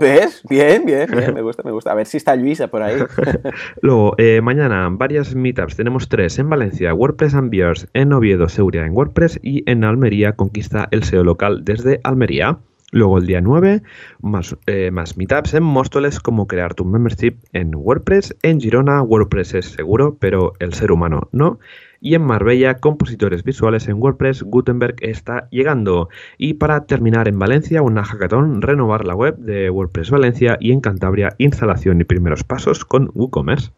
¿Ves? 0.00 0.42
Bien, 0.48 0.86
bien, 0.86 1.10
bien, 1.12 1.34
me 1.34 1.42
gusta, 1.42 1.62
me 1.62 1.72
gusta. 1.72 1.92
A 1.92 1.94
ver 1.94 2.06
si 2.06 2.16
está 2.16 2.34
Luisa 2.34 2.68
por 2.68 2.82
ahí. 2.82 2.96
Luego, 3.82 4.14
eh, 4.16 4.40
mañana, 4.40 4.88
varias 4.90 5.34
meetups. 5.34 5.76
Tenemos 5.76 6.08
tres 6.08 6.38
en 6.38 6.48
Valencia, 6.48 6.94
WordPress 6.94 7.34
and 7.34 7.50
Beers, 7.50 7.86
en 7.92 8.14
Oviedo, 8.14 8.48
Seguridad 8.48 8.86
en 8.86 8.96
WordPress 8.96 9.38
y 9.42 9.62
en 9.70 9.84
Almería, 9.84 10.32
Conquista 10.32 10.88
el 10.90 11.04
SEO 11.04 11.22
local 11.22 11.66
desde 11.66 12.00
Almería. 12.02 12.58
Luego 12.92 13.18
el 13.18 13.26
día 13.26 13.42
9, 13.42 13.82
más, 14.22 14.56
eh, 14.66 14.90
más 14.90 15.18
meetups 15.18 15.52
en 15.52 15.62
Móstoles, 15.64 16.18
como 16.18 16.48
crear 16.48 16.74
tu 16.74 16.86
membership 16.86 17.36
en 17.52 17.74
WordPress. 17.74 18.34
En 18.42 18.58
Girona, 18.58 19.02
WordPress 19.02 19.54
es 19.54 19.66
seguro, 19.66 20.16
pero 20.18 20.54
el 20.60 20.72
ser 20.72 20.92
humano 20.92 21.28
no. 21.30 21.60
Y 22.00 22.14
en 22.14 22.22
Marbella, 22.22 22.78
compositores 22.78 23.44
visuales 23.44 23.86
en 23.88 24.00
WordPress, 24.00 24.42
Gutenberg 24.42 24.96
está 25.00 25.48
llegando. 25.50 26.08
Y 26.38 26.54
para 26.54 26.86
terminar 26.86 27.28
en 27.28 27.38
Valencia, 27.38 27.82
una 27.82 28.04
hackathon, 28.04 28.62
renovar 28.62 29.06
la 29.06 29.14
web 29.14 29.36
de 29.36 29.68
WordPress 29.70 30.10
Valencia 30.10 30.56
y 30.60 30.72
en 30.72 30.80
Cantabria, 30.80 31.34
instalación 31.38 32.00
y 32.00 32.04
primeros 32.04 32.42
pasos 32.42 32.84
con 32.84 33.10
WooCommerce. 33.14 33.72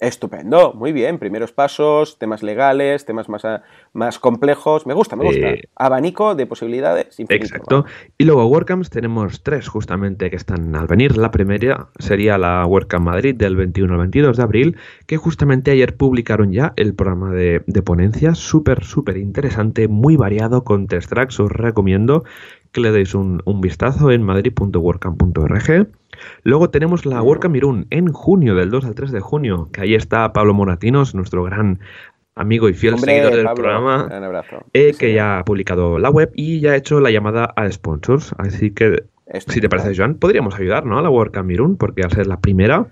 Estupendo, 0.00 0.72
muy 0.72 0.92
bien. 0.92 1.18
Primeros 1.18 1.52
pasos, 1.52 2.18
temas 2.18 2.42
legales, 2.42 3.04
temas 3.04 3.28
más, 3.28 3.42
más 3.92 4.18
complejos. 4.18 4.86
Me 4.86 4.94
gusta, 4.94 5.14
me 5.14 5.24
gusta. 5.24 5.50
Eh, 5.50 5.68
Abanico 5.76 6.34
de 6.34 6.46
posibilidades. 6.46 7.20
exacto. 7.20 7.84
Y 8.16 8.24
luego 8.24 8.46
WordCamps 8.46 8.88
tenemos 8.88 9.42
tres 9.42 9.68
justamente 9.68 10.30
que 10.30 10.36
están 10.36 10.74
al 10.74 10.86
venir. 10.86 11.18
La 11.18 11.30
primera 11.30 11.88
sería 11.98 12.38
la 12.38 12.64
WordCamp 12.64 13.04
Madrid 13.04 13.34
del 13.34 13.56
21 13.56 13.92
al 13.92 13.98
22 13.98 14.38
de 14.38 14.42
abril, 14.42 14.76
que 15.06 15.18
justamente 15.18 15.70
ayer 15.70 15.94
publicaron 15.94 16.50
ya 16.50 16.72
el 16.76 16.94
programa 16.94 17.32
de, 17.34 17.62
de 17.66 17.82
ponencias. 17.82 18.38
Súper, 18.38 18.84
súper 18.84 19.18
interesante, 19.18 19.86
muy 19.86 20.16
variado 20.16 20.64
con 20.64 20.86
test 20.86 21.10
tracks. 21.10 21.38
Os 21.40 21.52
recomiendo 21.52 22.24
que 22.72 22.80
le 22.80 22.90
deis 22.90 23.14
un, 23.14 23.42
un 23.44 23.60
vistazo 23.60 24.10
en 24.10 24.22
madrid.wordcamp.org. 24.22 25.99
Luego 26.42 26.70
tenemos 26.70 27.06
la 27.06 27.22
WordCamp 27.22 27.56
Irún 27.56 27.86
en 27.90 28.12
junio, 28.12 28.54
del 28.54 28.70
2 28.70 28.84
al 28.84 28.94
3 28.94 29.12
de 29.12 29.20
junio, 29.20 29.68
que 29.72 29.82
ahí 29.82 29.94
está 29.94 30.32
Pablo 30.32 30.54
Moratinos, 30.54 31.14
nuestro 31.14 31.42
gran 31.44 31.80
amigo 32.34 32.68
y 32.68 32.74
fiel 32.74 32.98
seguidor 32.98 33.34
del 33.34 33.48
programa, 33.54 34.08
eh, 34.72 34.94
que 34.98 35.12
ya 35.12 35.38
ha 35.38 35.44
publicado 35.44 35.98
la 35.98 36.10
web 36.10 36.30
y 36.34 36.60
ya 36.60 36.72
ha 36.72 36.76
hecho 36.76 37.00
la 37.00 37.10
llamada 37.10 37.52
a 37.56 37.70
sponsors. 37.70 38.34
Así 38.38 38.72
que, 38.72 39.04
si 39.46 39.60
te 39.60 39.68
parece, 39.68 39.94
Joan, 39.96 40.14
podríamos 40.14 40.54
ayudar 40.54 40.86
¿no? 40.86 40.98
a 40.98 41.02
la 41.02 41.10
WordCamp 41.10 41.50
Irún, 41.50 41.76
porque 41.76 42.02
al 42.02 42.10
ser 42.10 42.26
la 42.26 42.40
primera, 42.40 42.86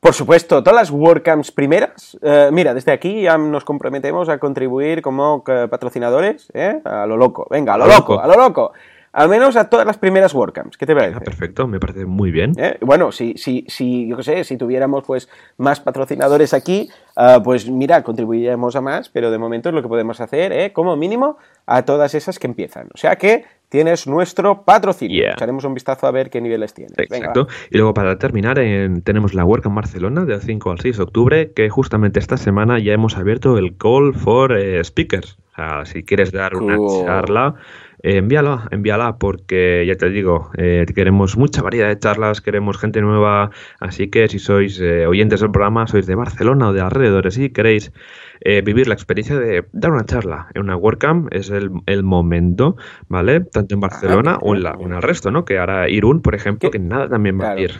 Por 0.00 0.14
supuesto, 0.14 0.62
todas 0.62 0.76
las 0.76 0.90
WordCamps 0.90 1.52
primeras, 1.52 2.18
eh, 2.22 2.50
mira, 2.52 2.74
desde 2.74 2.92
aquí 2.92 3.22
ya 3.22 3.36
nos 3.38 3.64
comprometemos 3.64 4.28
a 4.28 4.38
contribuir 4.38 5.02
como 5.02 5.44
patrocinadores, 5.44 6.50
¿eh? 6.54 6.80
A 6.84 7.06
lo 7.06 7.16
loco, 7.16 7.46
venga, 7.50 7.74
a 7.74 7.78
lo, 7.78 7.86
loco, 7.86 8.20
a 8.20 8.26
lo 8.26 8.34
loco. 8.34 8.72
Al 9.12 9.28
menos 9.28 9.56
a 9.56 9.68
todas 9.68 9.86
las 9.86 9.98
primeras 9.98 10.32
WordCamps. 10.34 10.76
¿Qué 10.76 10.86
te 10.86 10.94
parece? 10.94 11.20
perfecto, 11.20 11.66
me 11.66 11.80
parece 11.80 12.06
muy 12.06 12.30
bien. 12.30 12.52
¿Eh? 12.56 12.78
Bueno, 12.80 13.10
si, 13.10 13.34
si, 13.36 13.64
si, 13.66 14.08
yo 14.08 14.16
qué 14.16 14.22
sé, 14.22 14.44
si 14.44 14.56
tuviéramos 14.56 15.02
pues 15.04 15.28
más 15.56 15.80
patrocinadores 15.80 16.54
aquí, 16.54 16.88
ah, 17.16 17.40
pues 17.42 17.68
mira, 17.68 18.04
contribuiríamos 18.04 18.76
a 18.76 18.80
más, 18.80 19.08
pero 19.08 19.32
de 19.32 19.38
momento 19.38 19.70
es 19.70 19.74
lo 19.74 19.82
que 19.82 19.88
podemos 19.88 20.20
hacer, 20.20 20.52
¿eh? 20.52 20.72
como 20.72 20.96
mínimo, 20.96 21.38
a 21.66 21.82
todas 21.84 22.14
esas 22.14 22.38
que 22.38 22.46
empiezan. 22.46 22.88
O 22.94 22.96
sea 22.96 23.16
que 23.16 23.44
tienes 23.68 24.06
nuestro 24.06 24.62
patrocinio. 24.62 25.30
Echaremos 25.32 25.64
un 25.64 25.74
vistazo 25.74 26.06
a 26.06 26.12
ver 26.12 26.30
qué 26.30 26.40
niveles 26.40 26.74
tienes. 26.74 26.96
Exacto. 26.98 27.48
y 27.70 27.78
luego 27.78 27.94
para 27.94 28.16
terminar, 28.18 28.60
tenemos 29.02 29.34
la 29.34 29.44
WordCamp 29.44 29.74
Barcelona 29.74 30.24
del 30.24 30.40
5 30.40 30.70
al 30.70 30.80
6 30.80 30.96
de 30.98 31.02
octubre, 31.02 31.52
que 31.52 31.68
justamente 31.68 32.20
esta 32.20 32.36
semana 32.36 32.78
ya 32.78 32.92
hemos 32.92 33.16
abierto 33.16 33.58
el 33.58 33.76
Call 33.76 34.14
for 34.14 34.56
eh, 34.56 34.84
Speakers. 34.84 35.36
Sea, 35.60 35.84
si 35.84 36.04
quieres 36.04 36.32
dar 36.32 36.56
una 36.56 36.78
charla 37.04 37.54
eh, 38.02 38.16
envíala, 38.16 38.66
envíala, 38.70 39.18
porque 39.18 39.84
ya 39.86 39.94
te 39.94 40.08
digo, 40.08 40.50
eh, 40.56 40.86
queremos 40.94 41.36
mucha 41.36 41.60
variedad 41.60 41.88
de 41.88 41.98
charlas, 41.98 42.40
queremos 42.40 42.78
gente 42.78 43.02
nueva, 43.02 43.50
así 43.78 44.08
que 44.08 44.26
si 44.28 44.38
sois 44.38 44.80
eh, 44.80 45.06
oyentes 45.06 45.40
del 45.40 45.50
programa, 45.50 45.86
sois 45.86 46.06
de 46.06 46.14
Barcelona 46.14 46.70
o 46.70 46.72
de 46.72 46.80
alrededores 46.80 47.36
y 47.38 47.50
queréis 47.50 47.92
vivir 48.64 48.88
la 48.88 48.94
experiencia 48.94 49.38
de 49.38 49.66
dar 49.72 49.90
una 49.90 50.06
charla 50.06 50.48
en 50.54 50.62
una 50.62 50.74
WordCamp, 50.74 51.30
es 51.30 51.50
el, 51.50 52.02
momento, 52.02 52.74
¿vale? 53.06 53.40
Tanto 53.40 53.74
en 53.74 53.80
Barcelona 53.82 54.38
o, 54.40 54.54
en 54.54 54.62
la, 54.62 54.78
en 54.80 54.94
el 54.94 55.02
resto, 55.02 55.30
¿no? 55.30 55.44
Que 55.44 55.58
ahora 55.58 55.90
Irún, 55.90 56.22
por 56.22 56.34
ejemplo, 56.34 56.70
que 56.70 56.78
nada 56.78 57.06
también 57.06 57.38
va 57.38 57.50
a 57.50 57.60
ir 57.60 57.72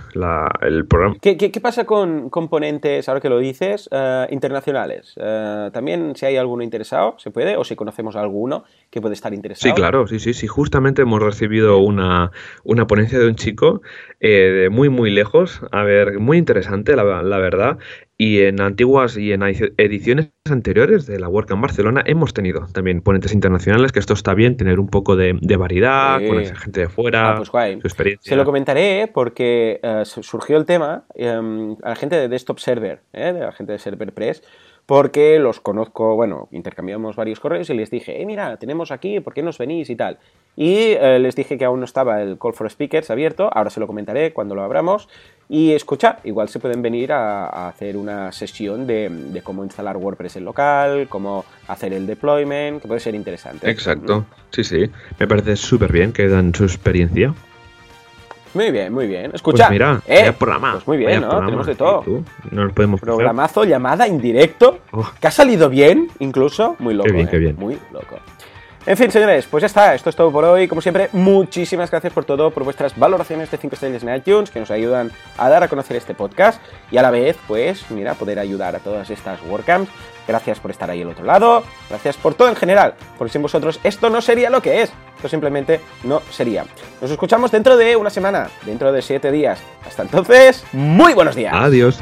el 0.60 0.86
programa. 0.86 1.16
¿Qué, 1.22 1.38
¿Qué, 1.38 1.60
pasa 1.62 1.86
con 1.86 2.28
componentes, 2.28 3.08
ahora 3.08 3.22
que 3.22 3.30
lo 3.30 3.38
dices, 3.38 3.88
internacionales? 4.28 5.14
También, 5.72 6.14
si 6.14 6.26
hay 6.26 6.36
alguno 6.36 6.62
interesado, 6.62 7.14
¿se 7.16 7.30
puede? 7.30 7.56
O 7.56 7.64
si 7.70 7.76
conocemos 7.76 8.16
alguno 8.16 8.64
que 8.90 9.00
puede 9.00 9.14
estar 9.14 9.32
interesado. 9.32 9.72
Sí, 9.72 9.74
claro, 9.74 10.06
sí, 10.06 10.18
sí, 10.18 10.34
sí. 10.34 10.46
Justamente 10.46 11.02
hemos 11.02 11.22
recibido 11.22 11.78
una, 11.78 12.30
una 12.64 12.86
ponencia 12.86 13.18
de 13.18 13.26
un 13.26 13.36
chico 13.36 13.80
eh, 14.20 14.28
de 14.28 14.70
muy, 14.70 14.88
muy 14.88 15.10
lejos. 15.10 15.62
A 15.72 15.82
ver, 15.82 16.18
muy 16.18 16.36
interesante, 16.36 16.94
la, 16.96 17.04
verdad. 17.04 17.78
Y 18.18 18.42
en 18.42 18.60
antiguas 18.60 19.16
y 19.16 19.32
en 19.32 19.42
ediciones 19.42 20.30
anteriores 20.50 21.06
de 21.06 21.18
la 21.18 21.28
WordCamp 21.28 21.62
Barcelona 21.62 22.02
hemos 22.04 22.34
tenido 22.34 22.66
también 22.72 23.00
ponentes 23.00 23.32
internacionales, 23.32 23.92
que 23.92 23.98
esto 23.98 24.12
está 24.12 24.34
bien, 24.34 24.58
tener 24.58 24.78
un 24.78 24.88
poco 24.88 25.16
de, 25.16 25.38
variedad, 25.56 26.20
con 26.26 26.38
esa 26.40 26.56
gente 26.56 26.80
de 26.80 26.88
fuera, 26.88 27.30
ah, 27.30 27.36
pues 27.36 27.48
su 27.48 27.86
experiencia. 27.86 28.28
Se 28.28 28.36
lo 28.36 28.44
comentaré 28.44 29.10
porque 29.12 29.80
eh, 29.82 30.02
surgió 30.04 30.58
el 30.58 30.66
tema 30.66 31.04
em, 31.14 31.76
a 31.82 31.90
la 31.90 31.96
gente 31.96 32.16
de 32.16 32.28
Desktop 32.28 32.58
Server, 32.58 33.00
eh, 33.14 33.32
de 33.32 33.40
la 33.40 33.52
gente 33.52 33.72
de 33.72 33.78
Server 33.78 34.12
Press, 34.12 34.42
porque 34.90 35.38
los 35.38 35.60
conozco, 35.60 36.16
bueno, 36.16 36.48
intercambiamos 36.50 37.14
varios 37.14 37.38
correos 37.38 37.70
y 37.70 37.74
les 37.74 37.92
dije, 37.92 38.20
eh, 38.20 38.26
mira, 38.26 38.56
tenemos 38.56 38.90
aquí, 38.90 39.20
¿por 39.20 39.32
qué 39.32 39.40
nos 39.40 39.56
venís 39.56 39.88
y 39.88 39.94
tal? 39.94 40.18
Y 40.56 40.94
eh, 40.98 41.20
les 41.20 41.36
dije 41.36 41.56
que 41.56 41.64
aún 41.64 41.78
no 41.78 41.84
estaba 41.84 42.20
el 42.20 42.40
Call 42.40 42.54
for 42.54 42.68
Speakers 42.68 43.08
abierto, 43.08 43.48
ahora 43.52 43.70
se 43.70 43.78
lo 43.78 43.86
comentaré 43.86 44.32
cuando 44.32 44.56
lo 44.56 44.64
abramos. 44.64 45.08
Y 45.48 45.74
escucha, 45.74 46.16
igual 46.24 46.48
se 46.48 46.58
pueden 46.58 46.82
venir 46.82 47.12
a, 47.12 47.68
hacer 47.68 47.96
una 47.96 48.32
sesión 48.32 48.88
de, 48.88 49.40
cómo 49.44 49.62
instalar 49.62 49.96
WordPress 49.96 50.38
en 50.38 50.44
local, 50.44 51.06
cómo 51.08 51.44
hacer 51.68 51.92
el 51.92 52.08
deployment, 52.08 52.82
que 52.82 52.88
puede 52.88 52.98
ser 52.98 53.14
interesante. 53.14 53.70
Exacto, 53.70 54.26
sí, 54.50 54.64
sí, 54.64 54.90
me 55.20 55.28
parece 55.28 55.54
súper 55.54 55.92
bien 55.92 56.12
que 56.12 56.26
dan 56.26 56.52
su 56.52 56.64
experiencia. 56.64 57.32
Muy 58.54 58.70
bien, 58.70 58.92
muy 58.92 59.06
bien. 59.06 59.30
Escucha. 59.34 59.68
Pues 59.68 59.70
mira, 59.70 60.00
eh, 60.06 60.32
programa. 60.32 60.72
Pues 60.72 60.86
muy 60.86 60.96
bien, 60.96 61.20
¿no? 61.20 61.40
Tenemos 61.40 61.66
de 61.66 61.74
todo. 61.74 62.04
No 62.50 62.64
nos 62.64 62.72
podemos 62.72 63.00
Programazo, 63.00 63.64
llamada 63.64 64.06
en 64.06 64.20
directo. 64.20 64.80
Oh. 64.90 65.08
Que 65.20 65.28
ha 65.28 65.30
salido 65.30 65.68
bien, 65.68 66.08
incluso. 66.18 66.76
Muy 66.78 66.94
loco. 66.94 67.06
Qué 67.06 67.12
bien, 67.12 67.28
qué 67.28 67.36
¿eh? 67.36 67.40
bien. 67.40 67.56
Muy 67.58 67.78
loco. 67.92 68.16
En 68.86 68.96
fin, 68.96 69.10
señores, 69.10 69.46
pues 69.46 69.60
ya 69.60 69.66
está. 69.66 69.94
Esto 69.94 70.08
es 70.10 70.16
todo 70.16 70.32
por 70.32 70.44
hoy. 70.44 70.66
Como 70.66 70.80
siempre, 70.80 71.10
muchísimas 71.12 71.90
gracias 71.90 72.12
por 72.12 72.24
todo, 72.24 72.50
por 72.50 72.64
vuestras 72.64 72.98
valoraciones 72.98 73.50
de 73.50 73.58
5 73.58 73.74
estrellas 73.74 74.02
en 74.02 74.14
iTunes, 74.14 74.50
que 74.50 74.58
nos 74.58 74.70
ayudan 74.70 75.12
a 75.36 75.48
dar 75.50 75.62
a 75.62 75.68
conocer 75.68 75.96
este 75.96 76.14
podcast 76.14 76.60
y 76.90 76.96
a 76.96 77.02
la 77.02 77.10
vez, 77.10 77.36
pues, 77.46 77.90
mira, 77.90 78.14
poder 78.14 78.38
ayudar 78.38 78.74
a 78.74 78.78
todas 78.78 79.10
estas 79.10 79.38
WordCamps 79.42 79.90
Gracias 80.30 80.60
por 80.60 80.70
estar 80.70 80.88
ahí 80.88 81.02
al 81.02 81.08
otro 81.08 81.24
lado. 81.24 81.64
Gracias 81.88 82.16
por 82.16 82.34
todo 82.34 82.48
en 82.48 82.54
general. 82.54 82.94
Porque 83.18 83.32
sin 83.32 83.42
vosotros 83.42 83.80
esto 83.82 84.10
no 84.10 84.20
sería 84.20 84.48
lo 84.48 84.62
que 84.62 84.82
es. 84.82 84.92
Esto 85.16 85.28
simplemente 85.28 85.80
no 86.04 86.22
sería. 86.30 86.64
Nos 87.00 87.10
escuchamos 87.10 87.50
dentro 87.50 87.76
de 87.76 87.96
una 87.96 88.10
semana, 88.10 88.48
dentro 88.64 88.92
de 88.92 89.02
siete 89.02 89.32
días. 89.32 89.58
Hasta 89.84 90.02
entonces, 90.02 90.64
muy 90.72 91.14
buenos 91.14 91.34
días. 91.34 91.52
Adiós. 91.52 91.98